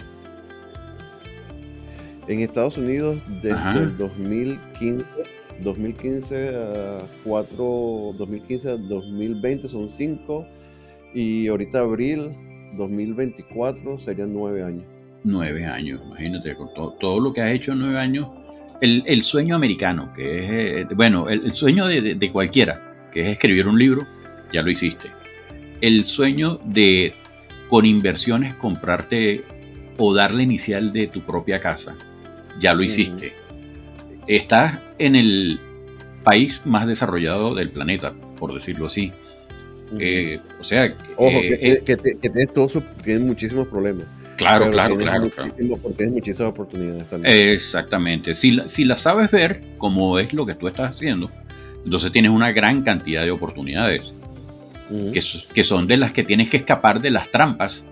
En 2.27 2.41
Estados 2.41 2.79
Unidos, 2.79 3.23
desde 3.43 3.79
el 3.79 3.97
2015, 3.99 5.05
2015 5.63 6.49
a 6.57 6.99
4, 7.25 8.15
2015 8.17 8.69
a 8.71 8.77
2020 8.77 9.69
son 9.69 9.89
cinco, 9.91 10.47
y 11.13 11.49
ahorita 11.49 11.81
abril 11.81 12.31
2024 12.77 13.99
serían 13.99 14.33
nueve 14.33 14.63
años. 14.63 14.85
Nueve 15.23 15.67
años, 15.67 16.01
imagínate, 16.07 16.55
con 16.55 16.71
todo, 16.99 17.21
lo 17.21 17.33
que 17.33 17.43
has 17.43 17.53
hecho 17.53 17.73
en 17.73 17.81
nueve 17.81 17.99
años. 17.99 18.29
El, 18.81 19.23
sueño 19.23 19.55
americano, 19.55 20.11
que 20.15 20.45
es, 20.45 20.51
eh, 20.51 20.87
bueno, 20.95 21.29
el, 21.29 21.53
sueño 21.53 21.87
de, 21.87 22.31
cualquiera, 22.33 23.09
que 23.13 23.21
es 23.21 23.27
escribir 23.29 23.69
un 23.69 23.79
libro, 23.79 24.07
ya 24.53 24.63
lo 24.63 24.71
hiciste. 24.71 25.11
El 25.83 26.05
sueño 26.05 26.59
de, 26.65 27.13
con 27.69 27.85
inversiones, 27.85 28.55
comprarte 28.55 29.45
o 29.99 30.15
darle 30.15 30.45
inicial 30.45 30.95
de 30.95 31.09
tu 31.09 31.21
propia 31.21 31.61
casa, 31.61 31.95
ya 32.59 32.73
lo 32.73 32.83
hiciste. 32.83 33.35
Estás 34.27 34.79
en 34.99 35.17
el 35.17 35.61
país 36.25 36.63
más 36.65 36.87
desarrollado 36.87 37.55
del 37.55 37.69
planeta, 37.69 38.15
por 38.39 38.55
decirlo 38.55 38.87
así. 38.87 39.13
Eh, 39.99 40.41
o 40.59 40.65
sea, 40.65 40.95
Ojo, 41.17 41.39
eh, 41.43 41.83
que, 41.85 41.97
que, 41.97 43.19
muchísimos 43.19 43.69
problemas. 43.69 44.07
Claro, 44.41 44.71
claro, 44.71 44.97
claro, 44.97 45.31
Tienes 45.97 46.15
muchísimas 46.15 46.51
oportunidades 46.51 47.09
también. 47.11 47.49
Exactamente. 47.51 48.35
Si 48.35 48.53
la, 48.53 48.69
si 48.69 48.85
la 48.85 48.97
sabes 48.97 49.31
ver, 49.31 49.61
como 49.77 50.19
es 50.19 50.33
lo 50.33 50.47
que 50.47 50.55
tú 50.55 50.67
estás 50.67 50.93
haciendo, 50.93 51.31
entonces 51.85 52.11
tienes 52.11 52.31
una 52.31 52.51
gran 52.51 52.83
cantidad 52.83 53.23
de 53.23 53.31
oportunidades. 53.31 54.15
que, 54.89 55.23
que, 55.55 55.65
son 55.65 55.87
de 55.87 55.99
las 55.99 56.13
que 56.13 56.25
tienes 56.25 56.49
que 56.49 56.57
escapar 56.57 57.03
de 57.03 57.11
las 57.11 57.31
trampas, 57.31 57.85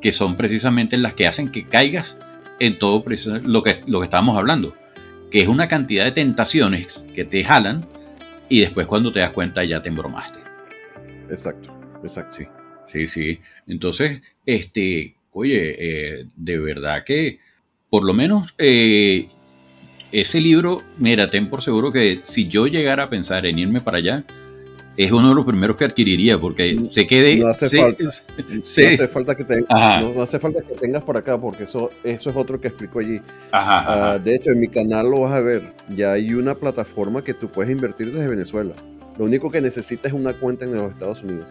que 0.00 0.12
son 0.12 0.36
precisamente 0.36 0.96
las 0.96 1.14
que 1.14 1.26
hacen 1.26 1.50
que 1.50 1.64
caigas 1.64 2.16
en 2.58 2.78
todo 2.78 3.04
lo 3.44 3.62
que, 3.62 3.82
lo 3.86 4.00
que 4.00 4.04
estábamos 4.04 4.36
hablando. 4.36 4.74
Que 5.30 5.40
es 5.40 5.48
una 5.48 5.68
cantidad 5.68 6.04
de 6.04 6.12
tentaciones 6.12 7.04
que 7.14 7.24
te 7.24 7.44
jalan 7.44 7.86
y 8.48 8.60
después 8.60 8.86
cuando 8.86 9.12
te 9.12 9.20
das 9.20 9.30
cuenta 9.30 9.64
ya 9.64 9.80
te 9.82 9.88
embromaste. 9.88 10.38
Exacto, 11.30 11.72
exacto. 12.02 12.36
Sí, 12.36 12.46
sí, 12.86 13.08
sí. 13.08 13.40
Entonces, 13.66 14.22
este, 14.44 15.15
oye, 15.36 15.76
eh, 15.78 16.26
de 16.34 16.58
verdad 16.58 17.04
que 17.04 17.40
por 17.90 18.04
lo 18.04 18.14
menos 18.14 18.54
eh, 18.56 19.28
ese 20.10 20.40
libro, 20.40 20.82
mira, 20.98 21.28
ten 21.28 21.50
por 21.50 21.62
seguro 21.62 21.92
que 21.92 22.20
si 22.22 22.48
yo 22.48 22.66
llegara 22.66 23.04
a 23.04 23.10
pensar 23.10 23.44
en 23.44 23.58
irme 23.58 23.80
para 23.80 23.98
allá, 23.98 24.24
es 24.96 25.12
uno 25.12 25.28
de 25.28 25.34
los 25.34 25.44
primeros 25.44 25.76
que 25.76 25.84
adquiriría, 25.84 26.40
porque 26.40 26.82
se 26.84 27.06
quede. 27.06 27.36
No 27.36 27.48
hace 27.48 27.68
falta. 27.68 28.02
no, 28.02 28.10
hace 28.62 29.08
falta 29.08 29.34
que 29.34 29.44
no, 29.44 30.22
hace 30.22 30.38
falta 30.38 30.62
que 30.66 30.74
tengas 30.74 31.02
por 31.02 31.18
acá, 31.18 31.38
porque 31.38 31.64
eso, 31.64 31.90
eso 32.02 32.30
es 32.30 32.36
otro 32.36 32.58
que 32.58 32.68
explico 32.68 33.00
allí. 33.00 33.20
Ah, 33.52 34.18
de 34.22 34.36
hecho, 34.36 34.52
en 34.52 34.60
mi 34.60 34.68
canal 34.68 35.10
lo 35.10 35.20
vas 35.20 35.34
a 35.34 35.40
ver. 35.40 35.74
Ya 35.90 36.12
hay 36.12 36.32
una 36.32 36.54
plataforma 36.54 37.22
que 37.22 37.34
tú 37.34 37.50
puedes 37.50 37.70
invertir 37.70 38.10
desde 38.10 38.26
Venezuela. 38.26 38.74
Lo 39.18 39.26
único 39.26 39.50
que 39.50 39.60
necesitas 39.60 40.06
es 40.06 40.18
una 40.18 40.32
cuenta 40.32 40.64
en 40.64 40.74
los 40.74 40.92
Estados 40.92 41.22
Unidos. 41.22 41.46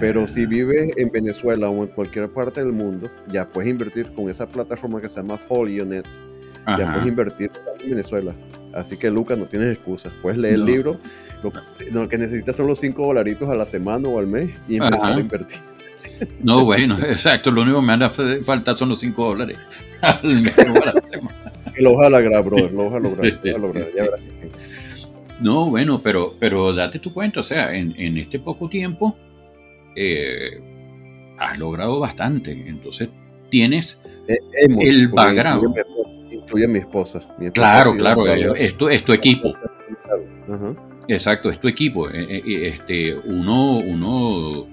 Pero 0.00 0.26
si 0.26 0.46
vives 0.46 0.92
en 0.96 1.10
Venezuela 1.10 1.68
o 1.68 1.82
en 1.82 1.88
cualquier 1.88 2.28
parte 2.30 2.60
del 2.60 2.72
mundo, 2.72 3.10
ya 3.28 3.48
puedes 3.48 3.70
invertir 3.70 4.10
con 4.12 4.30
esa 4.30 4.46
plataforma 4.46 5.00
que 5.00 5.08
se 5.08 5.16
llama 5.16 5.36
FolioNet. 5.36 6.06
Ya 6.78 6.92
puedes 6.92 7.08
invertir 7.08 7.50
en 7.80 7.90
Venezuela. 7.90 8.34
Así 8.72 8.96
que 8.96 9.10
Lucas, 9.10 9.36
no 9.36 9.44
tienes 9.46 9.72
excusas. 9.72 10.12
Puedes 10.22 10.38
leer 10.38 10.54
el 10.54 10.64
libro. 10.64 10.98
Lo, 11.92 12.08
que 12.08 12.18
necesitas 12.18 12.56
son 12.56 12.68
los 12.68 12.78
5 12.78 13.04
dolaritos 13.04 13.48
a 13.50 13.54
la 13.54 13.66
semana 13.66 14.08
o 14.08 14.18
al 14.18 14.26
mes 14.26 14.50
y 14.68 14.76
empezar 14.76 15.16
a 15.16 15.20
invertir. 15.20 15.58
No, 16.42 16.64
bueno, 16.64 16.98
exacto. 17.06 17.50
Lo 17.50 17.62
único 17.62 17.80
que 17.80 17.86
me 17.86 18.04
hace 18.04 18.44
falta 18.44 18.76
son 18.76 18.90
los 18.90 19.00
5 19.00 19.24
dólares 19.24 19.58
al 20.00 20.42
mes 20.42 20.54
Lo 21.78 21.96
vas 21.96 22.06
a 22.06 22.10
lograr, 22.10 22.44
brother. 22.44 22.72
Lo 22.72 22.90
vas 22.90 22.94
a 22.94 23.00
lograr. 23.00 23.26
Lo 23.26 23.50
vas 23.50 23.54
a 23.54 23.58
lograr. 23.58 23.88
Ya 23.94 24.02
verás. 24.02 24.20
No, 25.40 25.70
bueno, 25.70 26.00
pero, 26.02 26.34
pero 26.38 26.72
date 26.72 26.98
tu 26.98 27.12
cuenta. 27.12 27.40
O 27.40 27.44
sea, 27.44 27.74
en, 27.74 27.94
en 27.98 28.18
este 28.18 28.38
poco 28.38 28.68
tiempo 28.68 29.16
eh, 29.96 30.60
has 31.38 31.58
logrado 31.58 32.00
bastante. 32.00 32.52
Entonces 32.52 33.08
tienes 33.50 34.00
eh, 34.28 34.38
el 34.80 35.08
background. 35.08 35.74
Incluye, 36.30 36.64
a 36.64 36.68
mi 36.68 36.78
esposa. 36.78 37.20
claro, 37.52 37.94
claro, 37.94 38.26
es 38.26 38.76
tu, 38.76 38.88
equipo. 38.88 39.54
Exacto, 41.08 41.50
es 41.50 41.60
tu 41.60 41.68
equipo. 41.68 42.08
Eh, 42.10 42.42
este, 42.68 43.14
uno, 43.14 43.78
uno, 43.78 44.66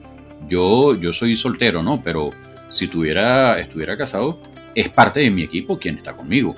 yo, 0.48 0.96
yo 0.96 1.14
soy 1.14 1.36
soltero, 1.36 1.82
¿no? 1.82 2.02
Pero 2.02 2.32
si 2.70 2.88
tuviera, 2.88 3.60
estuviera 3.60 3.98
casado, 3.98 4.40
es 4.76 4.90
parte 4.90 5.20
de 5.20 5.32
mi 5.32 5.44
equipo 5.44 5.78
quien 5.78 5.98
está 5.98 6.14
conmigo. 6.16 6.56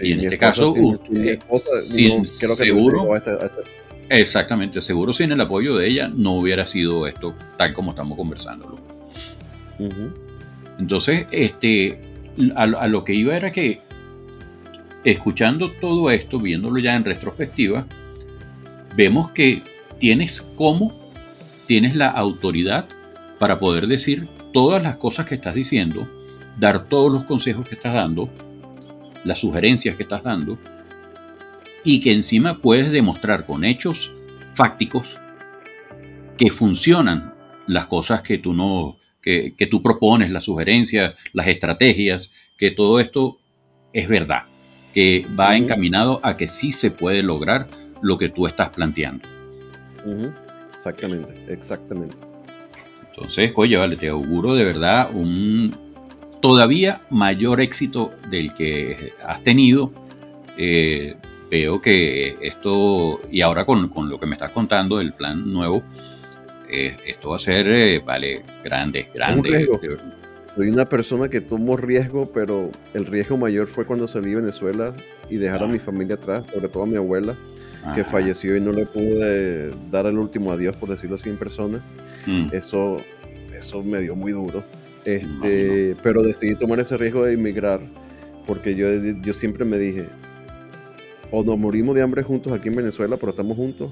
y 0.00 0.12
en 0.12 0.20
este 0.20 0.38
caso, 0.38 0.74
seguro, 2.56 3.08
exactamente, 4.08 4.80
seguro 4.82 5.12
sin 5.12 5.32
el 5.32 5.40
apoyo 5.40 5.76
de 5.76 5.88
ella 5.88 6.08
no 6.08 6.34
hubiera 6.34 6.66
sido 6.66 7.06
esto 7.06 7.34
tal 7.56 7.72
como 7.74 7.90
estamos 7.90 8.16
conversándolo. 8.16 8.78
Entonces, 10.78 11.26
este, 11.30 12.00
a, 12.54 12.66
lo 12.66 13.04
que 13.04 13.14
iba 13.14 13.36
era 13.36 13.52
que, 13.52 13.80
escuchando 15.04 15.70
todo 15.72 16.10
esto, 16.10 16.38
viéndolo 16.38 16.78
ya 16.78 16.94
en 16.94 17.04
retrospectiva, 17.04 17.86
vemos 18.96 19.30
que 19.30 19.62
tienes 19.98 20.42
cómo, 20.56 21.12
tienes 21.66 21.94
la 21.94 22.08
autoridad 22.08 22.86
para 23.38 23.58
poder 23.58 23.86
decir 23.86 24.28
todas 24.52 24.82
las 24.82 24.96
cosas 24.96 25.26
que 25.26 25.34
estás 25.34 25.54
diciendo, 25.54 26.08
dar 26.58 26.88
todos 26.88 27.12
los 27.12 27.24
consejos 27.24 27.68
que 27.68 27.74
estás 27.74 27.94
dando, 27.94 28.28
las 29.24 29.38
sugerencias 29.38 29.96
que 29.96 30.02
estás 30.04 30.22
dando, 30.22 30.58
y 31.84 32.00
que 32.00 32.12
encima 32.12 32.58
puedes 32.60 32.90
demostrar 32.90 33.46
con 33.46 33.64
hechos 33.64 34.12
fácticos 34.54 35.18
que 36.36 36.50
funcionan 36.50 37.34
las 37.66 37.86
cosas 37.86 38.22
que 38.22 38.38
tú 38.38 38.54
no 38.54 38.98
que, 39.22 39.68
tú 39.70 39.82
propones, 39.82 40.30
las 40.30 40.44
sugerencias, 40.44 41.14
las 41.34 41.46
estrategias, 41.48 42.30
que 42.56 42.70
todo 42.70 42.98
esto 42.98 43.38
es 43.92 44.08
verdad, 44.08 44.44
que 44.94 45.26
va 45.38 45.54
encaminado 45.56 46.20
a 46.22 46.36
que 46.36 46.48
sí 46.48 46.72
se 46.72 46.90
puede 46.90 47.22
lograr 47.22 47.68
lo 48.00 48.16
que 48.16 48.30
tú 48.30 48.46
estás 48.46 48.70
planteando. 48.70 49.28
Exactamente, 50.72 51.34
exactamente. 51.48 52.16
Entonces, 53.10 53.52
oye, 53.54 53.76
vale, 53.76 53.96
te 53.96 54.08
auguro 54.08 54.54
de 54.54 54.64
verdad 54.64 55.10
un 55.12 55.76
todavía 56.40 57.02
mayor 57.10 57.60
éxito 57.60 58.12
del 58.30 58.54
que 58.54 59.12
has 59.26 59.42
tenido. 59.42 59.92
Eh, 60.56 61.16
veo 61.50 61.80
que 61.80 62.36
esto, 62.40 63.20
y 63.30 63.40
ahora 63.40 63.64
con, 63.64 63.88
con, 63.88 64.08
lo 64.08 64.18
que 64.18 64.26
me 64.26 64.34
estás 64.34 64.52
contando, 64.52 65.00
el 65.00 65.12
plan 65.14 65.50
nuevo, 65.52 65.82
eh, 66.68 66.96
esto 67.06 67.30
va 67.30 67.36
a 67.36 67.40
ser, 67.40 67.66
eh, 67.68 67.98
vale, 68.04 68.42
grande, 68.62 69.08
grande. 69.14 69.68
Soy 70.54 70.68
una 70.68 70.88
persona 70.88 71.28
que 71.28 71.40
tomó 71.40 71.76
riesgo, 71.76 72.30
pero 72.32 72.70
el 72.92 73.06
riesgo 73.06 73.36
mayor 73.36 73.68
fue 73.68 73.86
cuando 73.86 74.08
salí 74.08 74.30
de 74.30 74.36
Venezuela 74.36 74.92
y 75.30 75.36
dejar 75.36 75.62
a 75.62 75.66
ah. 75.66 75.68
mi 75.68 75.78
familia 75.78 76.16
atrás, 76.16 76.44
sobre 76.52 76.68
todo 76.68 76.82
a 76.82 76.86
mi 76.86 76.96
abuela, 76.96 77.36
que 77.94 78.04
falleció 78.04 78.56
y 78.56 78.60
no 78.60 78.72
le 78.72 78.84
pude 78.84 79.70
dar 79.90 80.06
el 80.06 80.18
último 80.18 80.52
adiós, 80.52 80.76
por 80.76 80.90
decirlo 80.90 81.14
así, 81.14 81.28
en 81.28 81.36
persona. 81.36 81.80
Mm. 82.26 82.48
Eso, 82.52 82.98
eso 83.56 83.82
me 83.82 84.00
dio 84.00 84.16
muy 84.16 84.32
duro. 84.32 84.62
Este, 85.04 85.96
pero 86.02 86.22
decidí 86.22 86.54
tomar 86.54 86.80
ese 86.80 86.96
riesgo 86.98 87.24
de 87.24 87.32
emigrar 87.34 87.80
porque 88.48 88.74
yo, 88.74 88.88
yo 89.20 89.34
siempre 89.34 89.66
me 89.66 89.78
dije, 89.78 90.08
o 91.30 91.44
nos 91.44 91.58
morimos 91.58 91.94
de 91.94 92.02
hambre 92.02 92.22
juntos 92.22 92.52
aquí 92.52 92.68
en 92.68 92.76
Venezuela, 92.76 93.16
pero 93.16 93.30
estamos 93.30 93.56
juntos, 93.56 93.90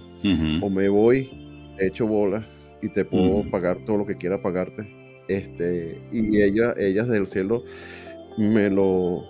o 0.62 0.70
me 0.70 0.88
voy 0.88 1.46
he 1.78 1.86
hecho 1.86 2.06
bolas 2.06 2.72
y 2.82 2.88
te 2.88 3.04
puedo 3.04 3.48
pagar 3.50 3.78
todo 3.84 3.98
lo 3.98 4.06
que 4.06 4.14
quiera 4.14 4.40
pagarte. 4.40 4.86
Este, 5.28 6.00
y 6.12 6.40
ella, 6.40 6.74
ellas 6.78 7.08
del 7.08 7.26
cielo 7.26 7.64
me 8.38 8.70
lo, 8.70 9.24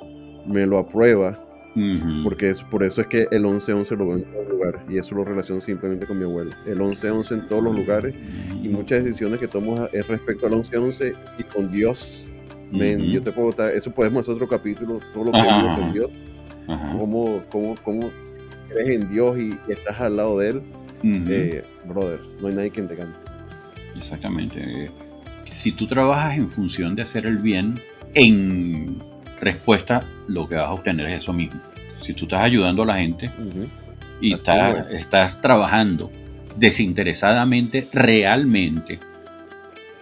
me 0.46 0.66
lo 0.66 0.78
aprueba. 0.78 1.42
Porque 2.24 2.48
es, 2.48 2.62
por 2.62 2.82
eso 2.82 3.02
es 3.02 3.06
que 3.06 3.26
el 3.30 3.44
11-11 3.44 3.98
lo 3.98 4.06
veo 4.06 4.16
en 4.16 4.24
todos 4.24 4.44
los 4.44 4.48
lugares. 4.48 4.80
Y 4.88 4.96
eso 4.96 5.14
lo 5.14 5.24
relaciono 5.24 5.60
simplemente 5.60 6.06
con 6.06 6.18
mi 6.18 6.24
abuela. 6.24 6.56
El 6.66 6.78
11-11 6.78 7.32
en 7.32 7.48
todos 7.48 7.62
los 7.62 7.76
lugares. 7.76 8.14
Y 8.62 8.68
muchas 8.68 9.04
decisiones 9.04 9.40
que 9.40 9.46
tomo 9.46 9.86
es 9.92 10.08
respecto 10.08 10.46
al 10.46 10.54
11-11 10.54 11.14
y 11.38 11.42
con 11.42 11.70
Dios. 11.70 12.26
yo 12.72 13.22
te 13.22 13.30
puedo 13.30 13.68
eso 13.68 13.90
podemos 13.90 14.22
hacer 14.22 14.34
otro 14.34 14.48
capítulo, 14.48 15.00
todo 15.12 15.24
lo 15.24 15.32
que 15.32 15.38
con 15.76 15.92
Dios. 15.92 16.10
Cómo, 16.66 17.42
cómo, 17.50 17.74
cómo 17.84 18.10
crees 18.68 18.88
en 18.88 19.08
Dios 19.08 19.38
y 19.38 19.56
estás 19.68 20.00
al 20.00 20.16
lado 20.16 20.38
de 20.38 20.48
Él 20.48 20.62
eh, 21.02 21.64
brother, 21.84 22.20
no 22.40 22.48
hay 22.48 22.54
nadie 22.54 22.70
quien 22.70 22.88
te 22.88 22.96
gane. 22.96 23.12
Exactamente. 23.96 24.90
Si 25.44 25.72
tú 25.72 25.86
trabajas 25.86 26.36
en 26.36 26.50
función 26.50 26.94
de 26.96 27.02
hacer 27.02 27.26
el 27.26 27.38
bien, 27.38 27.80
en 28.14 28.98
respuesta 29.40 30.02
lo 30.26 30.48
que 30.48 30.56
vas 30.56 30.66
a 30.66 30.72
obtener 30.72 31.08
es 31.08 31.22
eso 31.22 31.32
mismo. 31.32 31.60
Si 32.02 32.12
tú 32.12 32.24
estás 32.24 32.42
ayudando 32.42 32.82
a 32.82 32.86
la 32.86 32.96
gente 32.96 33.30
y 34.20 34.32
estás, 34.32 34.90
estás 34.90 35.40
trabajando 35.40 36.10
desinteresadamente, 36.56 37.86
realmente, 37.92 38.98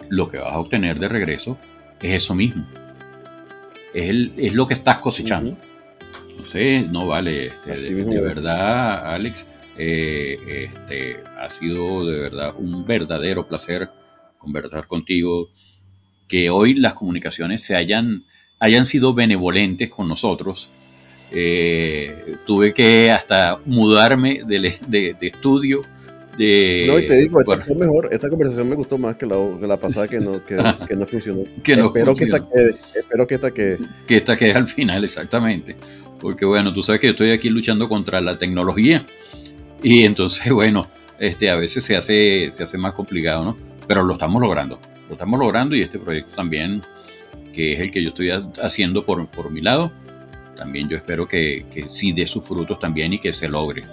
lo 0.09 0.27
que 0.27 0.37
vas 0.37 0.53
a 0.53 0.59
obtener 0.59 0.99
de 0.99 1.07
regreso 1.07 1.57
es 2.01 2.13
eso 2.23 2.35
mismo. 2.35 2.65
Es, 3.93 4.29
es 4.37 4.53
lo 4.53 4.67
que 4.67 4.73
estás 4.73 4.97
cosechando. 4.97 5.57
No 6.37 6.45
sé, 6.45 6.81
no 6.81 7.07
vale. 7.07 7.47
Este, 7.65 7.93
de, 7.93 8.21
verdad, 8.21 9.13
Alex, 9.13 9.45
eh, 9.77 10.69
este, 10.73 11.17
ha 11.37 11.49
sido 11.49 12.05
de 12.05 12.19
verdad 12.19 12.53
un 12.57 12.85
verdadero 12.85 13.47
placer 13.47 13.89
conversar 14.37 14.87
contigo, 14.87 15.49
que 16.27 16.49
hoy 16.49 16.75
las 16.75 16.93
comunicaciones 16.93 17.63
se 17.63 17.75
hayan, 17.75 18.23
hayan 18.59 18.85
sido 18.85 19.13
benevolentes 19.13 19.89
con 19.89 20.07
nosotros. 20.07 20.69
Eh, 21.31 22.35
tuve 22.45 22.73
que 22.73 23.11
hasta 23.11 23.59
mudarme 23.65 24.41
de, 24.45 25.17
estudio. 25.21 25.81
De, 26.37 26.85
no, 26.87 26.99
y 26.99 27.05
te 27.05 27.15
digo, 27.15 27.39
esta 27.39 27.73
mejor. 27.73 28.09
Esta 28.11 28.29
conversación 28.29 28.69
me 28.69 28.75
gustó 28.75 28.97
más 28.97 29.15
que 29.15 29.25
la, 29.25 29.35
la 29.61 29.77
pasada 29.77 30.07
que 30.07 30.19
no, 30.19 30.43
que, 30.45 30.55
no 30.95 31.05
funcionó. 31.07 31.41
espero, 31.41 31.91
Que 32.13 32.25
esta 32.25 32.47
quede, 32.47 32.77
espero 32.93 33.27
que 33.27 33.35
esta 33.35 33.51
quede. 33.51 33.79
Que 34.07 34.17
esta 34.17 34.37
quede 34.37 34.53
al 34.53 34.67
final, 34.67 35.03
exactamente. 35.03 35.75
Porque 36.25 36.43
bueno, 36.43 36.73
tú 36.73 36.81
sabes 36.81 36.99
que 36.99 37.05
yo 37.05 37.11
estoy 37.11 37.29
aquí 37.29 37.51
luchando 37.51 37.87
contra 37.87 38.19
la 38.19 38.35
tecnología 38.35 39.05
y 39.83 40.05
entonces, 40.05 40.51
bueno, 40.51 40.87
este, 41.19 41.51
a 41.51 41.55
veces 41.55 41.85
se 41.85 41.95
hace, 41.95 42.49
se 42.51 42.63
hace 42.63 42.79
más 42.79 42.93
complicado, 42.93 43.45
¿no? 43.45 43.55
Pero 43.87 44.01
lo 44.01 44.13
estamos 44.13 44.41
logrando, 44.41 44.79
lo 45.07 45.13
estamos 45.13 45.39
logrando 45.39 45.75
y 45.75 45.81
este 45.81 45.99
proyecto 45.99 46.35
también, 46.35 46.81
que 47.53 47.73
es 47.73 47.79
el 47.79 47.91
que 47.91 48.01
yo 48.01 48.09
estoy 48.09 48.31
haciendo 48.59 49.05
por, 49.05 49.27
por 49.27 49.51
mi 49.51 49.61
lado, 49.61 49.91
también 50.57 50.89
yo 50.89 50.97
espero 50.97 51.27
que, 51.27 51.63
que 51.71 51.87
sí 51.89 52.11
dé 52.11 52.25
sus 52.25 52.43
frutos 52.43 52.79
también 52.79 53.13
y 53.13 53.19
que 53.19 53.31
se 53.31 53.47
logre. 53.47 53.83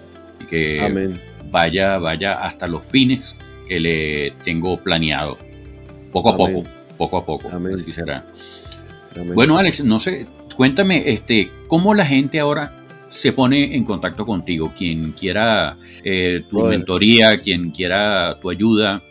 Y 0.41 0.47
que 0.47 1.12
vaya, 1.51 1.99
vaya 1.99 2.43
hasta 2.43 2.66
los 2.66 2.83
fines 2.87 3.37
que 3.68 3.78
le 3.78 4.30
tengo 4.43 4.78
planeado. 4.78 5.37
Poco 6.11 6.30
a 6.30 6.37
poco, 6.39 6.62
poco 6.97 7.18
a 7.18 7.26
poco. 7.26 7.51
Así 7.51 7.93
será. 7.93 8.24
Bueno, 9.35 9.59
Alex, 9.59 9.85
no 9.85 10.01
sé, 10.01 10.26
cuéntame, 10.55 11.11
este, 11.11 11.51
¿cómo 11.69 11.95
la 11.95 12.05
gente 12.05 12.39
ahora 12.41 12.77
se 13.09 13.33
pone 13.33 13.75
en 13.75 13.85
contacto 13.85 14.27
contigo? 14.27 14.71
Quien 14.77 15.13
quiera 15.13 15.79
eh, 16.05 16.45
tu 16.51 16.61
mentoría, 16.63 17.41
quien 17.41 17.71
quiera 17.71 18.39
tu 18.41 18.51
ayuda. 18.51 19.03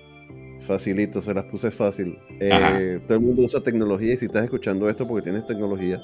Facilito, 0.62 1.22
se 1.22 1.34
las 1.34 1.46
puse 1.46 1.72
fácil. 1.72 2.20
Eh, 2.40 3.00
todo 3.08 3.18
el 3.18 3.24
mundo 3.24 3.42
usa 3.44 3.62
tecnología 3.62 4.14
y 4.14 4.18
si 4.18 4.26
estás 4.26 4.44
escuchando 4.44 4.90
esto 4.90 5.08
porque 5.08 5.24
tienes 5.24 5.46
tecnología, 5.46 6.02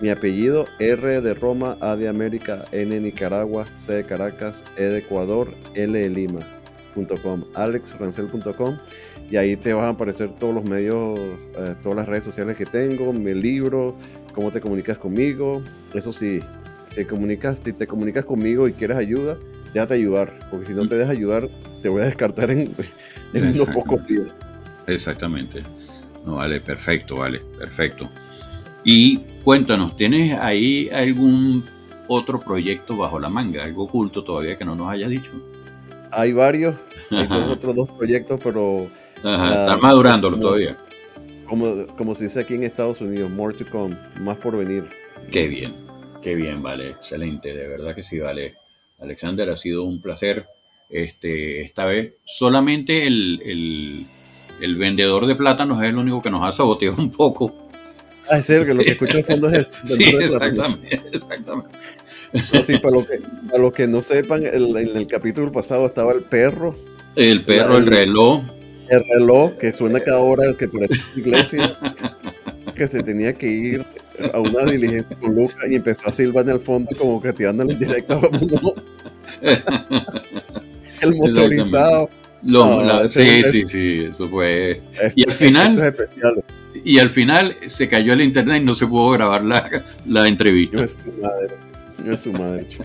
Mi 0.00 0.10
apellido 0.10 0.64
R 0.78 1.20
de 1.20 1.34
Roma, 1.34 1.76
A 1.80 1.96
de 1.96 2.06
América, 2.08 2.64
N 2.70 2.94
de 2.94 3.00
Nicaragua, 3.00 3.64
C 3.76 3.94
de 3.94 4.04
Caracas, 4.04 4.62
E 4.76 4.84
de 4.84 4.98
Ecuador, 4.98 5.52
L 5.74 5.98
de 5.98 6.08
Lima.com, 6.08 6.57
alexrancel.com 7.54 8.78
y 9.30 9.36
ahí 9.36 9.56
te 9.56 9.72
van 9.72 9.86
a 9.86 9.88
aparecer 9.90 10.30
todos 10.38 10.54
los 10.54 10.64
medios, 10.64 11.18
eh, 11.18 11.74
todas 11.82 11.96
las 11.96 12.08
redes 12.08 12.24
sociales 12.24 12.56
que 12.56 12.64
tengo, 12.64 13.12
mi 13.12 13.34
libro, 13.34 13.96
cómo 14.34 14.50
te 14.50 14.60
comunicas 14.60 14.98
conmigo. 14.98 15.62
Eso 15.92 16.12
sí, 16.12 16.40
si, 16.84 17.04
comunicas, 17.04 17.58
si 17.62 17.72
te 17.72 17.86
comunicas 17.86 18.24
conmigo 18.24 18.68
y 18.68 18.72
quieres 18.72 18.96
ayuda, 18.96 19.36
déjate 19.74 19.94
ayudar, 19.94 20.38
porque 20.50 20.66
si 20.66 20.72
no 20.72 20.88
te 20.88 20.96
dejas 20.96 21.10
ayudar, 21.10 21.48
te 21.82 21.88
voy 21.88 22.02
a 22.02 22.06
descartar 22.06 22.50
en, 22.50 22.74
unos 23.34 23.68
pocos 23.68 24.06
días. 24.06 24.28
Exactamente. 24.86 25.62
No, 26.24 26.36
vale, 26.36 26.60
perfecto, 26.60 27.16
vale, 27.16 27.40
perfecto. 27.58 28.08
Y 28.84 29.18
cuéntanos, 29.44 29.96
¿tienes 29.96 30.38
ahí 30.38 30.88
algún 30.90 31.64
otro 32.06 32.40
proyecto 32.40 32.96
bajo 32.96 33.18
la 33.18 33.28
manga, 33.28 33.64
algo 33.64 33.84
oculto 33.84 34.24
todavía 34.24 34.56
que 34.56 34.64
no 34.64 34.74
nos 34.74 34.90
hayas 34.90 35.10
dicho? 35.10 35.30
Hay 36.10 36.32
varios, 36.32 36.74
hay 37.10 37.28
otros 37.50 37.74
dos 37.74 37.88
proyectos, 37.90 38.40
pero... 38.42 38.88
Ajá, 39.22 39.62
están 39.62 39.80
madurándolo 39.80 40.38
todavía. 40.38 40.78
Como, 41.48 41.86
como 41.96 42.14
se 42.14 42.24
dice 42.24 42.40
aquí 42.40 42.54
en 42.54 42.62
Estados 42.62 43.00
Unidos, 43.00 43.30
more 43.30 43.56
to 43.56 43.64
come, 43.70 43.96
más 44.20 44.36
por 44.36 44.56
venir. 44.56 44.88
Qué 45.32 45.48
bien, 45.48 45.74
qué 46.22 46.34
bien, 46.34 46.62
vale, 46.62 46.90
excelente, 46.90 47.54
de 47.54 47.68
verdad 47.68 47.94
que 47.94 48.02
sí, 48.02 48.18
vale. 48.18 48.54
Alexander, 49.00 49.48
ha 49.50 49.56
sido 49.56 49.84
un 49.84 50.00
placer. 50.00 50.46
Este, 50.90 51.60
esta 51.60 51.84
vez 51.84 52.14
solamente 52.24 53.06
el, 53.06 54.06
el, 54.60 54.76
vendedor 54.76 55.26
de 55.26 55.36
plátanos 55.36 55.82
es 55.82 55.90
el 55.90 55.98
único 55.98 56.22
que 56.22 56.30
nos 56.30 56.42
ha 56.42 56.52
saboteado 56.52 56.96
un 56.96 57.10
poco. 57.10 57.68
Ah, 58.30 58.38
es 58.38 58.46
cierto, 58.46 58.66
que 58.66 58.74
lo 58.74 58.82
que 58.82 58.92
escucho 58.92 59.18
de 59.18 59.24
fondo 59.24 59.50
es 59.50 59.68
Sí, 59.84 60.04
exactamente, 60.04 61.00
exactamente. 61.12 61.78
No, 62.52 62.62
sí, 62.62 62.78
para 62.78 62.94
los 62.94 63.06
que, 63.06 63.20
para 63.50 63.70
que 63.70 63.86
no 63.86 64.02
sepan, 64.02 64.44
en 64.44 64.76
el 64.76 65.06
capítulo 65.06 65.50
pasado 65.50 65.86
estaba 65.86 66.12
el 66.12 66.22
perro. 66.22 66.76
El 67.16 67.44
perro, 67.44 67.78
el, 67.78 67.86
reloj. 67.86 68.42
El 68.88 69.04
reloj, 69.14 69.56
que 69.58 69.72
suena 69.72 70.00
cada 70.00 70.18
hora 70.18 70.52
que 70.58 70.68
parece 70.68 71.00
iglesia, 71.16 71.76
que 72.74 72.86
se 72.86 73.02
tenía 73.02 73.32
que 73.32 73.46
ir 73.48 73.84
a 74.32 74.40
una 74.40 74.64
diligencia 74.64 75.16
con 75.16 75.34
Luca 75.34 75.66
y 75.68 75.76
empezó 75.76 76.08
a 76.08 76.12
silbar 76.12 76.44
en 76.44 76.50
el 76.50 76.60
fondo 76.60 76.90
como 76.96 77.20
que 77.20 77.32
tirándole 77.32 77.74
en 77.74 77.78
directo 77.78 78.20
el 81.00 81.16
motorizado. 81.16 82.08
sí, 83.08 83.42
sí, 83.50 83.64
sí, 83.64 84.04
eso 84.10 84.28
fue. 84.28 84.82
y 85.14 85.28
al 85.28 85.34
final. 85.34 85.94
Y 86.84 87.00
al 87.00 87.10
final 87.10 87.56
se 87.66 87.88
cayó 87.88 88.12
el 88.12 88.20
internet 88.20 88.62
y 88.62 88.64
no 88.64 88.74
se 88.74 88.86
pudo 88.86 89.10
grabar 89.10 89.42
la, 89.42 89.84
la 90.06 90.28
entrevista. 90.28 90.78
No 90.78 90.84
es 90.84 90.98
madre. 91.20 91.67
Es 92.06 92.20
su 92.20 92.32
madre. 92.32 92.66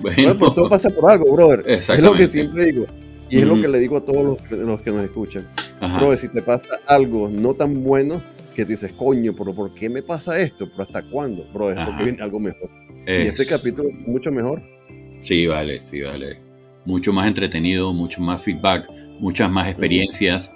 Bueno, 0.00 0.36
pero 0.38 0.52
todo 0.52 0.68
pasa 0.68 0.88
por 0.90 1.10
algo, 1.10 1.32
brother. 1.32 1.64
Es 1.66 1.88
lo 2.00 2.14
que 2.14 2.28
siempre 2.28 2.66
digo. 2.66 2.86
Y 3.28 3.38
es 3.38 3.44
lo 3.44 3.60
que 3.60 3.66
le 3.66 3.80
digo 3.80 3.96
a 3.96 4.04
todos 4.04 4.38
los, 4.48 4.80
que 4.80 4.92
nos 4.92 5.04
escuchan. 5.04 5.48
Brother, 5.80 6.16
si 6.16 6.28
te 6.28 6.40
pasa 6.40 6.66
algo 6.86 7.28
no 7.28 7.52
tan 7.54 7.82
bueno, 7.82 8.22
que 8.54 8.64
dices, 8.64 8.92
coño, 8.92 9.34
pero 9.36 9.54
¿por 9.54 9.74
qué 9.74 9.88
me 9.88 10.02
pasa 10.02 10.38
esto? 10.38 10.68
¿Pero 10.70 10.82
hasta 10.82 11.02
cuándo? 11.02 11.44
Bro, 11.52 11.70
es 11.70 11.84
porque 11.84 12.04
viene 12.04 12.22
algo 12.22 12.40
mejor. 12.40 12.70
Y 13.06 13.26
este 13.26 13.46
capítulo 13.46 13.90
mucho 14.06 14.30
mejor. 14.30 14.62
Sí, 15.22 15.46
vale, 15.46 15.82
sí, 15.84 16.00
vale. 16.00 16.40
Mucho 16.84 17.12
más 17.12 17.26
entretenido, 17.26 17.92
mucho 17.92 18.20
más 18.20 18.42
feedback, 18.42 18.88
muchas 19.18 19.50
más 19.50 19.68
experiencias. 19.68 20.52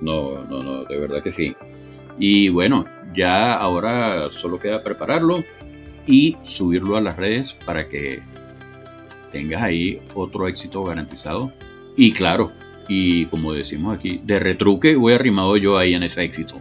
No, 0.00 0.44
no, 0.44 0.62
no, 0.62 0.84
de 0.84 0.98
verdad 0.98 1.22
que 1.22 1.32
sí. 1.32 1.54
Y 2.18 2.48
bueno, 2.48 2.84
ya 3.14 3.54
ahora 3.54 4.30
solo 4.30 4.58
queda 4.58 4.82
prepararlo 4.82 5.44
y 6.10 6.36
subirlo 6.44 6.96
a 6.96 7.00
las 7.00 7.16
redes 7.16 7.54
para 7.64 7.88
que 7.88 8.20
tengas 9.32 9.62
ahí 9.62 10.00
otro 10.14 10.48
éxito 10.48 10.82
garantizado. 10.84 11.52
Y 11.96 12.12
claro, 12.12 12.52
y 12.88 13.26
como 13.26 13.52
decimos 13.52 13.96
aquí, 13.96 14.20
de 14.24 14.40
retruque 14.40 14.96
voy 14.96 15.12
arrimado 15.12 15.56
yo 15.56 15.78
ahí 15.78 15.94
en 15.94 16.02
ese 16.02 16.24
éxito. 16.24 16.56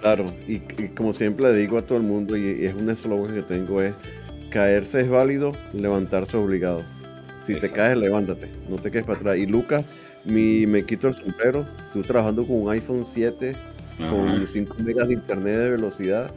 Claro, 0.00 0.26
y, 0.46 0.60
como 0.94 1.12
siempre 1.12 1.50
le 1.50 1.58
digo 1.58 1.76
a 1.76 1.82
todo 1.82 1.98
el 1.98 2.04
mundo, 2.04 2.36
y, 2.36 2.64
es 2.64 2.74
un 2.74 2.88
eslogan 2.88 3.34
que 3.34 3.42
tengo, 3.42 3.82
es 3.82 3.94
caerse 4.50 5.00
es 5.00 5.10
válido, 5.10 5.52
levantarse 5.72 6.36
es 6.36 6.44
obligado. 6.44 6.84
Si 7.42 7.54
te 7.54 7.70
caes, 7.70 7.96
levántate, 7.96 8.48
no 8.68 8.76
te 8.76 8.90
quedes 8.90 9.06
para 9.06 9.18
atrás. 9.18 9.36
Y 9.38 9.46
Lucas, 9.46 9.84
mi, 10.24 10.66
me 10.66 10.84
quito 10.84 11.08
el 11.08 11.14
sombrero, 11.14 11.66
tú 11.92 12.02
trabajando 12.02 12.46
con 12.46 12.62
un 12.62 12.70
iPhone 12.70 13.04
7, 13.04 13.56
con 14.10 14.46
5 14.46 14.76
megas 14.84 15.08
de 15.08 15.14
internet 15.14 15.56
de 15.56 15.70
velocidad, 15.70 16.30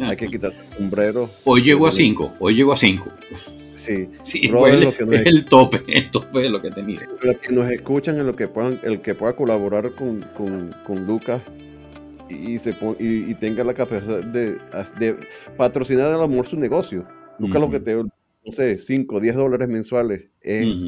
hay 0.00 0.16
que 0.16 0.28
quitar 0.28 0.52
el 0.52 0.70
sombrero. 0.70 1.28
Hoy 1.44 1.62
llego 1.62 1.86
a 1.86 1.92
5, 1.92 2.34
hoy 2.38 2.54
llego 2.54 2.72
a 2.72 2.76
5. 2.76 3.10
Sí, 3.74 4.08
sí 4.22 4.40
es 4.42 4.50
el 5.26 5.44
tope, 5.44 5.82
el 5.86 6.10
tope 6.10 6.40
de 6.40 6.48
lo 6.48 6.62
que 6.62 6.70
tenía. 6.70 7.00
los 7.22 7.36
que 7.36 7.54
nos 7.54 7.70
escuchan, 7.70 8.18
en 8.18 8.26
lo 8.26 8.34
que 8.34 8.48
puedan, 8.48 8.80
el 8.82 9.00
que 9.00 9.14
pueda 9.14 9.34
colaborar 9.36 9.92
con, 9.92 10.24
con, 10.36 10.74
con 10.86 11.06
Lucas, 11.06 11.42
y, 12.28 12.58
se 12.58 12.76
y, 12.98 13.34
tenga 13.34 13.62
la 13.64 13.74
capacidad 13.74 14.22
de, 14.24 14.58
de 14.98 15.16
patrocinar 15.56 16.12
al 16.12 16.22
amor 16.22 16.46
su 16.46 16.56
negocio. 16.56 17.06
Lucas 17.38 17.60
lo 17.60 17.70
que 17.70 17.80
te, 17.80 17.94
no 17.94 18.52
sé, 18.52 18.78
5, 18.78 19.20
10 19.20 19.34
dólares 19.36 19.68
mensuales 19.68 20.24
es 20.40 20.84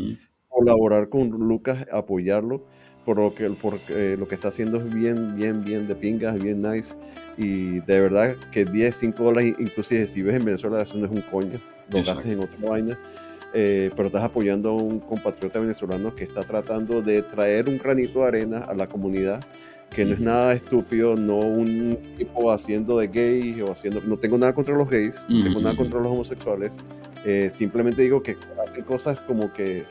colaborar 0.58 1.08
con 1.08 1.30
Lucas, 1.30 1.86
apoyarlo, 1.92 2.62
por 3.04 3.16
lo 3.16 3.34
que, 3.34 3.48
por, 3.50 3.74
lo 3.74 4.28
que 4.28 4.34
está 4.34 4.48
haciendo 4.48 4.78
es 4.78 4.92
bien, 4.92 5.36
bien, 5.36 5.64
bien 5.64 5.88
de 5.88 5.94
pingas, 5.94 6.38
bien 6.38 6.60
nice. 6.62 6.94
Y 7.36 7.80
de 7.80 8.00
verdad 8.00 8.36
que 8.52 8.64
10, 8.64 8.96
5 8.96 9.22
dólares, 9.22 9.54
inclusive 9.58 10.06
si 10.06 10.22
ves 10.22 10.34
en 10.34 10.44
Venezuela, 10.44 10.82
eso 10.82 10.98
no 10.98 11.06
es 11.06 11.12
un 11.12 11.22
coño, 11.22 11.60
lo 11.90 12.04
gastas 12.04 12.26
en 12.26 12.40
otra 12.40 12.68
vaina. 12.68 12.98
Eh, 13.54 13.90
pero 13.96 14.08
estás 14.08 14.22
apoyando 14.22 14.70
a 14.70 14.72
un 14.72 15.00
compatriota 15.00 15.58
venezolano 15.58 16.14
que 16.14 16.24
está 16.24 16.42
tratando 16.42 17.00
de 17.00 17.22
traer 17.22 17.66
un 17.68 17.78
granito 17.78 18.20
de 18.20 18.26
arena 18.26 18.58
a 18.58 18.74
la 18.74 18.86
comunidad 18.86 19.40
que 19.90 20.04
no 20.04 20.12
es 20.12 20.20
nada 20.20 20.52
estúpido, 20.52 21.16
no 21.16 21.38
un 21.38 21.98
tipo 22.16 22.50
haciendo 22.52 22.98
de 22.98 23.08
gay 23.08 23.60
o 23.62 23.72
haciendo, 23.72 24.00
no 24.02 24.18
tengo 24.18 24.36
nada 24.36 24.54
contra 24.54 24.76
los 24.76 24.88
gays, 24.88 25.16
no 25.28 25.42
tengo 25.42 25.60
nada 25.60 25.76
contra 25.76 25.98
los 25.98 26.12
homosexuales, 26.12 26.72
eh, 27.24 27.48
simplemente 27.50 28.02
digo 28.02 28.22
que 28.22 28.36
hacen 28.68 28.84
cosas 28.84 29.20
como 29.20 29.52
que, 29.52 29.84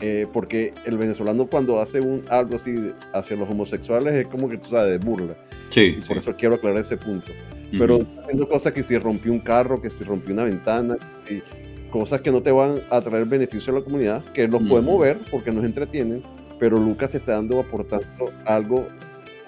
eh, 0.00 0.26
porque 0.32 0.74
el 0.84 0.96
venezolano 0.96 1.46
cuando 1.46 1.80
hace 1.80 2.00
un, 2.00 2.24
algo 2.28 2.56
así 2.56 2.92
hacia 3.12 3.36
los 3.36 3.48
homosexuales 3.50 4.14
es 4.14 4.26
como 4.26 4.48
que 4.48 4.58
tú 4.58 4.68
sabes, 4.68 4.90
de 4.90 4.98
burla. 4.98 5.36
Sí. 5.70 5.98
por 6.06 6.16
eso 6.16 6.34
quiero 6.36 6.54
aclarar 6.54 6.80
ese 6.80 6.96
punto. 6.96 7.32
Pero 7.70 8.00
haciendo 8.22 8.48
cosas 8.48 8.72
que 8.72 8.82
si 8.82 8.96
rompió 8.96 9.30
un 9.30 9.40
carro, 9.40 9.80
que 9.82 9.90
si 9.90 10.02
rompió 10.02 10.32
una 10.32 10.44
ventana, 10.44 10.96
si, 11.26 11.42
cosas 11.90 12.20
que 12.20 12.30
no 12.30 12.42
te 12.42 12.50
van 12.50 12.80
a 12.90 13.00
traer 13.00 13.26
beneficio 13.26 13.72
a 13.72 13.78
la 13.78 13.84
comunidad, 13.84 14.24
que 14.32 14.48
los 14.48 14.62
podemos 14.62 14.98
ver 15.00 15.18
porque 15.30 15.50
nos 15.50 15.64
entretienen, 15.64 16.22
pero 16.58 16.78
Lucas 16.78 17.10
te 17.10 17.18
está 17.18 17.32
dando, 17.32 17.60
aportando 17.60 18.06
algo 18.46 18.86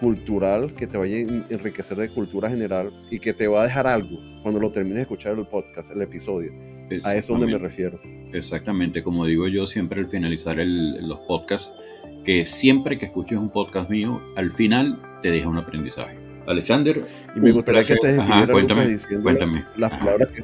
cultural 0.00 0.72
que 0.74 0.86
te 0.86 0.96
vaya 0.96 1.16
a 1.16 1.52
enriquecer 1.52 1.96
de 1.98 2.08
cultura 2.08 2.48
general 2.48 2.90
y 3.10 3.18
que 3.18 3.32
te 3.32 3.46
va 3.46 3.60
a 3.60 3.64
dejar 3.64 3.86
algo 3.86 4.18
cuando 4.42 4.58
lo 4.58 4.72
termines 4.72 4.96
de 4.96 5.02
escuchar 5.02 5.38
el 5.38 5.46
podcast, 5.46 5.90
el 5.90 6.00
episodio. 6.02 6.52
A 7.04 7.14
eso 7.14 7.34
es 7.34 7.38
donde 7.38 7.46
me 7.46 7.58
refiero. 7.58 8.00
Exactamente, 8.32 9.02
como 9.02 9.26
digo 9.26 9.46
yo 9.46 9.66
siempre 9.66 10.00
al 10.00 10.08
finalizar 10.08 10.58
el, 10.58 11.06
los 11.06 11.20
podcasts, 11.20 11.70
que 12.24 12.44
siempre 12.44 12.98
que 12.98 13.06
escuches 13.06 13.38
un 13.38 13.50
podcast 13.50 13.90
mío, 13.90 14.20
al 14.36 14.50
final 14.52 15.00
te 15.22 15.30
deja 15.30 15.48
un 15.48 15.58
aprendizaje. 15.58 16.18
Alexander, 16.46 17.04
y 17.36 17.40
me 17.40 17.52
gustaría 17.52 17.84
que 17.84 17.96
te 17.96 18.12
despidieras 18.14 18.50
cuéntame, 18.50 18.88
diciendo 18.88 19.22
cuéntame. 19.22 19.64
las 19.76 19.90
palabras 19.90 20.28
que 20.28 20.42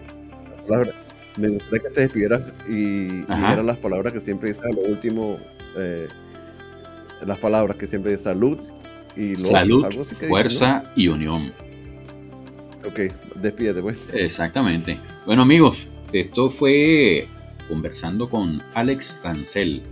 me 1.39 1.49
gustaría 1.49 1.81
que 1.81 1.91
te 1.91 2.01
despidieras 2.03 2.43
y 2.69 3.07
dijeras 3.23 3.65
las 3.65 3.77
palabras 3.79 4.13
que 4.13 4.21
siempre 4.21 4.49
dices 4.49 4.65
a 4.65 4.69
lo 4.69 4.83
último, 4.83 5.39
eh, 5.77 6.07
las 7.27 7.39
palabras 7.39 7.77
que 7.77 7.87
siempre 7.87 8.13
dices 8.13 8.25
salud, 8.25 8.59
Salud, 9.39 9.87
fuerza 10.29 10.85
y 10.95 11.09
unión. 11.09 11.53
Ok, 12.87 13.01
despídete 13.37 13.81
pues. 13.81 14.13
Exactamente. 14.13 14.99
Bueno 15.25 15.43
amigos, 15.43 15.89
esto 16.13 16.51
fue 16.51 17.27
conversando 17.69 18.29
con 18.29 18.63
Alex 18.75 19.19
Rancel. 19.23 19.83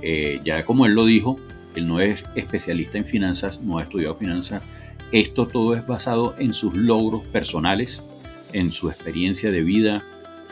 Eh, 0.00 0.40
ya 0.42 0.64
como 0.64 0.86
él 0.86 0.94
lo 0.94 1.04
dijo, 1.04 1.38
él 1.74 1.86
no 1.86 2.00
es 2.00 2.22
especialista 2.34 2.96
en 2.96 3.04
finanzas, 3.04 3.60
no 3.60 3.78
ha 3.78 3.82
estudiado 3.82 4.14
finanzas. 4.14 4.62
Esto 5.12 5.46
todo 5.46 5.74
es 5.74 5.86
basado 5.86 6.34
en 6.38 6.54
sus 6.54 6.74
logros 6.74 7.26
personales, 7.28 8.02
en 8.54 8.72
su 8.72 8.88
experiencia 8.88 9.50
de 9.50 9.60
vida. 9.60 10.02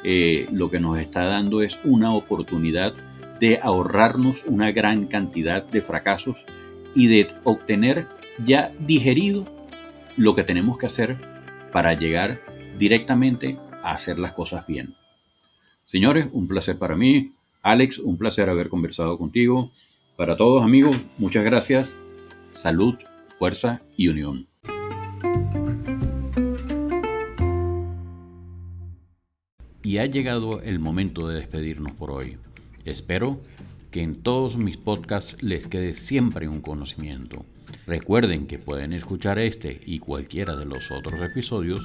Eh, 0.05 0.47
lo 0.53 0.71
que 0.71 0.79
nos 0.79 0.99
está 0.99 1.25
dando 1.25 1.63
es 1.63 1.79
una 1.85 2.13
oportunidad 2.13 2.93
de 3.41 3.59
ahorrarnos 3.63 4.45
una 4.47 4.71
gran 4.73 5.07
cantidad 5.07 5.65
de 5.65 5.81
fracasos 5.81 6.37
y 6.95 7.07
de 7.09 7.29
obtener 7.45 8.07
ya 8.45 8.73
digerido 8.79 9.45
lo 10.17 10.35
que 10.35 10.45
tenemos 10.45 10.79
que 10.79 10.87
hacer 10.87 11.17
para 11.73 11.95
llegar 11.95 12.41
directamente 12.79 13.59
a 13.83 13.93
hacer 13.93 14.19
las 14.19 14.33
cosas 14.33 14.67
bien. 14.67 14.95
Señores, 15.87 16.29
un 16.33 16.49
placer 16.49 16.79
para 16.79 16.97
mí. 16.97 17.33
Alex, 17.63 17.99
un 17.99 18.17
placer 18.17 18.49
haber 18.49 18.69
conversado 18.69 19.19
contigo. 19.19 19.71
Para 20.17 20.37
todos 20.37 20.63
amigos, 20.63 20.97
muchas 21.19 21.45
gracias. 21.45 21.95
Salud, 22.51 22.95
fuerza 23.39 23.83
y 23.97 24.09
unión. 24.09 24.47
Y 29.83 29.99
ha 29.99 30.07
llegado 30.07 30.63
el 30.63 30.79
momento 30.79 31.29
de 31.29 31.37
despedirnos 31.37 31.93
por 31.93 32.11
hoy. 32.11 32.39
Espero 32.85 33.41
que 33.95 34.03
en 34.03 34.17
todos 34.25 34.57
mis 34.57 34.77
podcasts 34.77 35.37
les 35.41 35.69
quede 35.69 35.95
siempre 35.95 36.49
un 36.49 36.61
conocimiento. 36.61 37.47
Recuerden 37.87 38.49
que 38.49 38.59
pueden 38.59 38.93
escuchar 38.93 39.39
este 39.39 39.81
y 39.87 40.01
cualquiera 40.01 40.57
de 40.57 40.65
los 40.65 40.91
otros 40.91 41.23
episodios 41.23 41.81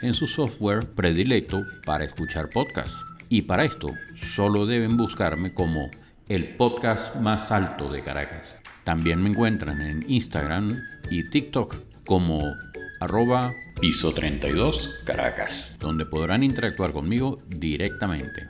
en 0.00 0.12
su 0.12 0.26
software 0.26 0.88
predilecto 0.88 1.64
para 1.86 2.04
escuchar 2.04 2.50
podcasts. 2.50 2.96
Y 3.28 3.42
para 3.42 3.64
esto 3.64 3.90
solo 4.34 4.66
deben 4.66 4.96
buscarme 4.96 5.54
como 5.54 5.88
el 6.28 6.56
podcast 6.56 7.14
más 7.14 7.52
alto 7.52 7.92
de 7.92 8.02
Caracas. 8.02 8.56
También 8.82 9.22
me 9.22 9.30
encuentran 9.30 9.80
en 9.82 10.04
Instagram 10.10 10.82
y 11.12 11.22
TikTok 11.30 11.76
como 12.04 12.56
arroba 12.98 13.52
piso 13.80 14.10
32 14.10 14.90
Caracas, 15.04 15.76
donde 15.78 16.06
podrán 16.06 16.42
interactuar 16.42 16.92
conmigo 16.92 17.38
directamente. 17.46 18.48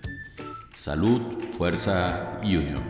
Salud, 0.83 1.21
fuerza 1.57 2.41
y 2.43 2.57
unión. 2.57 2.83